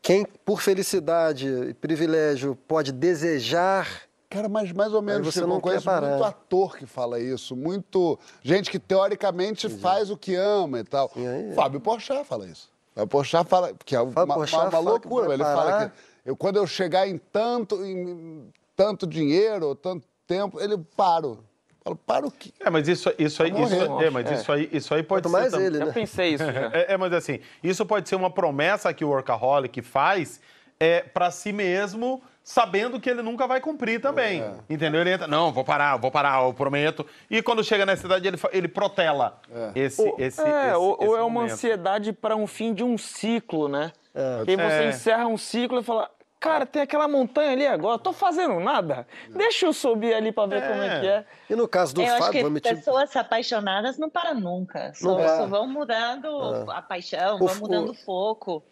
Quem, 0.00 0.24
por 0.44 0.60
felicidade 0.60 1.48
e 1.48 1.74
privilégio, 1.74 2.56
pode 2.66 2.92
desejar 2.92 4.08
Cara, 4.30 4.46
mas 4.46 4.70
mais 4.72 4.92
ou 4.92 5.00
menos, 5.00 5.34
você 5.34 5.40
não 5.40 5.58
conhece 5.58 5.86
muito 5.88 6.22
ator 6.22 6.76
que 6.76 6.84
fala 6.84 7.18
isso, 7.18 7.56
muito 7.56 8.18
gente 8.42 8.70
que 8.70 8.78
teoricamente 8.78 9.70
faz 9.70 10.10
o 10.10 10.18
que 10.18 10.34
ama 10.34 10.80
e 10.80 10.84
tal. 10.84 11.10
Sim, 11.14 11.26
aí, 11.26 11.54
Fábio 11.54 11.80
Porchat 11.80 12.26
fala 12.26 12.46
isso. 12.46 12.70
Fábio 12.94 13.08
Porchat 13.08 13.48
fala 13.48 13.72
que 13.86 13.96
é 13.96 14.00
uma, 14.00 14.24
uma, 14.24 14.36
uma 14.36 14.78
loucura. 14.78 15.32
Ele 15.32 15.42
fala 15.42 15.88
que 15.88 15.92
eu, 16.26 16.36
quando 16.36 16.56
eu 16.56 16.66
chegar 16.66 17.08
em 17.08 17.16
tanto, 17.16 17.82
em 17.82 18.52
tanto 18.78 19.08
dinheiro, 19.08 19.74
tanto 19.74 20.06
tempo, 20.24 20.60
ele 20.60 20.78
paro. 20.96 21.44
Falo, 21.82 21.96
para 21.96 22.26
o 22.26 22.30
quê? 22.30 22.52
É, 22.60 22.70
mas 22.70 22.86
isso, 22.86 23.12
isso 23.18 23.42
aí, 23.42 23.50
isso, 23.50 23.74
é, 24.00 24.08
mas 24.08 24.30
é. 24.30 24.34
isso 24.34 24.52
aí, 24.52 24.68
isso 24.72 24.94
aí 24.94 25.02
pode 25.02 25.28
Quanto 25.28 25.32
ser. 25.32 25.40
mais 25.40 25.52
tam... 25.52 25.60
ele, 25.60 25.78
né? 25.78 25.86
Eu 25.86 25.92
pensei 25.92 26.34
isso. 26.34 26.44
É, 26.44 26.92
é, 26.92 26.96
mas 26.96 27.12
assim, 27.12 27.40
isso 27.60 27.84
pode 27.84 28.08
ser 28.08 28.14
uma 28.14 28.30
promessa 28.30 28.94
que 28.94 29.04
o 29.04 29.08
workaholic 29.08 29.82
faz 29.82 30.40
é, 30.78 31.00
para 31.00 31.28
si 31.32 31.52
mesmo, 31.52 32.22
sabendo 32.44 33.00
que 33.00 33.10
ele 33.10 33.20
nunca 33.20 33.48
vai 33.48 33.60
cumprir 33.60 34.00
também. 34.00 34.42
É. 34.42 34.54
Entendeu? 34.70 35.00
Ele 35.00 35.10
entra, 35.10 35.26
não, 35.26 35.52
vou 35.52 35.64
parar, 35.64 35.96
vou 35.96 36.12
parar, 36.12 36.44
eu 36.44 36.54
prometo. 36.54 37.04
E 37.28 37.42
quando 37.42 37.64
chega 37.64 37.84
nessa 37.84 38.06
idade, 38.06 38.28
ele, 38.28 38.38
ele 38.52 38.68
protela 38.68 39.40
é. 39.50 39.72
esse, 39.74 40.00
ou, 40.00 40.14
esse, 40.20 40.40
é, 40.40 40.68
esse, 40.68 40.76
ou, 40.76 40.98
esse 41.00 41.08
ou 41.08 41.16
é 41.16 41.22
uma 41.24 41.42
ansiedade 41.42 42.12
para 42.12 42.36
um 42.36 42.46
fim 42.46 42.72
de 42.72 42.84
um 42.84 42.96
ciclo, 42.96 43.66
né? 43.68 43.90
É. 44.14 44.44
E 44.46 44.50
aí 44.50 44.56
você 44.56 44.84
é. 44.84 44.88
encerra 44.88 45.26
um 45.26 45.36
ciclo 45.36 45.80
e 45.80 45.82
fala, 45.82 46.08
Cara, 46.40 46.64
tem 46.64 46.82
aquela 46.82 47.08
montanha 47.08 47.52
ali 47.52 47.66
agora, 47.66 47.98
tô 47.98 48.12
fazendo 48.12 48.60
nada. 48.60 49.06
Deixa 49.28 49.66
eu 49.66 49.72
subir 49.72 50.14
ali 50.14 50.30
para 50.30 50.46
ver 50.46 50.62
é. 50.62 50.68
como 50.68 50.82
é 50.82 51.00
que 51.00 51.06
é. 51.06 51.24
E 51.50 51.56
no 51.56 51.66
caso 51.66 51.94
do 51.94 52.00
eu 52.00 52.06
Fábio, 52.06 52.46
acho 52.46 52.54
que 52.54 52.60
pessoas 52.60 53.10
te... 53.10 53.18
apaixonadas 53.18 53.98
não 53.98 54.08
param 54.08 54.38
nunca. 54.38 54.92
Só, 54.94 55.18
só 55.18 55.46
vão 55.46 55.66
mudando 55.66 56.28
ah. 56.28 56.78
a 56.78 56.82
paixão, 56.82 57.36
o, 57.40 57.46
vão 57.46 57.56
mudando 57.56 57.90
o 57.90 57.94
foco. 57.94 58.62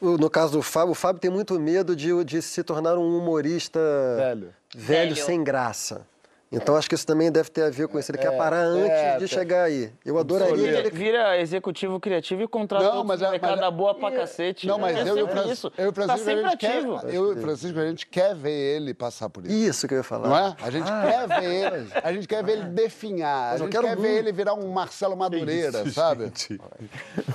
O, 0.00 0.18
no 0.18 0.28
caso 0.28 0.52
do 0.52 0.62
Fábio, 0.62 0.92
o 0.92 0.94
Fábio 0.94 1.20
tem 1.20 1.30
muito 1.30 1.58
medo 1.58 1.96
de, 1.96 2.24
de 2.24 2.42
se 2.42 2.62
tornar 2.62 2.96
um 2.96 3.18
humorista 3.18 3.80
velho, 4.16 4.54
velho, 4.74 5.14
velho. 5.14 5.16
sem 5.16 5.42
graça. 5.42 6.06
Então 6.52 6.74
acho 6.74 6.88
que 6.88 6.96
isso 6.96 7.06
também 7.06 7.30
deve 7.30 7.48
ter 7.48 7.62
a 7.62 7.70
ver 7.70 7.86
com 7.86 7.96
isso. 7.96 8.10
Ele 8.10 8.18
é, 8.18 8.22
quer 8.22 8.36
parar 8.36 8.62
antes 8.62 8.90
é, 8.90 9.18
de 9.18 9.28
chegar 9.28 9.64
aí. 9.64 9.92
Eu 10.04 10.18
adoraria 10.18 10.56
que 10.56 10.78
ele 10.78 10.90
vira 10.90 11.38
executivo 11.40 12.00
criativo 12.00 12.42
e 12.42 12.48
contrata 12.48 12.84
não, 12.84 13.04
mas, 13.04 13.22
é, 13.22 13.38
mas, 13.38 13.60
da 13.60 13.70
boa 13.70 13.94
pra 13.94 14.10
cacete. 14.10 14.66
Não, 14.66 14.76
mas 14.76 14.96
é 14.96 15.08
eu, 15.08 15.16
e 15.16 15.22
o 15.22 15.28
Francisco, 15.28 15.72
eu, 15.78 15.92
tá 15.92 16.02
Francisco, 16.02 16.30
a 16.30 16.50
gente 16.50 16.56
quer, 16.56 16.84
eu 17.14 17.32
e 17.32 17.40
Francisco, 17.40 17.78
a 17.78 17.86
gente 17.86 18.06
quer 18.06 18.34
ver 18.34 18.50
ele 18.50 18.92
passar 18.92 19.30
por 19.30 19.46
isso. 19.46 19.54
Isso 19.54 19.86
que 19.86 19.94
eu 19.94 19.98
ia 19.98 20.04
falar. 20.04 20.28
Não 20.28 20.36
é? 20.36 20.56
A 20.60 20.70
gente 20.70 20.90
ah, 20.90 21.02
quer 21.06 21.40
ver 21.40 21.44
ele, 21.44 21.88
a 22.02 22.12
gente 22.12 22.26
quer 22.28 22.44
ver 22.44 22.52
ele 22.52 22.64
definhar, 22.64 23.54
a 23.54 23.56
gente 23.56 23.70
quer 23.70 23.96
ver 23.96 24.18
ele 24.18 24.32
virar 24.32 24.54
um 24.54 24.72
Marcelo 24.72 25.16
Madureira, 25.16 25.82
isso, 25.82 25.92
sabe? 25.92 26.32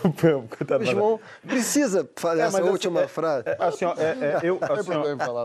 o 0.04 0.86
João 0.86 1.20
precisa 1.48 2.10
fazer 2.18 2.42
é, 2.42 2.46
essa 2.46 2.60
assim, 2.60 2.70
última 2.70 3.02
é, 3.04 3.08
frase. 3.08 3.48
É, 3.48 3.56
assim, 3.60 3.86
assim, 3.86 3.96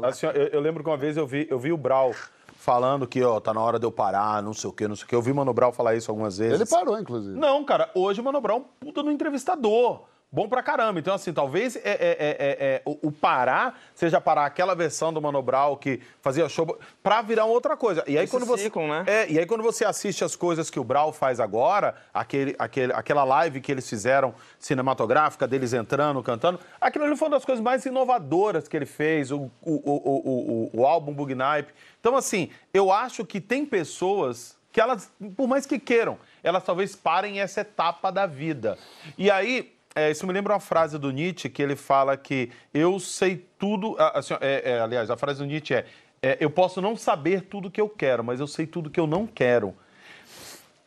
assim, 0.09 0.27
eu, 0.27 0.47
eu 0.49 0.61
lembro 0.61 0.83
que 0.83 0.91
uma 0.91 0.97
vez 0.97 1.17
eu 1.17 1.27
vi, 1.27 1.47
eu 1.49 1.59
vi 1.59 1.73
o 1.73 1.77
Brau 1.77 2.13
falando 2.61 3.07
que, 3.07 3.23
ó, 3.25 3.41
tá 3.41 3.55
na 3.55 3.61
hora 3.63 3.79
de 3.79 3.87
eu 3.87 3.91
parar, 3.91 4.43
não 4.43 4.53
sei 4.53 4.69
o 4.69 4.73
quê, 4.73 4.87
não 4.87 4.95
sei 4.95 5.07
o 5.07 5.09
quê. 5.09 5.15
Eu 5.15 5.23
vi 5.23 5.33
o 5.33 5.35
Mano 5.35 5.53
Brown 5.55 5.73
falar 5.73 5.95
isso 5.95 6.11
algumas 6.11 6.37
vezes. 6.37 6.61
Ele 6.61 6.69
parou, 6.69 6.99
inclusive. 6.99 7.35
Não, 7.35 7.65
cara, 7.65 7.91
hoje 7.95 8.21
o 8.21 8.25
Mano 8.25 8.39
Brown 8.39 8.59
é 8.59 8.61
um 8.61 8.65
puta 8.79 9.03
no 9.03 9.11
entrevistador. 9.11 10.03
Bom 10.33 10.49
pra 10.49 10.63
caramba. 10.63 11.01
Então, 11.01 11.13
assim, 11.13 11.33
talvez 11.33 11.75
é, 11.75 11.81
é, 11.83 11.91
é, 11.91 12.37
é 12.61 12.83
o, 12.85 13.09
o, 13.09 13.11
parar 13.11 13.81
seja 13.93 14.21
parar 14.21 14.47
aquela 14.47 14.77
versão 14.77 15.13
do 15.13 15.21
Mano 15.21 15.43
Brown 15.43 15.75
que 15.75 16.01
fazia 16.23 16.49
show 16.49 16.79
pra 17.03 17.21
virar 17.21 17.47
outra 17.47 17.77
coisa. 17.77 18.05
E 18.07 18.17
aí, 18.17 18.25
Esse 18.25 18.31
quando 18.31 18.47
você. 18.47 18.65
Ciclo, 18.65 18.87
né? 18.87 19.03
É, 19.09 19.29
e 19.29 19.41
aí, 19.41 19.45
quando 19.45 19.65
você 19.65 19.85
assiste 19.85 20.23
as 20.23 20.37
coisas 20.37 20.71
que 20.71 20.79
o 20.79 20.85
Brown 20.85 21.13
faz 21.13 21.41
agora, 21.41 21.97
aquele, 22.15 22.55
aquele, 22.61 22.93
aquela 22.93 23.25
live 23.25 23.61
que 23.61 23.73
eles 23.73 23.89
fizeram 23.89 24.33
cinematográfica, 24.57 25.49
deles 25.49 25.73
entrando, 25.73 26.23
cantando, 26.23 26.61
aquilo 26.81 27.07
ali 27.07 27.17
foi 27.17 27.27
uma 27.27 27.37
das 27.37 27.45
coisas 27.45 27.63
mais 27.63 27.85
inovadoras 27.85 28.69
que 28.69 28.77
ele 28.77 28.87
fez, 28.87 29.33
o, 29.33 29.51
o, 29.61 29.73
o, 29.73 30.71
o, 30.75 30.81
o 30.81 30.87
álbum 30.87 31.13
Bug 31.13 31.35
Nipe. 31.35 31.73
Então, 31.99 32.15
assim, 32.15 32.51
eu 32.73 32.93
acho 32.93 33.25
que 33.25 33.41
tem 33.41 33.67
pessoas 33.67 34.57
que 34.71 34.81
elas, 34.81 35.11
por 35.37 35.49
mais 35.49 35.67
que 35.67 35.81
queiram, 35.81 36.17
elas 36.41 36.63
talvez 36.63 36.95
parem 36.95 37.41
essa 37.41 37.63
etapa 37.63 38.13
da 38.13 38.27
vida. 38.27 38.79
E 39.19 39.29
aí, 39.29 39.73
é, 39.95 40.11
isso 40.11 40.27
me 40.27 40.33
lembra 40.33 40.55
uma 40.55 40.61
frase 40.61 40.99
do 40.99 41.11
Nietzsche 41.11 41.49
que 41.49 41.63
ele 41.63 41.75
fala 41.75 42.17
que 42.17 42.51
eu 42.73 42.99
sei 43.01 43.49
tudo. 43.59 43.97
Assim, 43.99 44.35
é, 44.41 44.73
é, 44.73 44.81
aliás, 44.81 45.11
a 45.11 45.17
frase 45.17 45.41
do 45.41 45.47
Nietzsche 45.47 45.75
é, 45.75 45.87
é: 46.23 46.37
Eu 46.41 46.51
posso 46.51 46.81
não 46.81 46.97
saber 46.97 47.43
tudo 47.43 47.71
que 47.71 47.81
eu 47.81 47.89
quero, 47.89 48.23
mas 48.23 48.39
eu 48.39 48.47
sei 48.47 48.67
tudo 48.67 48.91
que 48.91 49.01
eu 49.01 49.07
não 49.07 49.27
quero. 49.27 49.75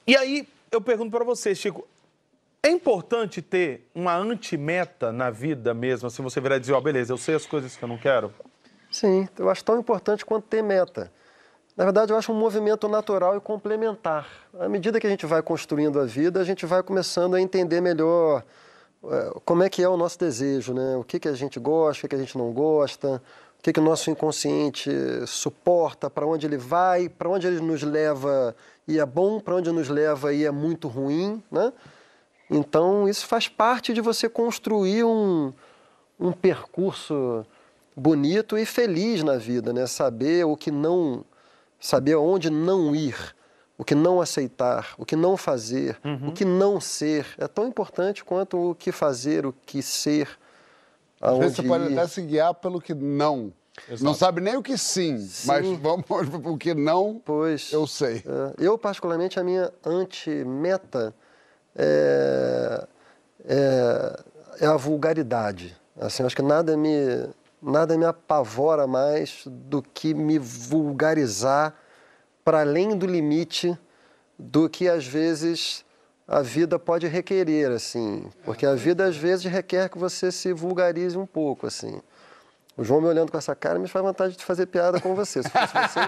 E 0.08 0.16
aí 0.16 0.48
eu 0.72 0.82
pergunto 0.82 1.12
para 1.12 1.24
você, 1.24 1.54
Chico, 1.54 1.88
é 2.62 2.70
importante 2.70 3.42
ter 3.42 3.90
uma 3.94 4.16
antimeta 4.16 5.12
na 5.12 5.30
vida 5.30 5.74
mesmo, 5.74 6.08
assim 6.08 6.24
você 6.24 6.40
virar 6.40 6.56
e 6.56 6.60
dizer, 6.62 6.74
ó, 6.74 6.78
oh, 6.78 6.82
beleza, 6.82 7.12
eu 7.12 7.18
sei 7.18 7.36
as 7.36 7.46
coisas 7.46 7.76
que 7.76 7.84
eu 7.84 7.90
não 7.90 7.98
quero? 7.98 8.34
Sim, 8.90 9.28
eu 9.38 9.50
acho 9.50 9.64
tão 9.66 9.78
importante 9.80 10.26
quanto 10.26 10.48
ter 10.48 10.64
meta. 10.64 11.12
Na 11.76 11.84
verdade, 11.84 12.14
eu 12.14 12.18
acho 12.18 12.32
um 12.32 12.36
movimento 12.36 12.88
natural 12.88 13.36
e 13.36 13.42
complementar. 13.42 14.28
À 14.60 14.70
medida 14.70 15.00
que 15.00 15.08
a 15.08 15.10
gente 15.10 15.26
vai 15.26 15.42
construindo 15.42 16.00
a 16.00 16.06
vida, 16.06 16.40
a 16.40 16.44
gente 16.44 16.66
vai 16.66 16.84
começando 16.84 17.36
a 17.36 17.42
entender 17.42 17.82
melhor 17.82 18.44
como 19.44 19.64
é 19.64 19.70
que 19.70 19.84
é 19.84 19.90
o 19.90 19.98
nosso 19.98 20.18
desejo, 20.18 20.74
né? 20.74 20.96
O 20.96 21.04
que, 21.04 21.20
que 21.20 21.28
a 21.28 21.34
gente 21.34 21.60
gosta, 21.60 22.00
o 22.00 22.02
que, 22.02 22.08
que 22.10 22.16
a 22.16 22.20
gente 22.20 22.38
não 22.38 22.52
gosta, 22.52 23.22
o 23.60 23.64
que, 23.64 23.74
que 23.74 23.80
o 23.80 23.84
nosso 23.84 24.10
inconsciente 24.10 24.90
suporta, 25.28 26.10
para 26.10 26.26
onde 26.26 26.46
ele 26.46 26.58
vai, 26.58 27.10
para 27.10 27.30
onde 27.30 27.48
ele 27.48 27.60
nos 27.60 27.84
leva 27.84 28.56
e 28.88 29.00
é 29.00 29.06
bom, 29.06 29.40
para 29.40 29.56
onde 29.56 29.72
nos 29.72 29.90
leva 29.90 30.34
e 30.34 30.46
é 30.46 30.52
muito 30.52 30.88
ruim, 30.88 31.44
né? 31.52 31.74
Então, 32.50 33.08
isso 33.08 33.26
faz 33.26 33.48
parte 33.48 33.94
de 33.94 34.02
você 34.02 34.30
construir 34.30 35.04
um, 35.04 35.52
um 36.20 36.32
percurso 36.32 37.46
bonito 37.96 38.58
e 38.58 38.66
feliz 38.66 39.24
na 39.24 39.38
vida, 39.38 39.74
né? 39.74 39.86
Saber 39.88 40.46
o 40.46 40.56
que 40.56 40.72
não, 40.72 41.26
saber 41.80 42.16
onde 42.16 42.50
não 42.50 42.96
ir, 42.96 43.16
o 43.78 43.84
que 43.84 43.96
não 43.96 44.22
aceitar, 44.22 44.94
o 44.98 45.06
que 45.06 45.16
não 45.16 45.36
fazer, 45.36 45.98
uhum. 46.04 46.30
o 46.30 46.32
que 46.32 46.46
não 46.46 46.80
ser. 46.80 47.26
É 47.38 47.48
tão 47.48 47.68
importante 47.68 48.24
quanto 48.24 48.72
o 48.72 48.76
que 48.76 48.92
fazer, 48.92 49.46
o 49.46 49.54
que 49.54 49.82
ser. 49.82 50.30
Às 51.20 51.38
vezes 51.38 51.56
você 51.56 51.62
ir. 51.64 51.68
pode 51.68 51.94
até 51.94 52.08
se 52.08 52.22
guiar 52.22 52.54
pelo 52.54 52.80
que 52.80 52.94
não. 52.94 53.52
Exato. 53.88 54.04
Não 54.04 54.14
sabe 54.14 54.40
nem 54.40 54.56
o 54.56 54.62
que 54.62 54.78
sim, 54.78 55.18
sim. 55.18 55.48
mas 55.48 55.68
vamos 55.80 56.06
o 56.46 56.58
que 56.58 56.76
não, 56.76 57.20
pois, 57.24 57.72
eu 57.72 57.88
sei. 57.88 58.18
É, 58.18 58.66
eu, 58.66 58.78
particularmente, 58.78 59.40
a 59.40 59.44
minha 59.44 59.72
anti-meta 59.84 61.14
é, 61.76 62.88
é, 63.46 64.24
é, 64.62 64.66
a 64.68 64.78
vulgaridade. 64.78 65.76
Assim, 66.00 66.24
acho 66.24 66.36
que 66.36 66.44
nada 66.44 66.78
me, 66.78 67.28
nada 67.62 67.98
me 67.98 68.06
apavora 68.06 68.86
mais 68.86 69.44
do 69.48 69.82
que 69.82 70.14
me 70.14 70.38
vulgarizar 70.38 71.74
para 72.44 72.62
além 72.62 72.98
do 72.98 73.06
limite 73.06 73.78
do 74.38 74.70
que, 74.70 74.88
às 74.88 75.06
vezes, 75.06 75.86
a 76.28 76.42
vida 76.42 76.80
pode 76.80 77.08
requerer, 77.08 77.72
assim. 77.72 78.30
Porque 78.44 78.66
a 78.66 78.76
vida, 78.76 79.06
às 79.06 79.16
vezes, 79.16 79.46
requer 79.46 79.90
que 79.90 79.98
você 79.98 80.32
se 80.32 80.52
vulgarize 80.54 81.18
um 81.18 81.26
pouco, 81.26 81.68
assim. 81.68 82.02
O 82.76 82.84
João 82.84 83.00
me 83.00 83.08
olhando 83.08 83.32
com 83.32 83.38
essa 83.38 83.54
cara 83.54 83.78
me 83.78 83.88
faz 83.88 84.04
vontade 84.04 84.36
de 84.36 84.44
fazer 84.44 84.66
piada 84.66 85.00
com 85.00 85.14
você. 85.14 85.44
Se 85.44 85.50
fosse 85.50 85.74
você, 85.74 86.00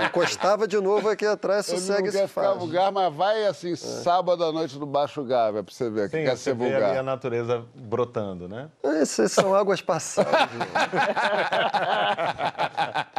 é, 0.00 0.06
encostava 0.06 0.68
de 0.68 0.80
novo 0.80 1.08
aqui 1.08 1.26
atrás, 1.26 1.66
sossega 1.66 2.08
esse 2.08 2.28
faz. 2.28 2.56
vulgar, 2.56 2.92
mas 2.92 3.12
vai 3.12 3.44
assim, 3.46 3.72
é. 3.72 3.76
sábado 3.76 4.44
à 4.44 4.52
noite 4.52 4.78
no 4.78 4.86
Baixo 4.86 5.24
Gávea, 5.24 5.64
pra 5.64 5.74
você 5.74 5.90
ver 5.90 6.08
que 6.08 6.22
quer 6.22 6.36
ser 6.36 6.54
vulgar. 6.54 6.92
Vê 6.92 6.98
a 6.98 7.02
natureza 7.02 7.64
brotando, 7.74 8.48
né? 8.48 8.68
Essas 8.80 9.32
são 9.32 9.56
águas 9.56 9.82
passadas. 9.82 10.32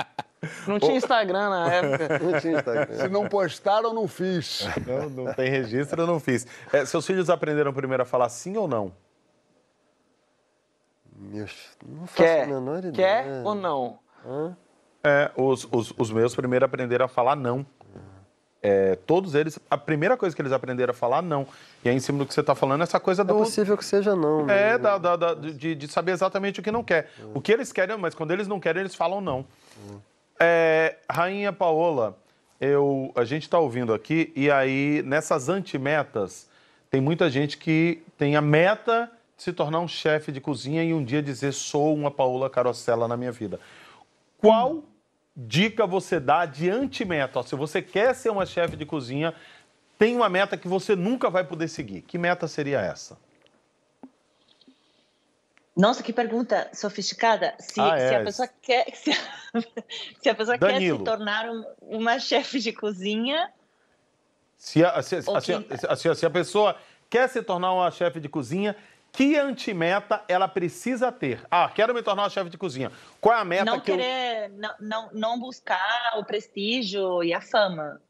Não 0.68 0.80
tinha 0.80 0.96
Instagram 0.96 1.50
na 1.50 1.70
época. 1.74 2.20
Não 2.20 2.40
tinha 2.40 2.58
Instagram. 2.58 2.98
Se 2.98 3.08
não 3.08 3.28
postaram, 3.28 3.94
não 3.94 4.08
fiz. 4.08 4.68
Não, 4.86 5.10
não 5.10 5.34
tem 5.34 5.50
registro, 5.50 6.02
eu 6.02 6.08
não 6.08 6.20
fiz. 6.20 6.46
É, 6.72 6.86
seus 6.86 7.06
filhos 7.06 7.30
aprenderam 7.30 7.74
primeiro 7.74 8.04
a 8.04 8.06
falar 8.06 8.30
sim 8.30 8.58
ou 8.58 8.68
não? 8.68 8.92
Meus, 11.16 11.70
não 11.86 12.06
faço 12.08 12.18
quer, 12.18 12.44
a 12.44 12.48
menor 12.48 12.84
ideia. 12.84 13.24
Quer 13.24 13.42
ou 13.46 13.56
não? 13.56 14.00
Hã? 14.26 14.58
É, 15.04 15.32
os, 15.36 15.68
os, 15.72 15.94
os 15.98 16.12
meus 16.12 16.36
primeiro 16.36 16.66
aprenderam 16.66 17.06
a 17.06 17.10
falar 17.10 17.36
não. 17.36 17.66
É, 18.66 18.96
todos 19.06 19.36
eles, 19.36 19.60
a 19.70 19.78
primeira 19.78 20.16
coisa 20.16 20.34
que 20.34 20.42
eles 20.42 20.54
aprenderam 20.54 20.92
a 20.92 20.94
falar, 20.94 21.22
não. 21.22 21.46
E 21.84 21.90
aí, 21.90 21.96
em 21.96 22.00
cima 22.00 22.20
do 22.20 22.26
que 22.26 22.34
você 22.34 22.40
está 22.40 22.56
falando, 22.56 22.82
essa 22.82 22.98
coisa 22.98 23.22
é 23.22 23.26
do. 23.26 23.34
É 23.34 23.38
possível 23.38 23.76
que 23.78 23.84
seja 23.84 24.16
não. 24.16 24.50
É, 24.50 24.78
da, 24.78 24.98
da, 24.98 25.16
da, 25.18 25.34
de, 25.34 25.76
de, 25.76 25.88
saber 25.90 26.14
exatamente 26.14 26.62
o 26.62 26.64
que 26.64 26.72
não 26.72 26.82
quer. 26.82 27.12
O 27.34 27.42
que 27.42 27.52
eles 27.52 27.74
querem, 27.74 27.98
mas 27.98 28.16
quando 28.16 28.32
eles 28.32 28.48
não 28.48 28.62
querem, 28.62 28.80
eles 28.80 28.96
falam 28.96 29.20
não. 29.20 29.46
É, 29.90 29.96
Rainha 31.10 31.54
Paola, 31.54 32.18
eu, 32.60 33.12
a 33.16 33.24
gente 33.24 33.44
está 33.44 33.60
ouvindo 33.60 33.94
aqui, 33.94 34.32
e 34.36 34.50
aí, 34.50 35.02
nessas 35.06 35.50
antimetas, 35.50 36.50
tem 36.90 37.02
muita 37.02 37.30
gente 37.30 37.58
que 37.58 38.04
tem 38.18 38.36
a 38.36 38.42
meta 38.42 39.12
se 39.36 39.52
tornar 39.52 39.80
um 39.80 39.88
chefe 39.88 40.32
de 40.32 40.40
cozinha 40.40 40.84
e 40.84 40.94
um 40.94 41.04
dia 41.04 41.22
dizer 41.22 41.52
sou 41.52 41.94
uma 41.94 42.12
Paola 42.12 42.50
Carosella 42.50 43.08
na 43.08 43.18
minha 43.18 43.32
vida. 43.32 43.60
Qual 44.38 44.84
dica 45.36 45.88
você 45.88 46.20
dá 46.20 46.46
de 46.46 46.70
anti-meta? 46.70 47.42
Se 47.44 47.56
você 47.56 47.82
quer 47.82 48.14
ser 48.16 48.30
uma 48.30 48.46
chefe 48.46 48.76
de 48.78 48.86
cozinha, 48.86 49.34
tem 49.98 50.16
uma 50.16 50.30
meta 50.30 50.56
que 50.58 50.68
você 50.68 50.96
nunca 50.96 51.30
vai 51.30 51.44
poder 51.44 51.68
seguir. 51.68 52.02
Que 52.02 52.18
meta 52.18 52.48
seria 52.48 52.80
essa? 52.80 53.18
Nossa, 55.76 56.04
que 56.04 56.14
pergunta 56.14 56.70
sofisticada. 56.74 57.56
Se, 57.60 57.82
ah, 57.82 57.98
é. 57.98 58.10
se 58.10 58.16
a 58.16 58.24
pessoa 58.24 58.50
quer, 58.62 58.86
se 58.96 59.12
a, 59.12 59.16
se 60.22 60.30
a 60.30 60.36
pessoa 60.36 60.58
quer 60.58 60.80
se 60.80 61.04
tornar 61.04 61.50
uma 61.82 62.20
chefe 62.20 62.60
de 62.60 62.72
cozinha. 62.72 63.52
Se 64.58 64.84
a, 64.86 65.02
se, 65.02 65.22
se, 65.22 66.16
se 66.16 66.26
a 66.26 66.30
pessoa 66.30 66.78
quer 67.10 67.28
se 67.28 67.42
tornar 67.42 67.74
uma 67.74 67.92
chefe 67.92 68.20
de 68.20 68.30
cozinha, 68.30 68.76
que 69.14 69.38
antimeta 69.38 70.24
ela 70.28 70.48
precisa 70.48 71.12
ter? 71.12 71.46
Ah, 71.50 71.70
quero 71.74 71.94
me 71.94 72.02
tornar 72.02 72.24
uma 72.24 72.30
chefe 72.30 72.50
de 72.50 72.58
cozinha. 72.58 72.92
Qual 73.22 73.36
é 73.36 73.40
a 73.40 73.46
meta 73.46 73.66
não 73.66 73.80
que 73.80 73.92
querer, 73.92 74.50
eu... 74.50 74.58
não, 74.58 74.76
não, 74.80 75.10
não 75.14 75.40
buscar 75.40 76.14
o 76.18 76.26
prestígio 76.26 77.24
e 77.24 77.32
a 77.32 77.40
fama. 77.40 78.02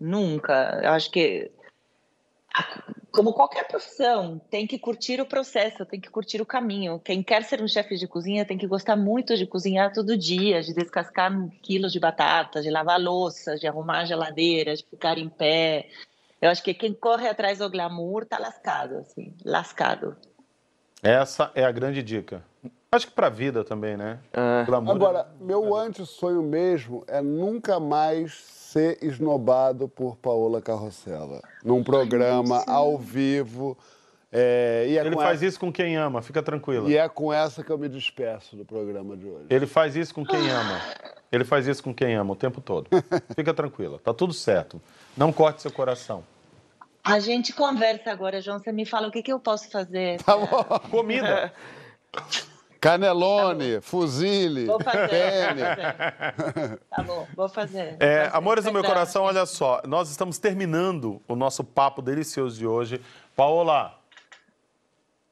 Nunca. 0.00 0.80
Eu 0.82 0.90
acho 0.90 1.10
que, 1.10 1.50
como 3.16 3.32
qualquer 3.32 3.66
profissão, 3.66 4.38
tem 4.50 4.66
que 4.66 4.78
curtir 4.78 5.22
o 5.22 5.26
processo, 5.26 5.86
tem 5.86 5.98
que 5.98 6.10
curtir 6.10 6.42
o 6.42 6.46
caminho. 6.46 7.00
Quem 7.02 7.22
quer 7.22 7.42
ser 7.44 7.62
um 7.62 7.66
chefe 7.66 7.96
de 7.96 8.06
cozinha 8.06 8.44
tem 8.44 8.58
que 8.58 8.66
gostar 8.66 8.94
muito 8.94 9.36
de 9.36 9.46
cozinhar 9.46 9.90
todo 9.90 10.16
dia, 10.18 10.60
de 10.60 10.74
descascar 10.74 11.32
quilos 11.62 11.92
de 11.92 11.98
batata, 11.98 12.60
de 12.60 12.70
lavar 12.70 13.00
louça, 13.00 13.56
de 13.56 13.66
arrumar 13.66 14.00
a 14.00 14.04
geladeira, 14.04 14.76
de 14.76 14.84
ficar 14.84 15.16
em 15.16 15.30
pé. 15.30 15.88
Eu 16.42 16.50
acho 16.50 16.62
que 16.62 16.74
quem 16.74 16.92
corre 16.92 17.26
atrás 17.26 17.58
do 17.58 17.70
glamour 17.70 18.26
tá 18.26 18.38
lascado, 18.38 18.98
assim, 18.98 19.34
lascado. 19.42 20.14
Essa 21.02 21.50
é 21.54 21.64
a 21.64 21.72
grande 21.72 22.02
dica. 22.02 22.44
Acho 22.92 23.08
que 23.08 23.14
para 23.14 23.28
a 23.28 23.30
vida 23.30 23.64
também, 23.64 23.96
né? 23.96 24.18
É. 24.32 24.70
Agora, 24.70 25.26
meu 25.40 25.74
anti-sonho 25.74 26.42
mesmo 26.42 27.02
é 27.06 27.22
nunca 27.22 27.80
mais 27.80 28.32
ser 28.66 28.98
esnobado 29.00 29.88
por 29.88 30.16
Paola 30.16 30.60
Carrossela. 30.60 31.40
Num 31.64 31.84
programa 31.84 32.58
Ai, 32.66 32.74
ao 32.74 32.98
vivo. 32.98 33.78
É, 34.32 34.84
é 34.88 35.06
Ele 35.06 35.14
faz 35.14 35.36
essa... 35.36 35.46
isso 35.46 35.60
com 35.60 35.72
quem 35.72 35.96
ama, 35.96 36.20
fica 36.20 36.42
tranquilo. 36.42 36.90
E 36.90 36.96
é 36.96 37.08
com 37.08 37.32
essa 37.32 37.62
que 37.62 37.70
eu 37.70 37.78
me 37.78 37.88
despeço 37.88 38.56
do 38.56 38.64
programa 38.64 39.16
de 39.16 39.26
hoje. 39.26 39.46
Ele 39.48 39.66
faz 39.66 39.94
isso 39.94 40.12
com 40.12 40.26
quem 40.26 40.50
ama. 40.50 40.80
Ele 41.30 41.44
faz 41.44 41.66
isso 41.66 41.82
com 41.82 41.94
quem 41.94 42.16
ama 42.16 42.32
o 42.32 42.36
tempo 42.36 42.60
todo. 42.60 42.88
Fica 43.36 43.54
tranquila, 43.54 44.00
tá 44.02 44.12
tudo 44.12 44.32
certo. 44.32 44.80
Não 45.16 45.32
corte 45.32 45.62
seu 45.62 45.70
coração. 45.70 46.24
A 47.04 47.20
gente 47.20 47.52
conversa 47.52 48.10
agora, 48.10 48.40
João. 48.40 48.58
Você 48.58 48.72
me 48.72 48.84
fala 48.84 49.06
o 49.06 49.12
que, 49.12 49.22
que 49.22 49.32
eu 49.32 49.38
posso 49.38 49.70
fazer. 49.70 50.20
Tá 50.24 50.36
bom. 50.36 50.46
Comida. 50.90 51.52
Canelone, 52.80 53.76
tá 53.76 53.82
fuzile, 53.82 54.66
vou 54.66 54.80
fazer, 54.80 55.08
pene. 55.08 55.62
Vou 55.62 56.52
fazer. 56.52 56.80
Tá 56.90 57.02
bom, 57.02 57.28
vou 57.34 57.48
fazer. 57.48 57.96
É, 58.00 58.24
fazer. 58.24 58.36
Amores 58.36 58.64
do 58.64 58.72
meu 58.72 58.84
coração, 58.84 59.24
olha 59.24 59.46
só. 59.46 59.82
Nós 59.86 60.10
estamos 60.10 60.38
terminando 60.38 61.20
o 61.26 61.34
nosso 61.34 61.64
papo 61.64 62.00
delicioso 62.02 62.58
de 62.58 62.66
hoje. 62.66 63.00
Paola, 63.34 63.98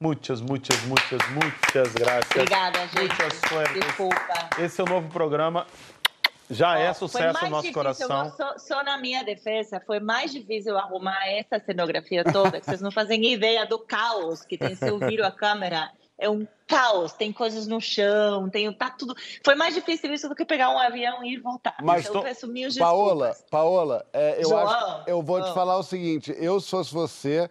muitas, 0.00 0.40
muitas, 0.40 0.80
muitas, 0.82 1.28
muitas 1.30 1.92
graças. 1.94 2.30
Obrigada, 2.30 2.80
gente. 2.80 2.98
Muitas 2.98 3.40
Desculpa. 3.72 4.50
Esse 4.58 4.80
é 4.80 4.84
o 4.84 4.86
novo 4.86 5.08
programa. 5.08 5.66
Já 6.50 6.78
é 6.78 6.92
sucesso 6.92 7.42
no 7.44 7.50
nosso 7.50 7.62
difícil, 7.62 7.72
coração. 7.72 8.30
Só, 8.36 8.58
só, 8.58 8.84
na 8.84 8.98
minha 8.98 9.24
defesa, 9.24 9.80
foi 9.86 9.98
mais 9.98 10.30
difícil 10.30 10.76
arrumar 10.76 11.26
essa 11.26 11.58
cenografia 11.58 12.22
toda, 12.22 12.60
que 12.60 12.66
vocês 12.66 12.82
não 12.82 12.90
fazem 12.90 13.32
ideia 13.32 13.64
do 13.64 13.78
caos 13.78 14.42
que 14.42 14.58
tem 14.58 14.74
se 14.74 14.90
ouvir 14.90 15.22
a 15.22 15.30
câmera. 15.30 15.90
É 16.18 16.30
um 16.30 16.46
caos, 16.66 17.12
tem 17.12 17.32
coisas 17.32 17.66
no 17.66 17.80
chão, 17.80 18.48
tem 18.48 18.72
tá 18.72 18.90
tudo. 18.90 19.14
Foi 19.44 19.54
mais 19.54 19.74
difícil 19.74 20.12
isso 20.14 20.28
do 20.28 20.34
que 20.34 20.44
pegar 20.44 20.70
um 20.70 20.78
avião 20.78 21.24
e 21.24 21.34
ir 21.34 21.40
voltar. 21.40 21.76
Mas 21.82 22.02
então, 22.02 22.12
tô... 22.12 22.18
eu 22.20 22.24
peço 22.24 22.46
mil 22.46 22.68
desculpas. 22.68 22.88
Paola, 22.88 23.36
Paola, 23.50 24.06
é, 24.12 24.38
eu 24.38 24.48
João, 24.48 24.68
acho, 24.68 25.02
eu 25.06 25.22
vou 25.22 25.42
te 25.42 25.52
falar 25.52 25.76
o 25.76 25.82
seguinte, 25.82 26.34
eu 26.38 26.60
se 26.60 26.70
fosse 26.70 26.94
você, 26.94 27.50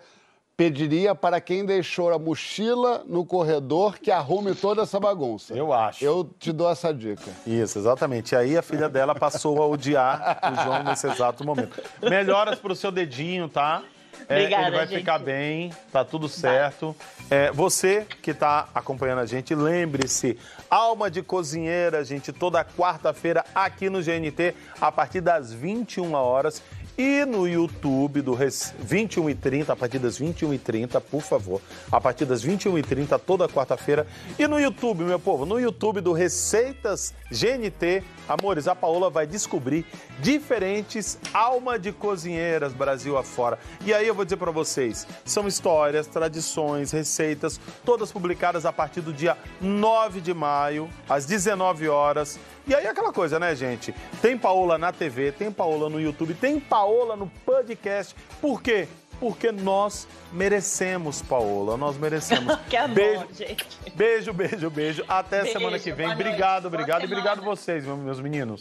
pediria 0.56 1.16
para 1.16 1.42
quem 1.42 1.66
deixou 1.66 2.14
a 2.14 2.20
mochila 2.20 3.04
no 3.08 3.26
corredor 3.26 4.00
que 4.00 4.12
arrume 4.12 4.54
toda 4.56 4.84
essa 4.84 5.00
bagunça. 5.00 5.54
Eu 5.56 5.74
acho. 5.74 6.04
Eu 6.04 6.30
te 6.40 6.52
dou 6.52 6.70
essa 6.70 6.94
dica. 6.94 7.32
Isso, 7.46 7.78
exatamente. 7.78 8.34
E 8.34 8.38
aí 8.38 8.58
a 8.58 8.62
filha 8.62 8.88
dela 8.88 9.16
passou 9.16 9.62
a 9.62 9.68
odiar 9.68 10.40
o 10.52 10.64
João 10.64 10.84
nesse 10.84 11.08
exato 11.08 11.44
momento. 11.44 11.82
Melhoras 12.02 12.60
para 12.60 12.72
o 12.72 12.76
seu 12.76 12.92
dedinho, 12.92 13.50
tá? 13.50 13.84
É, 14.28 14.36
Obrigada, 14.36 14.68
ele 14.68 14.76
vai 14.78 14.88
gente. 14.88 15.00
ficar 15.00 15.20
bem, 15.20 15.72
tá 15.92 16.04
tudo 16.04 16.30
certo. 16.30 16.96
É, 17.30 17.52
você 17.52 18.06
que 18.22 18.32
está 18.32 18.70
acompanhando 18.74 19.20
a 19.20 19.26
gente, 19.26 19.54
lembre-se, 19.56 20.38
Alma 20.70 21.10
de 21.10 21.22
Cozinheira, 21.22 22.04
gente, 22.04 22.32
toda 22.32 22.64
quarta-feira 22.64 23.44
aqui 23.54 23.90
no 23.90 24.02
GNT, 24.02 24.56
a 24.80 24.92
partir 24.92 25.22
das 25.22 25.52
21 25.54 26.14
horas 26.14 26.62
e 26.98 27.26
no 27.26 27.48
YouTube 27.48 28.22
do 28.22 28.34
21h30, 28.34 29.70
a 29.70 29.76
partir 29.76 30.00
das 30.00 30.20
21h30, 30.20 31.02
por 31.02 31.22
favor. 31.22 31.62
A 31.92 32.00
partir 32.00 32.26
das 32.26 32.46
21h30, 32.46 33.20
toda 33.20 33.48
quarta-feira. 33.48 34.06
E 34.38 34.48
no 34.48 34.60
YouTube, 34.60 35.04
meu 35.04 35.20
povo, 35.20 35.46
no 35.46 35.60
YouTube 35.60 36.02
do 36.02 36.14
Receitas 36.14 37.14
GNT, 37.32 38.04
amores, 38.28 38.68
a 38.68 38.76
Paola 38.76 39.10
vai 39.10 39.26
descobrir 39.26 39.86
diferentes 40.20 41.18
alma 41.34 41.80
de 41.80 41.92
cozinheiras 41.92 42.74
Brasil 42.74 43.18
afora. 43.18 43.58
E 43.86 43.94
aí 43.94 44.08
eu 44.08 44.16
vou 44.16 44.24
dizer 44.24 44.38
para 44.38 44.52
vocês, 44.52 45.08
são 45.26 45.48
histórias, 45.48 46.08
tradições, 46.08 46.92
receitas, 46.92 47.60
todas 47.84 48.12
publicadas 48.12 48.66
a 48.66 48.74
partir 48.74 49.02
do 49.02 49.12
dia 49.12 49.38
9 49.60 50.22
de 50.22 50.34
maio, 50.34 50.90
às 51.10 51.26
19 51.26 51.88
horas 51.90 52.40
e 52.68 52.74
aí 52.74 52.88
aquela 52.88 53.12
coisa, 53.12 53.40
né, 53.40 53.56
gente? 53.56 53.94
Tem 54.22 54.38
Paola 54.38 54.78
na 54.78 54.92
TV, 54.92 55.32
tem 55.32 55.52
Paola 55.52 55.90
no 55.90 56.00
YouTube, 56.00 56.34
tem 56.34 56.60
Paola 56.60 57.16
no 57.16 57.28
podcast. 57.46 58.16
Por 58.42 58.62
quê? 58.62 58.88
porque 59.24 59.54
nós 59.54 60.06
merecemos, 60.34 61.22
Paola. 61.22 61.78
Nós 61.78 61.98
merecemos. 61.98 62.58
que 62.70 62.76
amor, 62.76 62.94
beijo, 62.94 63.28
gente. 63.34 63.66
Beijo, 63.96 64.34
beijo, 64.34 64.70
beijo. 64.70 65.06
Até 65.08 65.44
beijo, 65.44 65.58
semana 65.58 65.80
que 65.80 65.94
vem. 65.94 66.08
Boa 66.08 66.16
Obrigado, 66.16 66.64
noite. 66.64 66.76
obrigado. 66.76 67.02
E 67.04 67.06
obrigado 67.06 67.42
vocês, 67.42 67.86
meus 67.86 68.20
meninos. 68.20 68.60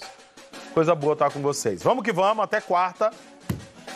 Coisa 0.73 0.95
boa 0.95 1.15
estar 1.15 1.31
com 1.33 1.41
vocês. 1.41 1.83
Vamos 1.83 2.05
que 2.05 2.13
vamos. 2.13 2.45
Até 2.45 2.61
quarta 2.61 3.11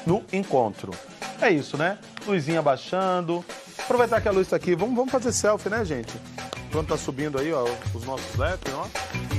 no 0.04 0.24
encontro. 0.32 0.92
É 1.40 1.50
isso, 1.50 1.76
né? 1.76 1.98
Luzinha 2.26 2.60
baixando. 2.60 3.44
Aproveitar 3.78 4.20
que 4.20 4.26
a 4.26 4.32
luz 4.32 4.48
está 4.48 4.56
aqui. 4.56 4.74
Vamos, 4.74 4.96
vamos 4.96 5.12
fazer 5.12 5.30
selfie, 5.30 5.68
né, 5.68 5.84
gente? 5.84 6.14
Quando 6.72 6.88
tá 6.88 6.96
subindo 6.96 7.38
aí, 7.38 7.52
ó, 7.52 7.64
os 7.94 8.04
nossos 8.04 8.36
LEDs, 8.36 8.74
ó. 8.74 9.35